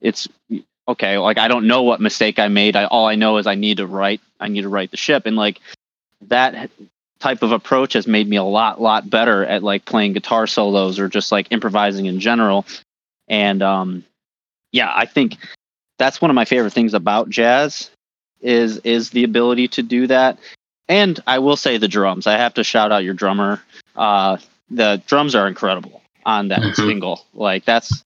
it's 0.00 0.26
okay 0.88 1.18
like 1.18 1.38
i 1.38 1.48
don't 1.48 1.66
know 1.66 1.82
what 1.82 2.00
mistake 2.00 2.38
i 2.38 2.48
made. 2.48 2.76
I, 2.76 2.84
all 2.86 3.06
i 3.06 3.14
know 3.14 3.36
is 3.36 3.46
i 3.46 3.54
need 3.54 3.76
to 3.78 3.86
write 3.86 4.20
i 4.40 4.48
need 4.48 4.62
to 4.62 4.68
write 4.68 4.90
the 4.90 4.96
ship. 4.96 5.26
And 5.26 5.36
like 5.36 5.60
that 6.28 6.70
type 7.20 7.42
of 7.42 7.52
approach 7.52 7.94
has 7.94 8.06
made 8.06 8.28
me 8.28 8.36
a 8.36 8.42
lot 8.44 8.80
lot 8.80 9.08
better 9.10 9.44
at 9.44 9.62
like 9.62 9.84
playing 9.84 10.12
guitar 10.12 10.46
solos 10.46 10.98
or 10.98 11.08
just 11.08 11.32
like 11.32 11.48
improvising 11.50 12.06
in 12.06 12.20
general. 12.20 12.64
And 13.28 13.62
um 13.62 14.04
yeah 14.72 14.92
i 14.94 15.06
think 15.06 15.36
that's 15.98 16.20
one 16.20 16.30
of 16.30 16.34
my 16.34 16.44
favorite 16.44 16.72
things 16.72 16.94
about 16.94 17.28
jazz 17.30 17.90
is 18.40 18.78
is 18.78 19.10
the 19.10 19.24
ability 19.24 19.68
to 19.68 19.82
do 19.82 20.06
that. 20.06 20.38
And 20.88 21.18
i 21.26 21.38
will 21.38 21.56
say 21.56 21.78
the 21.78 21.88
drums. 21.88 22.26
I 22.26 22.36
have 22.38 22.54
to 22.54 22.64
shout 22.64 22.92
out 22.92 23.04
your 23.04 23.14
drummer. 23.14 23.60
Uh 23.96 24.36
the 24.70 25.02
drums 25.06 25.34
are 25.34 25.48
incredible 25.48 26.02
on 26.26 26.48
that 26.48 26.60
Mhm. 26.60 26.74
single. 26.76 27.24
Like 27.34 27.64
that's 27.64 28.02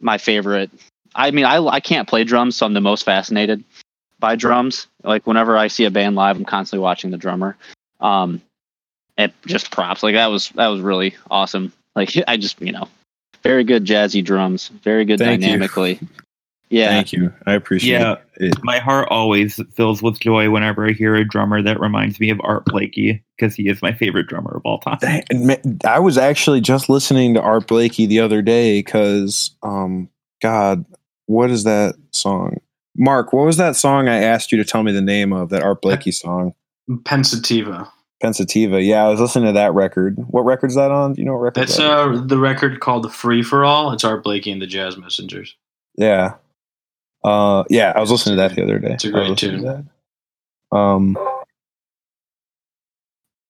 my 0.00 0.18
favorite. 0.18 0.70
I 1.14 1.30
mean 1.30 1.44
i 1.44 1.58
i 1.64 1.80
can't 1.80 2.08
play 2.08 2.24
drums 2.24 2.56
so 2.56 2.66
i'm 2.66 2.74
the 2.74 2.80
most 2.80 3.04
fascinated 3.04 3.62
by 4.18 4.36
drums. 4.36 4.86
Like 5.04 5.26
whenever 5.26 5.56
i 5.56 5.68
see 5.68 5.84
a 5.84 5.90
band 5.90 6.16
live 6.16 6.36
i'm 6.36 6.44
constantly 6.44 6.82
watching 6.82 7.10
the 7.10 7.18
drummer. 7.18 7.56
Um 8.00 8.42
and 9.18 9.32
just 9.46 9.70
props 9.70 10.02
like 10.02 10.14
that 10.14 10.26
was 10.26 10.50
that 10.50 10.68
was 10.68 10.80
really 10.80 11.14
awesome 11.30 11.72
like 11.94 12.12
i 12.28 12.36
just 12.36 12.60
you 12.60 12.72
know 12.72 12.88
very 13.42 13.64
good 13.64 13.84
jazzy 13.84 14.24
drums 14.24 14.68
very 14.82 15.04
good 15.04 15.18
Thank 15.18 15.40
you. 15.42 15.46
dynamically 15.48 16.00
yeah 16.68 16.88
Thank 16.88 17.12
you. 17.12 17.32
I 17.46 17.52
appreciate 17.52 17.92
Yeah. 18.00 18.16
it. 18.38 18.54
My 18.64 18.80
heart 18.80 19.06
always 19.08 19.60
fills 19.74 20.02
with 20.02 20.18
joy 20.18 20.50
whenever 20.50 20.84
I 20.88 20.94
hear 20.94 21.14
a 21.14 21.24
drummer 21.24 21.62
that 21.62 21.78
reminds 21.78 22.18
me 22.18 22.28
of 22.28 22.40
Art 22.42 22.64
Blakey 22.64 23.22
because 23.38 23.54
he 23.54 23.68
is 23.68 23.80
my 23.82 23.92
favorite 23.92 24.26
drummer 24.26 24.56
of 24.56 24.62
all 24.64 24.80
time. 24.80 25.22
I 25.84 26.00
was 26.00 26.18
actually 26.18 26.60
just 26.60 26.88
listening 26.88 27.34
to 27.34 27.40
Art 27.40 27.68
Blakey 27.68 28.06
the 28.06 28.18
other 28.18 28.42
day 28.42 28.80
because, 28.80 29.52
um, 29.62 30.08
God, 30.42 30.84
what 31.26 31.50
is 31.52 31.62
that 31.62 31.94
song? 32.10 32.56
Mark, 32.96 33.32
what 33.32 33.46
was 33.46 33.58
that 33.58 33.76
song 33.76 34.08
I 34.08 34.16
asked 34.16 34.50
you 34.50 34.58
to 34.58 34.64
tell 34.64 34.82
me 34.82 34.90
the 34.90 35.00
name 35.00 35.32
of? 35.32 35.50
That 35.50 35.62
Art 35.62 35.80
Blakey 35.82 36.10
song, 36.10 36.52
Pensativa. 36.90 37.88
Pensativa. 38.22 38.84
Yeah, 38.84 39.04
I 39.04 39.08
was 39.08 39.20
listening 39.20 39.46
to 39.46 39.52
that 39.52 39.74
record. 39.74 40.16
What 40.28 40.42
record's 40.42 40.74
that 40.74 40.90
on? 40.90 41.14
Do 41.14 41.20
you 41.20 41.26
know 41.26 41.32
what 41.34 41.40
record? 41.42 41.60
That's 41.60 41.76
that 41.76 42.10
is? 42.12 42.20
uh 42.20 42.24
the 42.24 42.38
record 42.38 42.80
called 42.80 43.04
The 43.04 43.10
Free 43.10 43.42
for 43.42 43.64
All. 43.64 43.92
It's 43.92 44.04
Art 44.04 44.24
Blakey 44.24 44.50
and 44.50 44.62
the 44.62 44.66
Jazz 44.66 44.96
Messengers. 44.96 45.54
Yeah. 45.96 46.34
Uh, 47.24 47.64
yeah, 47.68 47.92
I 47.94 48.00
was 48.00 48.10
listening 48.10 48.36
to 48.36 48.42
that 48.42 48.54
the 48.54 48.62
other 48.62 48.78
day. 48.78 48.92
It's 48.92 49.04
a 49.04 49.10
great 49.10 49.36
tune. 49.36 49.90
Um, 50.72 51.16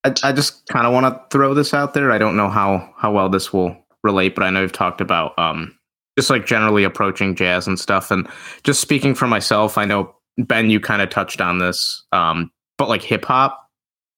I, 0.04 0.14
I 0.22 0.32
just 0.32 0.66
kind 0.66 0.86
of 0.86 0.92
want 0.92 1.06
to 1.06 1.20
throw 1.30 1.52
this 1.52 1.74
out 1.74 1.94
there. 1.94 2.10
I 2.10 2.18
don't 2.18 2.36
know 2.36 2.48
how 2.48 2.92
how 2.96 3.12
well 3.12 3.28
this 3.28 3.52
will 3.52 3.76
relate, 4.02 4.34
but 4.34 4.44
I 4.44 4.50
know 4.50 4.62
you've 4.62 4.72
talked 4.72 5.00
about 5.00 5.38
um 5.38 5.76
just 6.18 6.30
like 6.30 6.46
generally 6.46 6.84
approaching 6.84 7.34
jazz 7.34 7.66
and 7.66 7.78
stuff. 7.78 8.10
And 8.10 8.26
just 8.62 8.80
speaking 8.80 9.14
for 9.14 9.26
myself, 9.26 9.76
I 9.76 9.84
know 9.84 10.14
Ben, 10.38 10.70
you 10.70 10.80
kind 10.80 11.02
of 11.02 11.10
touched 11.10 11.40
on 11.40 11.58
this, 11.58 12.02
um, 12.12 12.50
but 12.78 12.88
like 12.88 13.02
hip 13.02 13.24
hop, 13.24 13.65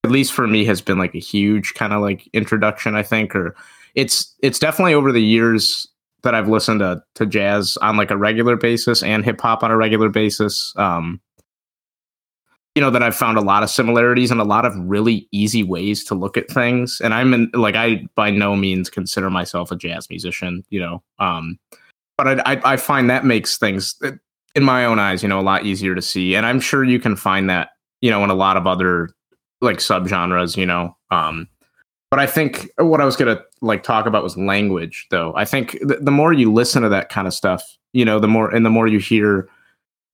at 0.05 0.11
least 0.11 0.32
for 0.32 0.46
me, 0.46 0.64
has 0.64 0.80
been 0.80 0.99
like 0.99 1.14
a 1.14 1.20
huge 1.20 1.74
kind 1.74 1.92
of 1.92 2.01
like 2.01 2.28
introduction. 2.32 2.94
I 2.94 3.03
think, 3.03 3.34
or 3.34 3.55
it's 3.94 4.34
it's 4.42 4.59
definitely 4.59 4.94
over 4.94 5.12
the 5.12 5.22
years 5.22 5.88
that 6.22 6.34
I've 6.34 6.49
listened 6.49 6.80
to 6.80 7.03
to 7.16 7.26
jazz 7.26 7.76
on 7.78 7.96
like 7.96 8.11
a 8.11 8.16
regular 8.16 8.57
basis 8.57 9.03
and 9.03 9.24
hip 9.24 9.40
hop 9.40 9.62
on 9.62 9.70
a 9.70 9.76
regular 9.76 10.09
basis. 10.09 10.72
Um, 10.76 11.20
you 12.74 12.80
know 12.80 12.90
that 12.90 13.03
I've 13.03 13.16
found 13.16 13.38
a 13.38 13.42
lot 13.42 13.64
of 13.64 13.70
similarities 13.70 14.30
and 14.30 14.40
a 14.40 14.44
lot 14.44 14.64
of 14.64 14.72
really 14.76 15.26
easy 15.32 15.64
ways 15.64 16.05
to 16.05 16.14
look 16.14 16.36
at 16.36 16.49
things. 16.49 17.01
And 17.03 17.12
I'm 17.12 17.34
in 17.34 17.51
like 17.53 17.74
I 17.74 18.07
by 18.14 18.30
no 18.30 18.55
means 18.55 18.88
consider 18.88 19.30
myself 19.30 19.72
a 19.72 19.76
jazz 19.76 20.09
musician, 20.09 20.64
you 20.70 20.78
know. 20.78 21.03
Um, 21.18 21.59
but 22.16 22.40
I, 22.40 22.53
I 22.53 22.72
I 22.74 22.76
find 22.76 23.11
that 23.11 23.24
makes 23.24 23.59
things 23.59 24.01
in 24.55 24.64
my 24.64 24.84
own 24.84 24.99
eyes, 24.99 25.22
you 25.22 25.28
know, 25.28 25.40
a 25.40 25.42
lot 25.42 25.66
easier 25.66 25.94
to 25.94 26.03
see. 26.03 26.36
And 26.36 26.46
I'm 26.46 26.61
sure 26.61 26.84
you 26.84 27.01
can 27.01 27.16
find 27.16 27.51
that, 27.51 27.70
you 28.01 28.11
know, 28.11 28.22
in 28.22 28.30
a 28.30 28.34
lot 28.34 28.57
of 28.57 28.66
other 28.66 29.11
like 29.61 29.79
subgenres, 29.79 30.57
you 30.57 30.67
know. 30.67 30.97
Um, 31.11 31.49
but 32.11 32.21
I 32.21 32.27
think 32.27 32.71
what 32.79 33.01
I 33.01 33.05
was 33.05 33.17
gonna 33.17 33.43
like 33.61 33.83
talk 33.83 34.07
about 34.07 34.23
was 34.23 34.37
language, 34.37 35.07
though. 35.11 35.35
I 35.37 35.45
think 35.45 35.73
th- 35.73 36.01
the 36.01 36.11
more 36.11 36.33
you 36.33 36.53
listen 36.53 36.83
to 36.83 36.89
that 36.89 37.11
kind 37.11 37.27
of 37.27 37.35
stuff, 37.35 37.63
you 37.93 38.05
know, 38.05 38.19
the 38.19 38.29
more 38.29 38.51
and 38.55 38.65
the 38.65 38.71
more 38.71 38.87
you 38.87 38.99
hear 38.99 39.49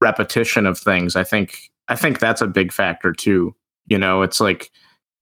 repetition 0.01 0.67
of 0.67 0.79
things, 0.79 1.17
I 1.17 1.25
think 1.25 1.71
I 1.89 1.97
think 1.97 2.19
that's 2.19 2.41
a 2.41 2.47
big 2.47 2.73
factor 2.73 3.13
too. 3.13 3.55
You 3.87 3.99
know, 3.99 4.23
it's 4.23 4.41
like 4.41 4.71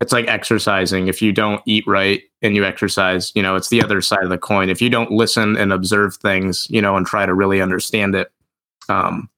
it's 0.01 0.13
like 0.13 0.27
exercising. 0.27 1.09
If 1.09 1.23
you 1.23 1.33
don't 1.33 1.63
eat 1.67 1.87
right 1.87 2.23
and 2.43 2.57
you 2.57 2.65
exercise, 2.65 3.33
you 3.37 3.43
know, 3.43 3.55
it's 3.55 3.69
the 3.69 3.83
other 3.83 4.01
side 4.01 4.25
of 4.25 4.31
the 4.31 4.39
coin. 4.39 4.69
If 4.69 4.83
you 4.83 4.91
don't 4.91 5.13
listen 5.13 5.57
and 5.57 5.73
observe 5.73 6.17
things, 6.17 6.67
you 6.71 6.83
know, 6.83 6.97
and 6.97 7.07
try 7.07 7.25
to 7.25 7.35
really 7.35 7.61
understand 7.61 8.15
it, 8.17 8.33
um, 8.89 9.31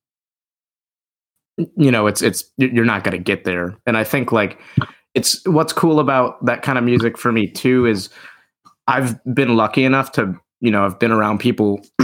you 1.56 1.90
know, 1.90 2.06
it's 2.06 2.22
it's 2.22 2.44
you're 2.56 2.84
not 2.84 3.04
going 3.04 3.16
to 3.16 3.22
get 3.22 3.44
there. 3.44 3.76
And 3.86 3.96
I 3.96 4.04
think 4.04 4.32
like 4.32 4.60
it's 5.14 5.46
what's 5.46 5.72
cool 5.72 6.00
about 6.00 6.44
that 6.44 6.62
kind 6.62 6.78
of 6.78 6.84
music 6.84 7.16
for 7.16 7.32
me 7.32 7.46
too 7.46 7.86
is 7.86 8.10
I've 8.86 9.18
been 9.34 9.56
lucky 9.56 9.84
enough 9.84 10.12
to 10.12 10.34
you 10.60 10.70
know 10.70 10.84
I've 10.84 10.98
been 10.98 11.12
around 11.12 11.38
people 11.38 11.84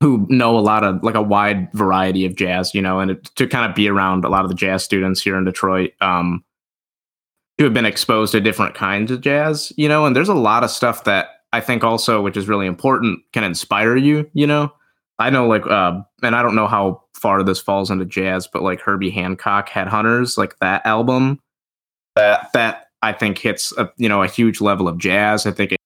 who 0.00 0.26
know 0.28 0.58
a 0.58 0.60
lot 0.60 0.84
of 0.84 1.02
like 1.02 1.14
a 1.14 1.22
wide 1.22 1.72
variety 1.72 2.26
of 2.26 2.34
jazz, 2.34 2.74
you 2.74 2.82
know, 2.82 3.00
and 3.00 3.12
it, 3.12 3.24
to 3.36 3.46
kind 3.46 3.68
of 3.68 3.74
be 3.74 3.88
around 3.88 4.24
a 4.24 4.28
lot 4.28 4.44
of 4.44 4.50
the 4.50 4.54
jazz 4.54 4.84
students 4.84 5.22
here 5.22 5.38
in 5.38 5.44
Detroit, 5.44 5.92
um, 6.00 6.44
who 7.56 7.64
have 7.64 7.72
been 7.72 7.86
exposed 7.86 8.32
to 8.32 8.40
different 8.40 8.74
kinds 8.74 9.10
of 9.10 9.20
jazz, 9.20 9.72
you 9.76 9.88
know, 9.88 10.04
and 10.04 10.14
there's 10.14 10.28
a 10.28 10.34
lot 10.34 10.64
of 10.64 10.70
stuff 10.70 11.04
that 11.04 11.28
I 11.54 11.60
think 11.60 11.84
also, 11.84 12.20
which 12.20 12.36
is 12.36 12.48
really 12.48 12.66
important, 12.66 13.20
can 13.32 13.44
inspire 13.44 13.96
you, 13.96 14.28
you 14.34 14.46
know. 14.46 14.72
I 15.18 15.30
know 15.30 15.46
like 15.46 15.66
uh 15.66 16.00
and 16.22 16.34
I 16.34 16.42
don't 16.42 16.54
know 16.54 16.66
how 16.66 17.02
far 17.14 17.42
this 17.42 17.60
falls 17.60 17.90
into 17.90 18.04
jazz, 18.04 18.46
but 18.46 18.62
like 18.62 18.80
Herbie 18.80 19.10
Hancock 19.10 19.68
Headhunters, 19.68 20.36
like 20.36 20.58
that 20.58 20.84
album, 20.84 21.40
that 22.16 22.52
that 22.52 22.88
I 23.02 23.12
think 23.12 23.38
hits 23.38 23.72
a 23.76 23.90
you 23.96 24.08
know 24.08 24.22
a 24.22 24.28
huge 24.28 24.60
level 24.60 24.88
of 24.88 24.98
jazz. 24.98 25.46
I 25.46 25.52
think 25.52 25.72
it 25.72 25.78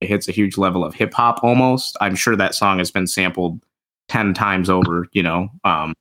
it 0.00 0.08
hits 0.08 0.28
a 0.28 0.32
huge 0.32 0.56
level 0.56 0.84
of 0.84 0.94
hip 0.94 1.12
hop 1.12 1.44
almost. 1.44 1.96
I'm 2.00 2.14
sure 2.14 2.36
that 2.36 2.54
song 2.54 2.78
has 2.78 2.90
been 2.90 3.06
sampled 3.06 3.60
10 4.08 4.32
times 4.32 4.70
over, 4.70 5.06
you 5.12 5.22
know. 5.22 5.48
Um 5.64 5.94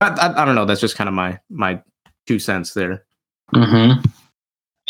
I, 0.00 0.08
I, 0.08 0.42
I 0.42 0.44
don't 0.44 0.54
know, 0.54 0.64
that's 0.64 0.80
just 0.80 0.96
kind 0.96 1.08
of 1.08 1.14
my 1.14 1.38
my 1.50 1.82
two 2.26 2.38
cents 2.38 2.74
there. 2.74 3.04
Mm-hmm. 3.54 4.00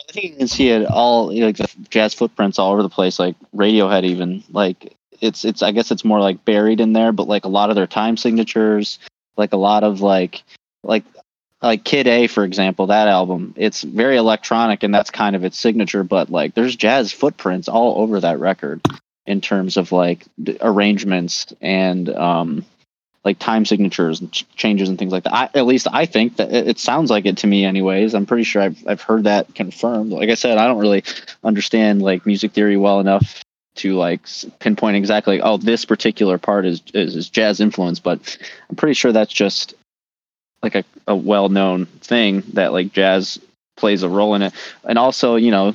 I 0.09 0.12
think 0.12 0.32
you 0.32 0.36
can 0.36 0.48
see 0.48 0.68
it 0.68 0.86
all 0.86 1.32
like 1.34 1.57
the 1.57 1.70
jazz 1.88 2.14
footprints 2.14 2.59
all 2.59 2.72
over 2.72 2.82
the 2.82 2.88
place, 2.88 3.18
like 3.18 3.36
Radiohead 3.55 4.05
even. 4.05 4.42
Like 4.51 4.96
it's 5.20 5.44
it's 5.44 5.62
I 5.62 5.72
guess 5.72 5.90
it's 5.90 6.04
more 6.04 6.20
like 6.20 6.44
buried 6.44 6.80
in 6.80 6.92
there, 6.92 7.12
but 7.12 7.28
like 7.28 7.44
a 7.44 7.48
lot 7.48 7.70
of 7.70 7.76
their 7.76 7.86
time 7.86 8.16
signatures, 8.16 8.98
like 9.36 9.52
a 9.52 9.58
lot 9.58 9.84
of 9.84 10.00
like 10.00 10.42
like 10.82 11.04
like 11.62 11.84
Kid 11.84 12.06
A, 12.06 12.26
for 12.26 12.44
example, 12.44 12.86
that 12.86 13.08
album, 13.08 13.54
it's 13.56 13.82
very 13.82 14.16
electronic 14.16 14.82
and 14.82 14.94
that's 14.94 15.10
kind 15.10 15.36
of 15.36 15.44
its 15.44 15.58
signature, 15.58 16.02
but 16.02 16.30
like 16.30 16.54
there's 16.54 16.74
jazz 16.74 17.12
footprints 17.12 17.68
all 17.68 18.00
over 18.02 18.20
that 18.20 18.40
record 18.40 18.80
in 19.26 19.40
terms 19.40 19.76
of 19.76 19.92
like 19.92 20.24
arrangements 20.60 21.52
and 21.60 22.08
um 22.08 22.64
like 23.22 23.38
time 23.38 23.66
signatures 23.66 24.22
and 24.22 24.32
ch- 24.32 24.46
changes 24.56 24.88
and 24.88 24.98
things 24.98 25.12
like 25.12 25.24
that. 25.24 25.34
I, 25.34 25.50
at 25.54 25.66
least 25.66 25.86
I 25.92 26.06
think 26.06 26.36
that 26.36 26.50
it, 26.50 26.68
it 26.68 26.78
sounds 26.78 27.10
like 27.10 27.26
it 27.26 27.36
to 27.38 27.46
me 27.46 27.66
anyways. 27.66 28.14
I'm 28.14 28.24
pretty 28.24 28.44
sure 28.44 28.62
I've 28.62 28.82
I've 28.86 29.02
heard 29.02 29.24
that 29.24 29.54
confirmed. 29.54 30.12
Like 30.12 30.30
I 30.30 30.34
said, 30.34 30.56
I 30.56 30.66
don't 30.66 30.78
really 30.78 31.04
understand 31.44 32.00
like 32.00 32.24
music 32.24 32.52
theory 32.52 32.78
well 32.78 33.00
enough 33.00 33.44
to 33.80 33.94
like 33.94 34.26
pinpoint 34.58 34.96
exactly 34.96 35.40
oh 35.40 35.56
this 35.56 35.84
particular 35.84 36.38
part 36.38 36.66
is, 36.66 36.82
is 36.94 37.16
is 37.16 37.28
jazz 37.28 37.60
influence, 37.60 38.00
but 38.00 38.38
I'm 38.68 38.76
pretty 38.76 38.94
sure 38.94 39.12
that's 39.12 39.32
just 39.32 39.74
like 40.62 40.74
a, 40.74 40.84
a 41.06 41.16
well 41.16 41.48
known 41.48 41.86
thing 41.86 42.42
that 42.52 42.72
like 42.72 42.92
jazz 42.92 43.38
plays 43.76 44.02
a 44.02 44.08
role 44.08 44.34
in 44.34 44.42
it. 44.42 44.52
And 44.84 44.98
also, 44.98 45.36
you 45.36 45.50
know, 45.50 45.74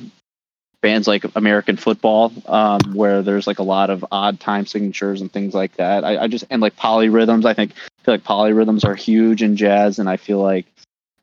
bands 0.80 1.08
like 1.08 1.24
American 1.34 1.76
football, 1.76 2.32
um, 2.46 2.80
where 2.94 3.22
there's 3.22 3.46
like 3.46 3.58
a 3.58 3.64
lot 3.64 3.90
of 3.90 4.04
odd 4.12 4.38
time 4.38 4.66
signatures 4.66 5.20
and 5.20 5.32
things 5.32 5.54
like 5.54 5.76
that. 5.76 6.04
I, 6.04 6.22
I 6.22 6.28
just 6.28 6.44
and 6.50 6.62
like 6.62 6.76
polyrhythms, 6.76 7.44
I 7.44 7.54
think 7.54 7.72
I 7.72 8.04
feel 8.04 8.14
like 8.14 8.24
polyrhythms 8.24 8.84
are 8.84 8.94
huge 8.94 9.42
in 9.42 9.56
jazz 9.56 9.98
and 9.98 10.08
I 10.08 10.16
feel 10.16 10.38
like 10.40 10.66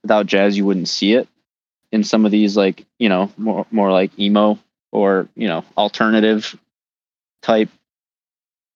without 0.02 0.26
jazz 0.26 0.58
you 0.58 0.66
wouldn't 0.66 0.90
see 0.90 1.14
it 1.14 1.28
in 1.92 2.04
some 2.04 2.26
of 2.26 2.32
these 2.32 2.58
like, 2.58 2.86
you 3.00 3.10
know, 3.10 3.32
more 3.38 3.66
more 3.72 3.92
like 3.92 4.18
emo 4.20 4.60
or, 4.92 5.28
you 5.36 5.48
know, 5.48 5.64
alternative 5.78 6.58
type 7.44 7.70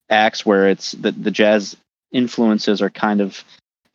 acts 0.10 0.46
where 0.46 0.70
it's 0.70 0.92
the, 0.92 1.12
the 1.12 1.32
jazz 1.32 1.76
influences 2.12 2.82
are 2.82 2.92
kind 2.92 3.22
of 3.22 3.44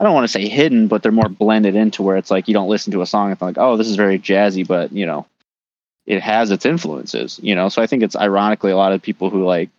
I 0.01 0.05
don't 0.05 0.14
want 0.14 0.25
to 0.25 0.33
say 0.33 0.49
hidden, 0.49 0.89
but 0.89 1.05
they're 1.05 1.12
more 1.12 1.29
blended 1.29 1.77
into 1.77 2.03
where 2.03 2.16
it's 2.16 2.31
like 2.31 2.49
you 2.49 2.55
don't 2.55 2.68
listen 2.68 2.93
to 2.93 3.03
a 3.03 3.07
song 3.07 3.31
and 3.31 3.39
think, 3.39 3.57
oh, 3.57 3.77
this 3.77 3.87
is 3.87 3.95
very 3.95 4.18
jazzy, 4.18 4.66
but 4.66 4.93
you 4.93 5.07
know, 5.07 5.27
it 6.07 6.20
has 6.20 6.51
its 6.51 6.66
influences, 6.66 7.39
you 7.41 7.55
know. 7.55 7.68
So 7.68 7.81
I 7.81 7.87
think 7.87 8.03
it's 8.03 8.16
ironically 8.16 8.73
a 8.73 8.77
lot 8.77 8.93
of 8.93 9.01
people 9.01 9.31
who 9.31 9.45
like 9.45 9.70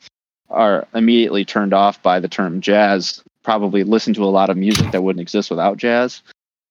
are 0.50 0.88
immediately 0.94 1.44
turned 1.44 1.74
off 1.74 2.02
by 2.02 2.22
the 2.22 2.30
term 2.30 2.62
jazz 2.62 3.22
probably 3.44 3.84
listen 3.84 4.14
to 4.14 4.24
a 4.24 4.26
lot 4.26 4.50
of 4.50 4.56
music 4.56 4.92
that 4.92 5.04
wouldn't 5.04 5.22
exist 5.22 5.50
without 5.50 5.76
jazz. 5.76 6.22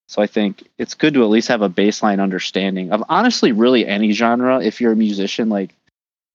So 0.09 0.23
I 0.23 0.27
think 0.27 0.67
it's 0.79 0.95
good 0.95 1.15
to 1.15 1.23
at 1.23 1.29
least 1.29 1.49
have 1.49 1.63
a 1.63 1.69
baseline 1.69 2.23
understanding 2.23 2.93
of 2.93 3.05
honestly 3.09 3.53
really 3.53 3.87
any 3.87 4.13
genre 4.13 4.63
if 4.63 4.81
you're 4.81 4.93
a 4.93 4.97
musician 4.97 5.51
like 5.51 5.75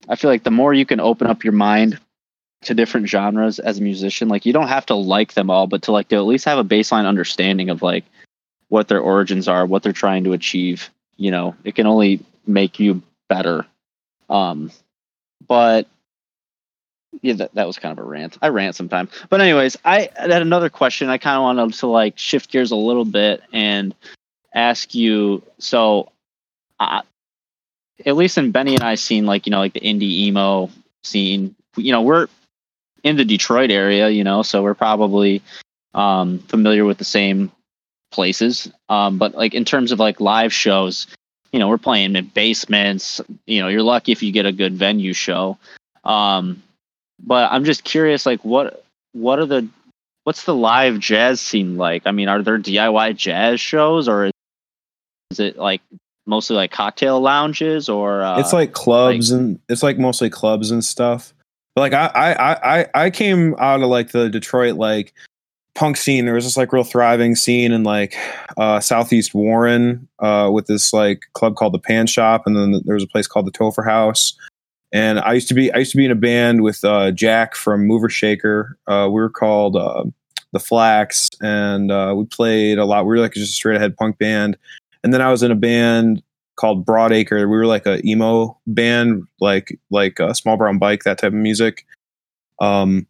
I 0.08 0.16
feel 0.16 0.30
like 0.30 0.44
the 0.44 0.50
more 0.50 0.74
you 0.74 0.86
can 0.86 1.00
open 1.00 1.26
up 1.26 1.44
your 1.44 1.52
mind 1.52 1.98
to 2.62 2.74
different 2.74 3.08
genres 3.08 3.58
as 3.58 3.78
a 3.78 3.82
musician 3.82 4.28
like 4.28 4.44
you 4.44 4.52
don't 4.52 4.68
have 4.68 4.84
to 4.86 4.94
like 4.94 5.34
them 5.34 5.48
all 5.48 5.68
but 5.68 5.82
to 5.82 5.92
like 5.92 6.08
to 6.08 6.16
at 6.16 6.24
least 6.24 6.44
have 6.44 6.58
a 6.58 6.64
baseline 6.64 7.06
understanding 7.06 7.70
of 7.70 7.82
like 7.82 8.04
what 8.68 8.88
their 8.88 9.00
origins 9.00 9.46
are 9.46 9.64
what 9.64 9.82
they're 9.82 9.92
trying 9.92 10.24
to 10.24 10.32
achieve 10.32 10.90
you 11.16 11.30
know 11.30 11.54
it 11.64 11.74
can 11.74 11.86
only 11.86 12.20
make 12.46 12.80
you 12.80 13.02
better. 13.28 13.66
Um 14.30 14.72
but 15.46 15.86
yeah 17.22 17.34
that, 17.34 17.54
that 17.54 17.66
was 17.66 17.78
kind 17.78 17.96
of 17.96 18.04
a 18.04 18.08
rant. 18.08 18.38
I 18.42 18.48
rant 18.48 18.74
sometimes. 18.74 19.10
But 19.28 19.40
anyways 19.40 19.76
i 19.84 20.08
had 20.16 20.42
another 20.42 20.70
question. 20.70 21.08
I 21.08 21.18
kind 21.18 21.36
of 21.36 21.42
wanted 21.42 21.78
to 21.78 21.86
like 21.86 22.18
shift 22.18 22.50
gears 22.50 22.70
a 22.70 22.76
little 22.76 23.04
bit 23.04 23.42
and 23.52 23.94
ask 24.54 24.94
you 24.94 25.42
so 25.58 26.10
uh, 26.80 27.02
at 28.06 28.16
least 28.16 28.38
in 28.38 28.50
benny 28.50 28.74
and 28.74 28.84
i 28.84 28.94
seen 28.94 29.26
like 29.26 29.46
you 29.46 29.50
know 29.50 29.58
like 29.58 29.72
the 29.72 29.80
indie 29.80 30.26
emo 30.26 30.70
scene 31.02 31.54
you 31.76 31.92
know 31.92 32.02
we're 32.02 32.28
in 33.04 33.16
the 33.16 33.24
Detroit 33.24 33.70
area, 33.70 34.08
you 34.08 34.24
know, 34.24 34.42
so 34.42 34.62
we're 34.62 34.74
probably 34.74 35.42
um, 35.94 36.38
familiar 36.40 36.84
with 36.84 36.98
the 36.98 37.04
same 37.04 37.50
places. 38.10 38.70
Um, 38.88 39.18
but 39.18 39.34
like 39.34 39.54
in 39.54 39.64
terms 39.64 39.92
of 39.92 39.98
like 39.98 40.20
live 40.20 40.52
shows, 40.52 41.06
you 41.52 41.58
know, 41.58 41.68
we're 41.68 41.78
playing 41.78 42.16
in 42.16 42.26
basements. 42.26 43.20
You 43.46 43.60
know, 43.60 43.68
you're 43.68 43.82
lucky 43.82 44.12
if 44.12 44.22
you 44.22 44.32
get 44.32 44.46
a 44.46 44.52
good 44.52 44.74
venue 44.74 45.12
show. 45.12 45.58
Um, 46.04 46.62
but 47.20 47.50
I'm 47.50 47.64
just 47.64 47.84
curious, 47.84 48.26
like 48.26 48.44
what 48.44 48.84
what 49.12 49.38
are 49.38 49.46
the 49.46 49.68
what's 50.24 50.44
the 50.44 50.54
live 50.54 50.98
jazz 50.98 51.40
scene 51.40 51.76
like? 51.76 52.06
I 52.06 52.12
mean, 52.12 52.28
are 52.28 52.42
there 52.42 52.58
DIY 52.58 53.16
jazz 53.16 53.60
shows 53.60 54.08
or 54.08 54.30
is 55.30 55.40
it 55.40 55.56
like 55.56 55.80
mostly 56.28 56.54
like 56.54 56.70
cocktail 56.70 57.20
lounges 57.20 57.88
or 57.88 58.22
uh, 58.22 58.38
it's 58.38 58.52
like 58.52 58.72
clubs 58.72 59.30
and 59.30 59.58
it's 59.68 59.82
like 59.82 59.98
mostly 59.98 60.30
clubs 60.30 60.70
and 60.70 60.84
stuff. 60.84 61.34
But 61.74 61.80
like 61.80 61.92
I 61.94 62.06
I 62.14 62.78
I 62.80 62.86
I 62.94 63.10
came 63.10 63.54
out 63.58 63.82
of 63.82 63.88
like 63.88 64.12
the 64.12 64.28
Detroit 64.28 64.76
like 64.76 65.14
punk 65.74 65.96
scene. 65.96 66.24
There 66.24 66.34
was 66.34 66.44
this 66.44 66.56
like 66.56 66.72
real 66.72 66.84
thriving 66.84 67.36
scene 67.36 67.72
in 67.72 67.84
like 67.84 68.16
uh, 68.56 68.80
Southeast 68.80 69.32
Warren 69.32 70.08
uh, 70.18 70.50
with 70.52 70.66
this 70.66 70.92
like 70.92 71.22
club 71.32 71.56
called 71.56 71.72
the 71.72 71.78
Pan 71.78 72.06
Shop, 72.06 72.42
and 72.46 72.56
then 72.56 72.82
there 72.84 72.94
was 72.94 73.04
a 73.04 73.08
place 73.08 73.26
called 73.26 73.46
the 73.46 73.52
Topher 73.52 73.84
House. 73.84 74.34
And 74.92 75.20
I 75.20 75.34
used 75.34 75.48
to 75.48 75.54
be 75.54 75.72
I 75.72 75.78
used 75.78 75.92
to 75.92 75.96
be 75.96 76.04
in 76.04 76.10
a 76.10 76.16
band 76.16 76.62
with 76.62 76.84
uh, 76.84 77.10
Jack 77.12 77.54
from 77.54 77.86
Mover 77.86 78.08
Shaker. 78.08 78.76
Uh, 78.86 79.06
we 79.06 79.20
were 79.20 79.30
called 79.30 79.76
uh, 79.76 80.04
the 80.52 80.58
Flax, 80.58 81.28
and 81.40 81.92
uh, 81.92 82.12
we 82.16 82.24
played 82.24 82.78
a 82.78 82.84
lot. 82.84 83.04
We 83.04 83.10
were 83.10 83.18
like 83.18 83.34
just 83.34 83.52
a 83.52 83.54
straight 83.54 83.76
ahead 83.76 83.96
punk 83.96 84.18
band. 84.18 84.56
And 85.02 85.12
then 85.12 85.22
I 85.22 85.30
was 85.30 85.42
in 85.42 85.50
a 85.50 85.56
band 85.56 86.22
called 86.56 86.84
Broadacre. 86.84 87.40
We 87.40 87.56
were 87.56 87.66
like 87.66 87.86
a 87.86 88.04
emo 88.06 88.58
band, 88.66 89.24
like 89.40 89.78
like 89.90 90.18
a 90.18 90.34
Small 90.34 90.56
Brown 90.56 90.78
Bike, 90.78 91.04
that 91.04 91.18
type 91.18 91.28
of 91.28 91.34
music. 91.34 91.86
Um, 92.60 93.06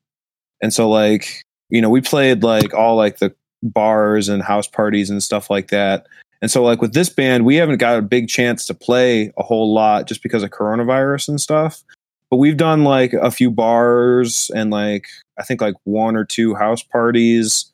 and 0.63 0.73
so 0.73 0.89
like 0.89 1.45
you 1.71 1.81
know 1.81 1.91
we 1.91 2.01
played 2.01 2.43
like 2.43 2.75
all 2.75 2.97
like 2.97 3.19
the 3.19 3.35
bars 3.63 4.29
and 4.29 4.43
house 4.43 4.67
parties 4.67 5.11
and 5.11 5.23
stuff 5.23 5.51
like 5.51 5.69
that. 5.69 6.07
And 6.41 6.51
so 6.51 6.63
like 6.63 6.81
with 6.81 6.93
this 6.93 7.09
band, 7.09 7.45
we 7.45 7.57
haven't 7.57 7.79
got 7.79 7.99
a 7.99 8.03
big 8.03 8.29
chance 8.29 8.65
to 8.67 8.75
play 8.75 9.33
a 9.37 9.43
whole 9.43 9.75
lot 9.75 10.07
just 10.07 10.23
because 10.23 10.45
of 10.45 10.51
coronavirus 10.51 11.29
and 11.29 11.41
stuff. 11.41 11.83
But 12.31 12.37
we've 12.37 12.57
done 12.57 12.85
like 12.85 13.13
a 13.15 13.31
few 13.31 13.51
bars 13.51 14.51
and 14.55 14.71
like 14.71 15.07
I 15.39 15.43
think 15.43 15.61
like 15.61 15.75
one 15.85 16.15
or 16.15 16.25
two 16.25 16.55
house 16.55 16.83
parties 16.83 17.73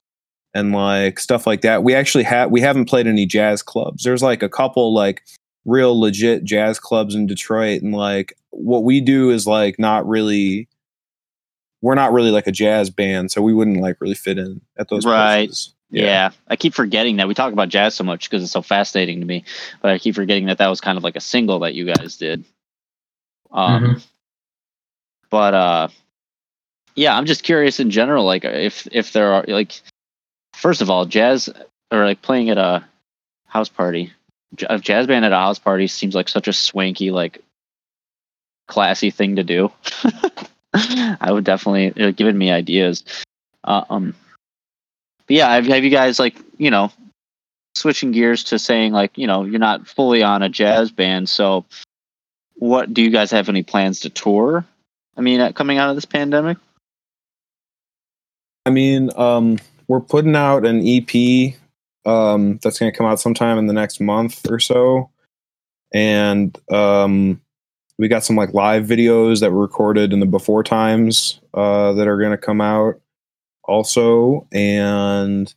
and 0.54 0.72
like 0.72 1.18
stuff 1.18 1.46
like 1.46 1.62
that. 1.62 1.82
We 1.82 1.94
actually 1.94 2.24
have 2.24 2.50
we 2.50 2.60
haven't 2.60 2.86
played 2.88 3.06
any 3.06 3.26
jazz 3.26 3.62
clubs. 3.62 4.04
There's 4.04 4.22
like 4.22 4.42
a 4.42 4.48
couple 4.48 4.94
like 4.94 5.22
real 5.64 5.98
legit 5.98 6.44
jazz 6.44 6.78
clubs 6.78 7.14
in 7.14 7.26
Detroit 7.26 7.82
and 7.82 7.94
like 7.94 8.36
what 8.50 8.84
we 8.84 9.00
do 9.00 9.30
is 9.30 9.46
like 9.46 9.78
not 9.78 10.06
really 10.06 10.68
we're 11.82 11.94
not 11.94 12.12
really 12.12 12.30
like 12.30 12.46
a 12.46 12.52
jazz 12.52 12.88
band, 12.88 13.30
so 13.30 13.42
we 13.42 13.52
wouldn't 13.52 13.80
like 13.80 14.00
really 14.00 14.14
fit 14.14 14.38
in 14.38 14.60
at 14.78 14.88
those 14.88 15.04
Right. 15.04 15.48
places. 15.48 15.74
Yeah. 15.90 16.30
I 16.48 16.56
keep 16.56 16.74
forgetting 16.74 17.16
that 17.16 17.28
we 17.28 17.34
talk 17.34 17.52
about 17.52 17.68
jazz 17.68 17.94
so 17.94 18.02
much 18.04 18.28
because 18.28 18.42
it's 18.42 18.52
so 18.52 18.62
fascinating 18.62 19.20
to 19.20 19.26
me, 19.26 19.44
but 19.82 19.90
I 19.90 19.98
keep 19.98 20.14
forgetting 20.14 20.46
that 20.46 20.58
that 20.58 20.68
was 20.68 20.80
kind 20.80 20.96
of 20.98 21.04
like 21.04 21.14
a 21.14 21.20
single 21.20 21.58
that 21.60 21.74
you 21.74 21.84
guys 21.84 22.16
did. 22.16 22.44
Um, 23.52 24.02
but 25.30 25.54
uh, 25.54 25.88
yeah, 26.96 27.16
I'm 27.16 27.26
just 27.26 27.42
curious 27.44 27.78
in 27.80 27.90
general, 27.90 28.24
like 28.24 28.44
if 28.44 28.88
if 28.90 29.12
there 29.12 29.32
are 29.32 29.44
like, 29.46 29.80
first 30.54 30.80
of 30.80 30.90
all, 30.90 31.04
jazz 31.04 31.48
or 31.90 32.04
like 32.04 32.22
playing 32.22 32.50
at 32.50 32.58
a 32.58 32.84
house 33.46 33.68
party, 33.68 34.12
a 34.68 34.78
jazz 34.78 35.06
band 35.06 35.24
at 35.24 35.32
a 35.32 35.36
house 35.36 35.58
party 35.58 35.86
seems 35.86 36.14
like 36.14 36.28
such 36.28 36.48
a 36.48 36.52
swanky, 36.52 37.10
like 37.10 37.42
classy 38.66 39.10
thing 39.10 39.36
to 39.36 39.44
do. 39.44 39.70
I 40.74 41.30
would 41.30 41.44
definitely 41.44 41.92
it 42.02 42.16
given 42.16 42.36
me 42.36 42.50
ideas. 42.50 43.04
Uh, 43.62 43.84
um, 43.88 44.14
but 45.26 45.36
yeah, 45.36 45.54
have, 45.54 45.66
have 45.66 45.84
you 45.84 45.90
guys 45.90 46.18
like 46.18 46.36
you 46.58 46.70
know 46.70 46.90
switching 47.74 48.12
gears 48.12 48.44
to 48.44 48.58
saying 48.58 48.92
like 48.92 49.16
you 49.16 49.26
know 49.26 49.44
you're 49.44 49.58
not 49.58 49.86
fully 49.86 50.22
on 50.22 50.42
a 50.42 50.48
jazz 50.48 50.90
band, 50.90 51.28
so 51.28 51.64
what 52.54 52.92
do 52.92 53.02
you 53.02 53.10
guys 53.10 53.30
have 53.30 53.48
any 53.48 53.62
plans 53.62 54.00
to 54.00 54.10
tour? 54.10 54.64
I 55.16 55.20
mean, 55.20 55.40
uh, 55.40 55.52
coming 55.52 55.78
out 55.78 55.90
of 55.90 55.96
this 55.96 56.04
pandemic. 56.04 56.58
I 58.66 58.70
mean, 58.70 59.10
um, 59.16 59.58
we're 59.88 60.00
putting 60.00 60.36
out 60.36 60.66
an 60.66 60.82
EP 60.86 61.54
um, 62.06 62.58
that's 62.62 62.78
going 62.78 62.90
to 62.90 62.96
come 62.96 63.06
out 63.06 63.20
sometime 63.20 63.58
in 63.58 63.66
the 63.66 63.72
next 63.72 64.00
month 64.00 64.48
or 64.50 64.58
so, 64.58 65.10
and 65.92 66.58
um, 66.70 67.40
we 67.98 68.08
got 68.08 68.24
some 68.24 68.36
like 68.36 68.52
live 68.54 68.84
videos 68.84 69.40
that 69.40 69.52
were 69.52 69.62
recorded 69.62 70.12
in 70.12 70.20
the 70.20 70.26
before 70.26 70.62
times 70.62 71.40
uh, 71.54 71.92
that 71.94 72.08
are 72.08 72.18
going 72.18 72.30
to 72.30 72.38
come 72.38 72.60
out 72.60 73.00
also, 73.64 74.46
and 74.52 75.54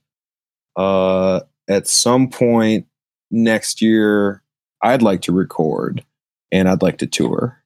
uh, 0.76 1.42
at 1.68 1.88
some 1.88 2.30
point 2.30 2.88
next 3.32 3.82
year, 3.82 4.42
I'd 4.82 5.02
like 5.02 5.22
to 5.24 5.32
record 5.32 6.04
and 6.52 6.70
I'd 6.70 6.82
like 6.82 7.00
to 7.00 7.08
tour, 7.08 7.62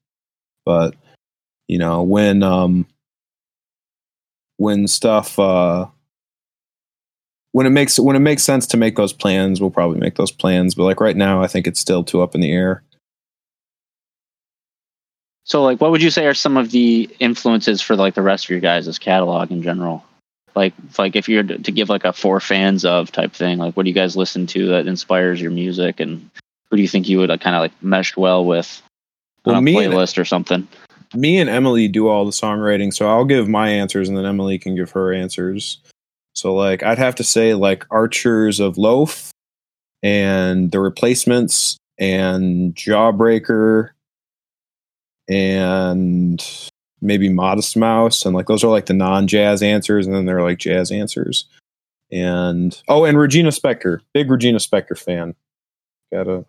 but 0.65 0.95
you 1.67 1.77
know 1.77 2.01
when 2.03 2.41
um, 2.41 2.87
when 4.57 4.87
stuff 4.87 5.39
uh 5.39 5.87
when 7.53 7.65
it 7.65 7.71
makes 7.71 7.99
when 7.99 8.15
it 8.15 8.19
makes 8.19 8.43
sense 8.43 8.65
to 8.67 8.77
make 8.77 8.95
those 8.95 9.13
plans 9.13 9.59
we'll 9.59 9.69
probably 9.69 9.99
make 9.99 10.15
those 10.15 10.31
plans 10.31 10.75
but 10.75 10.83
like 10.83 10.99
right 10.99 11.17
now 11.17 11.41
i 11.41 11.47
think 11.47 11.67
it's 11.67 11.79
still 11.79 12.03
too 12.03 12.21
up 12.21 12.35
in 12.35 12.41
the 12.41 12.51
air 12.51 12.83
So, 15.43 15.63
like, 15.63 15.81
what 15.81 15.91
would 15.91 16.01
you 16.03 16.11
say 16.11 16.27
are 16.27 16.33
some 16.33 16.55
of 16.55 16.71
the 16.71 17.09
influences 17.19 17.81
for 17.81 17.95
like 17.95 18.13
the 18.13 18.21
rest 18.21 18.45
of 18.45 18.51
your 18.51 18.59
guys' 18.59 18.97
catalog 18.99 19.51
in 19.51 19.61
general? 19.63 20.05
Like, 20.55 20.73
like 20.97 21.15
if 21.15 21.27
you're 21.27 21.43
to 21.43 21.71
give 21.71 21.89
like 21.89 22.05
a 22.05 22.13
four 22.13 22.39
fans 22.39 22.85
of 22.85 23.11
type 23.11 23.33
thing, 23.33 23.57
like, 23.57 23.75
what 23.75 23.83
do 23.83 23.89
you 23.89 23.95
guys 23.95 24.15
listen 24.15 24.47
to 24.47 24.67
that 24.67 24.87
inspires 24.87 25.41
your 25.41 25.51
music, 25.51 25.99
and 25.99 26.29
who 26.69 26.77
do 26.77 26.81
you 26.81 26.87
think 26.87 27.09
you 27.09 27.17
would 27.17 27.31
uh, 27.31 27.37
kind 27.37 27.55
of 27.55 27.61
like 27.61 27.73
mesh 27.83 28.15
well 28.15 28.45
with 28.45 28.81
on 29.45 29.55
a 29.55 29.61
me 29.61 29.83
and- 29.83 29.93
playlist 29.93 30.17
or 30.17 30.25
something? 30.25 30.67
me 31.13 31.37
and 31.37 31.49
emily 31.49 31.89
do 31.89 32.07
all 32.07 32.23
the 32.23 32.31
songwriting 32.31 32.93
so 32.93 33.05
i'll 33.09 33.25
give 33.25 33.49
my 33.49 33.67
answers 33.67 34.07
and 34.07 34.17
then 34.17 34.25
emily 34.25 34.57
can 34.57 34.77
give 34.77 34.91
her 34.91 35.11
answers 35.11 35.79
so 36.41 36.53
like 36.53 36.83
i'd 36.83 36.97
have 36.97 37.15
to 37.15 37.23
say 37.23 37.53
like 37.53 37.85
archers 37.91 38.59
of 38.59 38.77
loaf 38.77 39.31
and 40.03 40.71
the 40.71 40.79
replacements 40.79 41.77
and 41.99 42.73
jawbreaker 42.75 43.89
and 45.29 46.69
maybe 47.01 47.29
modest 47.29 47.77
mouse. 47.77 48.25
And 48.25 48.35
like 48.35 48.47
those 48.47 48.63
are 48.63 48.69
like 48.69 48.87
the 48.87 48.93
non-jazz 48.93 49.63
answers 49.63 50.05
and 50.05 50.15
then 50.15 50.25
they're 50.25 50.43
like 50.43 50.57
jazz 50.57 50.91
answers. 50.91 51.45
And 52.11 52.81
oh 52.89 53.05
and 53.05 53.17
regina 53.17 53.49
spektor 53.49 53.99
big 54.13 54.29
regina 54.29 54.57
spektor 54.57 54.97
fan. 54.97 55.35
Gotta 56.11 56.45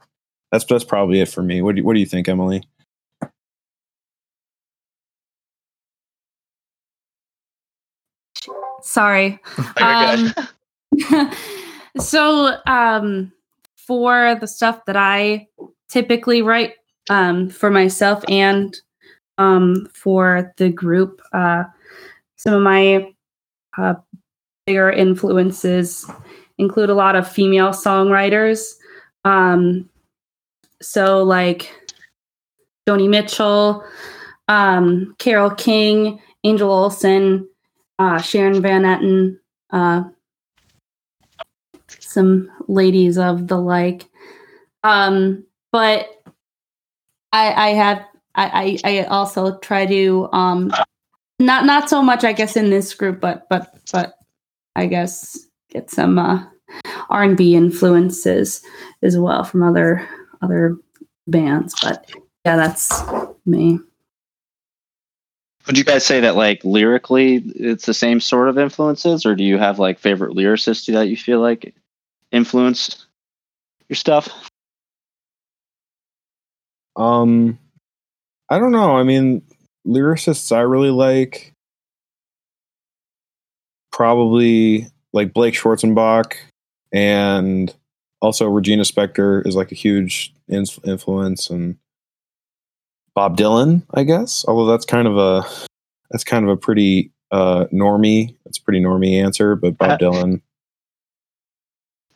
that's 0.51 0.64
that's 0.64 0.84
probably 0.84 1.20
it 1.20 1.28
for 1.28 1.43
me. 1.43 1.62
What 1.62 1.76
do 1.76 1.80
you, 1.80 1.84
what 1.84 1.95
do 1.95 2.01
you 2.01 2.07
think 2.07 2.28
emily 2.28 2.62
Sorry. 8.83 9.39
Um, 9.80 10.33
so 11.99 12.57
um, 12.66 13.33
for 13.76 14.37
the 14.41 14.47
stuff 14.47 14.85
that 14.87 14.97
I 14.97 15.49
typically 15.89 16.43
write 16.43 16.74
um, 17.11 17.49
for 17.49 17.70
myself 17.70 18.22
and 18.28 18.76
um, 19.39 19.89
for 19.95 20.53
the 20.57 20.68
group, 20.68 21.20
uh, 21.33 21.64
some 22.37 22.55
of 22.55 22.62
my 22.62 23.12
uh, 23.78 23.95
bigger 24.66 24.91
influences 24.91 26.09
include 26.59 26.91
a 26.91 26.95
lot 26.95 27.16
of 27.16 27.30
female 27.30 27.70
songwriters. 27.70 28.74
Um, 29.24 29.89
so 30.80 31.22
like 31.22 31.72
Joni 32.89 33.09
Mitchell, 33.09 33.85
um, 34.49 35.14
Carole 35.18 35.51
King, 35.51 36.20
Angel 36.45 36.70
Olsen, 36.70 37.49
uh, 38.03 38.20
Sharon 38.20 38.61
Van 38.61 38.82
Etten, 38.82 39.38
uh, 39.70 40.03
some 42.00 42.50
ladies 42.66 43.16
of 43.16 43.46
the 43.46 43.59
like. 43.59 44.09
Um, 44.82 45.46
but 45.70 46.09
I, 47.32 47.53
I 47.53 47.68
have 47.70 48.05
I, 48.34 48.78
I, 48.84 48.90
I 48.90 49.05
also 49.05 49.59
try 49.59 49.86
to 49.86 50.28
um, 50.32 50.72
not 51.38 51.64
not 51.64 51.88
so 51.88 52.03
much 52.03 52.24
I 52.24 52.32
guess 52.32 52.57
in 52.57 52.70
this 52.70 52.92
group, 52.92 53.20
but 53.20 53.48
but 53.48 53.78
but 53.92 54.14
I 54.74 54.86
guess 54.86 55.38
get 55.70 55.90
some 55.90 56.18
uh, 56.18 56.44
R 57.09 57.22
and 57.22 57.36
B 57.36 57.55
influences 57.55 58.62
as 59.03 59.16
well 59.16 59.44
from 59.44 59.62
other 59.62 60.07
other 60.42 60.76
bands. 61.28 61.74
But 61.80 62.11
yeah, 62.44 62.57
that's 62.57 63.00
me. 63.46 63.78
Would 65.66 65.78
you 65.78 65.84
guys 65.84 66.04
say 66.04 66.20
that 66.20 66.34
like 66.34 66.64
lyrically 66.64 67.36
it's 67.36 67.86
the 67.86 67.94
same 67.94 68.20
sort 68.20 68.48
of 68.48 68.58
influences, 68.58 69.24
or 69.24 69.34
do 69.34 69.44
you 69.44 69.58
have 69.58 69.78
like 69.78 69.98
favorite 69.98 70.34
lyricists 70.36 70.92
that 70.92 71.08
you 71.08 71.16
feel 71.16 71.40
like 71.40 71.74
influenced 72.32 73.06
your 73.88 73.96
stuff? 73.96 74.28
Um, 76.96 77.58
I 78.50 78.58
don't 78.58 78.72
know. 78.72 78.96
I 78.96 79.02
mean, 79.02 79.42
lyricists 79.86 80.54
I 80.54 80.60
really 80.60 80.90
like 80.90 81.52
probably 83.92 84.88
like 85.12 85.32
Blake 85.32 85.54
Schwarzenbach 85.54 86.34
and 86.92 87.74
also 88.20 88.48
Regina 88.48 88.82
Spektor 88.82 89.46
is 89.46 89.54
like 89.54 89.72
a 89.72 89.76
huge 89.76 90.34
influence 90.48 91.50
and 91.50 91.76
Bob 93.14 93.36
Dylan, 93.36 93.82
I 93.94 94.04
guess. 94.04 94.44
Although 94.48 94.70
that's 94.70 94.84
kind 94.86 95.06
of 95.06 95.16
a 95.18 95.44
that's 96.10 96.24
kind 96.24 96.44
of 96.44 96.50
a 96.50 96.56
pretty 96.56 97.10
uh 97.30 97.66
normie. 97.72 98.34
That's 98.44 98.58
a 98.58 98.62
pretty 98.62 98.80
normie 98.80 99.22
answer, 99.22 99.54
but 99.56 99.76
Bob 99.78 99.90
Uh, 99.92 99.98
Dylan. 99.98 100.40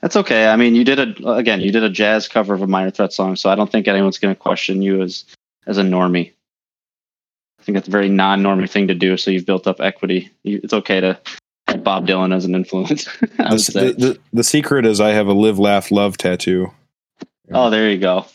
That's 0.00 0.16
okay. 0.16 0.48
I 0.48 0.56
mean, 0.56 0.74
you 0.74 0.84
did 0.84 0.98
a 0.98 1.32
again, 1.32 1.60
you 1.60 1.72
did 1.72 1.82
a 1.82 1.90
jazz 1.90 2.28
cover 2.28 2.54
of 2.54 2.62
a 2.62 2.66
Minor 2.66 2.90
Threat 2.90 3.12
song, 3.12 3.36
so 3.36 3.50
I 3.50 3.54
don't 3.54 3.70
think 3.72 3.88
anyone's 3.88 4.18
going 4.18 4.34
to 4.34 4.38
question 4.40 4.82
you 4.82 5.02
as 5.02 5.24
as 5.66 5.78
a 5.78 5.82
normie. 5.82 6.32
I 7.58 7.62
think 7.62 7.74
that's 7.74 7.88
a 7.88 7.90
very 7.90 8.08
non-normie 8.08 8.70
thing 8.70 8.86
to 8.88 8.94
do. 8.94 9.16
So 9.16 9.30
you've 9.32 9.46
built 9.46 9.66
up 9.66 9.80
equity. 9.80 10.30
You, 10.44 10.60
it's 10.62 10.72
okay 10.72 11.00
to 11.00 11.18
have 11.66 11.82
Bob 11.82 12.06
Dylan 12.06 12.32
as 12.34 12.44
an 12.44 12.54
influence. 12.54 13.08
The, 13.38 13.94
the, 13.98 14.18
the 14.32 14.44
secret 14.44 14.86
is 14.86 15.00
I 15.00 15.10
have 15.10 15.26
a 15.26 15.32
live 15.32 15.58
laugh 15.58 15.90
love 15.90 16.16
tattoo. 16.16 16.70
Oh, 17.52 17.70
there 17.70 17.90
you 17.90 17.98
go. 17.98 18.26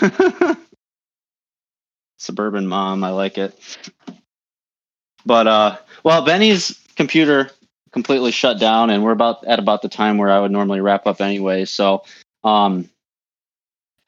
Suburban 2.22 2.66
mom, 2.66 3.04
I 3.04 3.10
like 3.10 3.38
it. 3.38 3.58
But 5.26 5.46
uh 5.46 5.78
well, 6.02 6.24
Benny's 6.24 6.78
computer 6.96 7.50
completely 7.92 8.30
shut 8.30 8.58
down 8.58 8.90
and 8.90 9.02
we're 9.04 9.12
about 9.12 9.44
at 9.44 9.58
about 9.58 9.82
the 9.82 9.88
time 9.88 10.18
where 10.18 10.30
I 10.30 10.40
would 10.40 10.50
normally 10.50 10.80
wrap 10.80 11.06
up 11.06 11.20
anyway. 11.20 11.64
So 11.64 12.04
um 12.44 12.88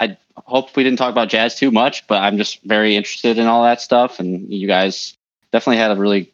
I 0.01 0.17
hope 0.37 0.77
we 0.77 0.83
didn't 0.83 0.99
talk 0.99 1.13
about 1.13 1.29
jazz 1.29 1.57
too 1.57 1.71
much, 1.71 2.07
but 2.07 2.23
I'm 2.23 2.37
just 2.37 2.63
very 2.63 2.97
interested 2.97 3.39
in 3.39 3.47
all 3.47 3.63
that 3.65 3.81
stuff. 3.81 4.21
And 4.21 4.53
you 4.53 4.67
guys 4.67 5.17
definitely 5.53 5.79
had 5.79 5.93
a 5.93 5.97
really, 5.97 6.33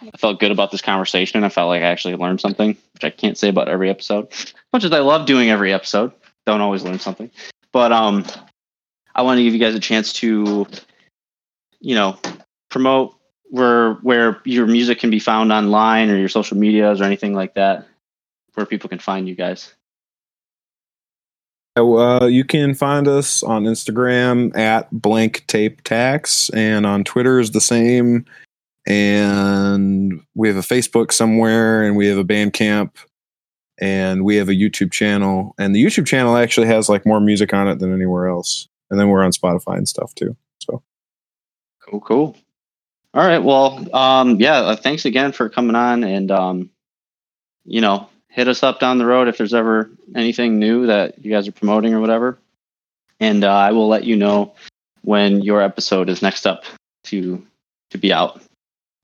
I 0.00 0.16
felt 0.16 0.40
good 0.40 0.50
about 0.50 0.70
this 0.70 0.80
conversation. 0.80 1.44
I 1.44 1.50
felt 1.50 1.68
like 1.68 1.82
I 1.82 1.86
actually 1.86 2.16
learned 2.16 2.40
something, 2.40 2.76
which 2.94 3.04
I 3.04 3.10
can't 3.10 3.36
say 3.36 3.48
about 3.48 3.68
every 3.68 3.90
episode. 3.90 4.28
As 4.32 4.54
much 4.72 4.84
as 4.84 4.92
I 4.92 5.00
love 5.00 5.26
doing 5.26 5.50
every 5.50 5.72
episode, 5.72 6.12
don't 6.46 6.62
always 6.62 6.82
learn 6.82 6.98
something. 6.98 7.30
But 7.70 7.92
um, 7.92 8.24
I 9.14 9.22
want 9.22 9.38
to 9.38 9.44
give 9.44 9.52
you 9.52 9.60
guys 9.60 9.74
a 9.74 9.80
chance 9.80 10.12
to, 10.14 10.66
you 11.82 11.94
know, 11.94 12.18
promote 12.70 13.14
where 13.50 13.94
where 13.94 14.40
your 14.44 14.66
music 14.66 14.98
can 14.98 15.10
be 15.10 15.18
found 15.18 15.52
online 15.52 16.08
or 16.08 16.16
your 16.16 16.28
social 16.28 16.56
medias 16.56 17.00
or 17.00 17.04
anything 17.04 17.34
like 17.34 17.54
that, 17.54 17.86
where 18.54 18.64
people 18.64 18.88
can 18.88 18.98
find 18.98 19.28
you 19.28 19.34
guys. 19.34 19.74
Uh, 21.76 22.26
you 22.30 22.44
can 22.44 22.74
find 22.74 23.08
us 23.08 23.42
on 23.42 23.64
Instagram 23.64 24.56
at 24.56 24.90
blank 24.92 25.46
tape 25.46 25.82
tax, 25.82 26.50
and 26.50 26.86
on 26.86 27.04
Twitter 27.04 27.40
is 27.40 27.50
the 27.50 27.60
same. 27.60 28.24
And 28.86 30.20
we 30.34 30.48
have 30.48 30.56
a 30.56 30.60
Facebook 30.60 31.12
somewhere, 31.12 31.82
and 31.82 31.96
we 31.96 32.06
have 32.06 32.18
a 32.18 32.24
Bandcamp, 32.24 32.90
and 33.80 34.24
we 34.24 34.36
have 34.36 34.48
a 34.48 34.54
YouTube 34.54 34.92
channel. 34.92 35.54
And 35.58 35.74
the 35.74 35.84
YouTube 35.84 36.06
channel 36.06 36.36
actually 36.36 36.66
has 36.68 36.88
like 36.88 37.06
more 37.06 37.20
music 37.20 37.52
on 37.52 37.68
it 37.68 37.78
than 37.78 37.92
anywhere 37.92 38.28
else. 38.28 38.68
And 38.90 39.00
then 39.00 39.08
we're 39.08 39.24
on 39.24 39.32
Spotify 39.32 39.76
and 39.76 39.88
stuff 39.88 40.14
too. 40.14 40.36
So 41.84 41.90
Cool, 41.90 42.00
cool. 42.00 42.36
All 43.14 43.26
right. 43.26 43.38
Well, 43.38 43.94
um, 43.94 44.40
yeah. 44.40 44.60
Uh, 44.60 44.76
thanks 44.76 45.04
again 45.04 45.32
for 45.32 45.48
coming 45.48 45.76
on, 45.76 46.02
and 46.04 46.30
um, 46.30 46.70
you 47.64 47.80
know, 47.80 48.08
hit 48.28 48.48
us 48.48 48.62
up 48.62 48.80
down 48.80 48.98
the 48.98 49.06
road 49.06 49.28
if 49.28 49.36
there's 49.36 49.52
ever 49.54 49.90
anything 50.16 50.58
new 50.58 50.86
that 50.86 51.22
you 51.24 51.30
guys 51.30 51.46
are 51.46 51.52
promoting 51.52 51.92
or 51.92 52.00
whatever. 52.00 52.38
And 53.20 53.44
uh, 53.44 53.52
I 53.52 53.72
will 53.72 53.88
let 53.88 54.04
you 54.04 54.16
know 54.16 54.54
when 55.02 55.42
your 55.42 55.60
episode 55.60 56.08
is 56.08 56.22
next 56.22 56.46
up 56.46 56.64
to 57.04 57.44
to 57.90 57.98
be 57.98 58.12
out. 58.12 58.40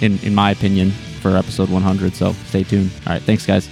in, 0.00 0.18
in 0.20 0.34
my 0.34 0.50
opinion, 0.50 0.90
for 0.90 1.36
episode 1.36 1.70
100. 1.70 2.14
So, 2.14 2.32
stay 2.46 2.62
tuned. 2.62 2.90
All 3.06 3.12
right. 3.14 3.22
Thanks, 3.22 3.46
guys. 3.46 3.68